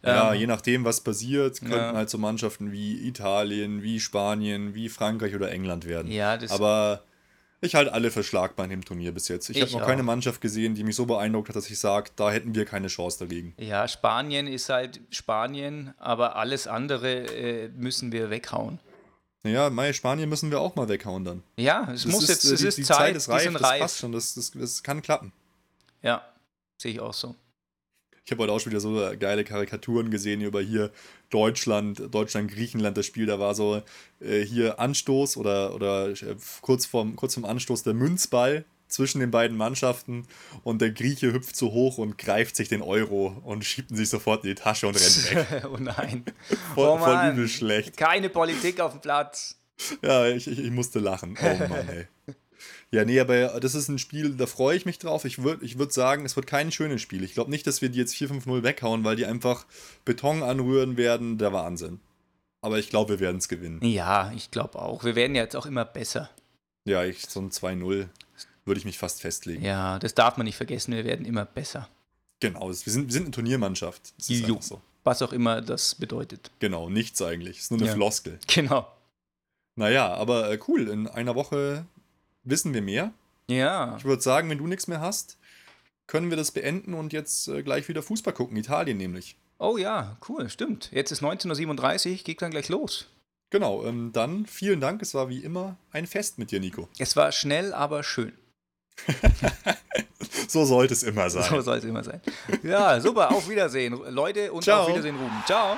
Ja, 0.04 0.32
ähm, 0.32 0.40
je 0.40 0.46
nachdem, 0.46 0.86
was 0.86 1.02
passiert, 1.02 1.60
könnten 1.60 1.76
ja. 1.76 1.94
halt 1.94 2.12
so 2.12 2.20
Mannschaften 2.20 2.72
wie 2.72 3.08
Italien, 3.08 3.82
wie 3.82 4.00
Spanien, 4.00 4.76
wie 4.76 4.90
Frankreich 4.90 5.34
oder 5.34 5.52
England 5.52 5.86
werden. 5.86 6.12
Ja, 6.12 6.38
das 6.38 6.52
aber 6.52 7.02
ich 7.60 7.76
halte 7.76 7.94
alle 7.94 8.12
für 8.12 8.24
schlagbar 8.24 8.66
in 8.66 8.70
dem 8.70 8.86
Turnier 8.86 9.12
bis 9.12 9.28
jetzt. 9.28 9.50
Ich, 9.50 9.58
ich 9.58 9.62
habe 9.64 9.72
noch 9.72 9.82
auch. 9.82 9.86
keine 9.86 10.04
Mannschaft 10.04 10.42
gesehen, 10.42 10.76
die 10.76 10.84
mich 10.84 10.96
so 10.96 11.06
beeindruckt 11.06 11.50
hat, 11.50 11.56
dass 11.56 11.70
ich 11.70 11.80
sage, 11.80 12.12
da 12.16 12.32
hätten 12.32 12.54
wir 12.54 12.66
keine 12.66 12.88
Chance 12.88 13.20
dagegen. 13.20 13.54
Ja, 13.58 13.88
Spanien 13.88 14.48
ist 14.48 14.70
halt 14.70 15.02
Spanien, 15.10 15.94
aber 15.98 16.36
alles 16.36 16.68
andere 16.68 17.26
äh, 17.26 17.70
müssen 17.70 18.12
wir 18.12 18.30
weghauen. 18.30 18.80
Naja, 19.44 19.70
Mai, 19.70 19.94
Spanien 19.94 20.30
müssen 20.30 20.52
wir 20.52 20.60
auch 20.60 20.76
mal 20.76 20.90
weghauen 20.90 21.24
dann. 21.24 21.44
Ja, 21.58 21.90
es 21.92 22.04
das 22.04 22.12
muss 22.12 22.24
ist, 22.24 22.30
jetzt, 22.30 22.44
es 22.46 22.60
die, 22.60 22.68
ist 22.68 22.78
die 22.78 22.84
Zeit, 22.84 22.98
Zeit 22.98 23.16
ist 23.16 23.30
reif, 23.30 23.54
das 23.54 23.64
reif. 23.64 23.80
passt 23.80 23.98
schon, 24.00 24.12
das, 24.12 24.34
das, 24.36 24.52
das 24.52 24.84
kann 24.84 25.02
klappen. 25.02 25.32
Ja, 26.02 26.22
sehe 26.78 26.92
ich 26.92 27.00
auch 27.00 27.14
so. 27.14 27.36
Ich 28.26 28.32
habe 28.32 28.44
heute 28.44 28.52
auch 28.52 28.60
schon 28.60 28.72
wieder 28.72 28.82
so 28.82 28.94
geile 29.18 29.46
Karikaturen 29.46 30.12
gesehen 30.12 30.42
über 30.42 30.62
hier 30.62 30.92
Deutschland, 31.30 32.02
Deutschland, 32.12 32.52
Griechenland, 32.52 32.98
das 32.98 33.06
Spiel. 33.06 33.26
Da 33.26 33.40
war 33.40 33.56
so 33.56 33.82
äh, 34.20 34.42
hier 34.42 34.80
Anstoß 34.80 35.38
oder, 35.38 35.74
oder 35.74 36.10
äh, 36.10 36.36
kurz, 36.62 36.86
vorm, 36.86 37.16
kurz 37.16 37.34
vorm 37.34 37.46
Anstoß 37.46 37.84
der 37.84 37.94
Münzball 37.94 38.66
zwischen 38.88 39.20
den 39.20 39.32
beiden 39.32 39.58
Mannschaften 39.58 40.26
und 40.64 40.82
der 40.82 40.92
Grieche 40.92 41.34
hüpft 41.34 41.56
so 41.56 41.72
hoch 41.72 41.98
und 41.98 42.18
greift 42.18 42.56
sich 42.56 42.70
den 42.70 42.82
Euro 42.82 43.36
und 43.44 43.66
schiebt 43.66 43.92
ihn 43.92 43.98
sich 43.98 44.10
sofort 44.10 44.44
in 44.44 44.52
die 44.52 44.56
Tasche 44.56 44.88
und 44.88 44.96
rennt 44.96 45.32
weg. 45.32 45.66
oh 45.72 45.78
nein. 45.78 46.24
voll, 46.74 46.90
oh 46.90 46.98
voll 46.98 47.32
übel 47.32 47.48
schlecht. 47.48 47.98
Keine 47.98 48.30
Politik 48.30 48.80
auf 48.80 48.94
dem 48.94 49.02
Platz. 49.02 49.60
Ja, 50.02 50.28
ich, 50.28 50.48
ich, 50.48 50.60
ich 50.60 50.72
musste 50.72 51.00
lachen. 51.00 51.38
Oh 51.42 51.68
Mann, 51.68 51.90
ey. 51.90 52.08
Ja, 52.92 53.04
nee, 53.04 53.20
aber 53.20 53.60
das 53.60 53.76
ist 53.76 53.90
ein 53.90 54.00
Spiel, 54.00 54.36
da 54.36 54.46
freue 54.46 54.78
ich 54.78 54.86
mich 54.86 54.98
drauf. 54.98 55.26
Ich 55.26 55.44
würde 55.44 55.66
ich 55.66 55.78
würd 55.78 55.92
sagen, 55.92 56.26
es 56.26 56.36
wird 56.38 56.48
kein 56.48 56.72
schönes 56.72 57.02
Spiel. 57.02 57.24
Ich 57.24 57.34
glaube 57.34 57.50
nicht, 57.52 57.68
dass 57.68 57.82
wir 57.82 57.90
die 57.90 58.00
jetzt 58.00 58.14
4-5-0 58.16 58.64
weghauen, 58.64 59.04
weil 59.04 59.18
die 59.18 59.26
einfach 59.26 59.66
Beton 60.06 60.42
anrühren 60.42 60.96
werden. 60.96 61.38
Der 61.38 61.52
Wahnsinn. 61.52 62.00
Aber 62.62 62.80
ich 62.80 62.90
glaube, 62.90 63.14
wir 63.14 63.20
werden 63.20 63.38
es 63.38 63.50
gewinnen. 63.50 63.84
Ja, 63.84 64.32
ich 64.36 64.52
glaube 64.52 64.80
auch. 64.80 65.04
Wir 65.04 65.16
werden 65.16 65.36
ja 65.36 65.44
jetzt 65.44 65.56
auch 65.56 65.66
immer 65.66 65.86
besser. 65.86 66.30
Ja, 66.86 67.04
ich, 67.04 67.26
so 67.28 67.42
ein 67.42 67.52
2-0 67.52 68.08
würde 68.66 68.80
ich 68.80 68.86
mich 68.86 68.98
fast 68.98 69.22
festlegen. 69.22 69.64
Ja, 69.64 70.00
das 70.00 70.16
darf 70.16 70.38
man 70.38 70.46
nicht 70.46 70.56
vergessen. 70.56 70.94
Wir 70.94 71.06
werden 71.06 71.26
immer 71.26 71.46
besser. 71.46 71.90
Genau, 72.40 72.70
wir 72.70 72.74
sind, 72.74 73.08
wir 73.08 73.14
sind 73.14 73.24
eine 73.24 73.32
Turniermannschaft. 73.32 74.14
Das 74.18 74.30
ist 74.30 74.48
jo, 74.48 74.58
so. 74.62 74.82
Was 75.04 75.22
auch 75.22 75.34
immer 75.34 75.62
das 75.62 75.96
bedeutet. 75.96 76.52
Genau, 76.60 76.90
nichts 76.90 77.22
eigentlich. 77.22 77.58
Es 77.58 77.64
ist 77.64 77.72
nur 77.72 77.80
eine 77.80 77.90
ja. 77.90 77.94
Floskel. 77.94 78.40
Genau. 78.48 78.88
Naja, 79.76 80.14
aber 80.14 80.52
äh, 80.52 80.60
cool. 80.68 80.88
In 80.90 81.08
einer 81.08 81.36
Woche 81.36 81.86
wissen 82.50 82.74
wir 82.74 82.82
mehr. 82.82 83.12
Ja. 83.48 83.96
Ich 83.98 84.06
würde 84.06 84.22
sagen, 84.22 84.50
wenn 84.50 84.58
du 84.58 84.68
nichts 84.68 84.88
mehr 84.88 85.02
hast, 85.02 85.38
können 86.08 86.30
wir 86.30 86.38
das 86.38 86.52
beenden 86.52 86.94
und 86.94 87.14
jetzt 87.14 87.48
äh, 87.48 87.64
gleich 87.64 87.88
wieder 87.88 88.02
Fußball 88.02 88.34
gucken. 88.34 88.58
Italien 88.58 88.98
nämlich. 88.98 89.38
Oh 89.60 89.78
ja, 89.78 90.18
cool, 90.30 90.50
stimmt. 90.50 90.90
Jetzt 90.92 91.12
ist 91.12 91.24
19.37 91.24 92.12
Uhr, 92.12 92.18
geht 92.24 92.42
dann 92.42 92.52
gleich 92.52 92.70
los. 92.70 93.08
Genau, 93.50 93.86
ähm, 93.86 94.12
dann 94.14 94.46
vielen 94.46 94.82
Dank. 94.82 95.02
Es 95.02 95.14
war 95.14 95.30
wie 95.30 95.40
immer 95.40 95.78
ein 95.92 96.06
Fest 96.06 96.38
mit 96.38 96.52
dir, 96.52 96.60
Nico. 96.60 96.90
Es 97.00 97.16
war 97.16 97.32
schnell, 97.32 97.74
aber 97.74 98.04
schön. 98.04 98.34
so 100.48 100.66
sollte 100.66 100.94
es 100.94 101.04
immer 101.04 101.30
sein. 101.30 101.50
So 101.50 101.62
sollte 101.62 101.86
es 101.86 101.90
immer 101.90 102.04
sein. 102.04 102.22
Ja, 102.64 103.00
super. 103.00 103.32
Auf 103.32 103.48
Wiedersehen, 103.50 103.94
Leute, 104.10 104.52
und 104.52 104.64
Ciao. 104.64 104.84
auf 104.84 104.90
Wiedersehen, 104.90 105.16
Ruben. 105.16 105.44
Ciao. 105.46 105.78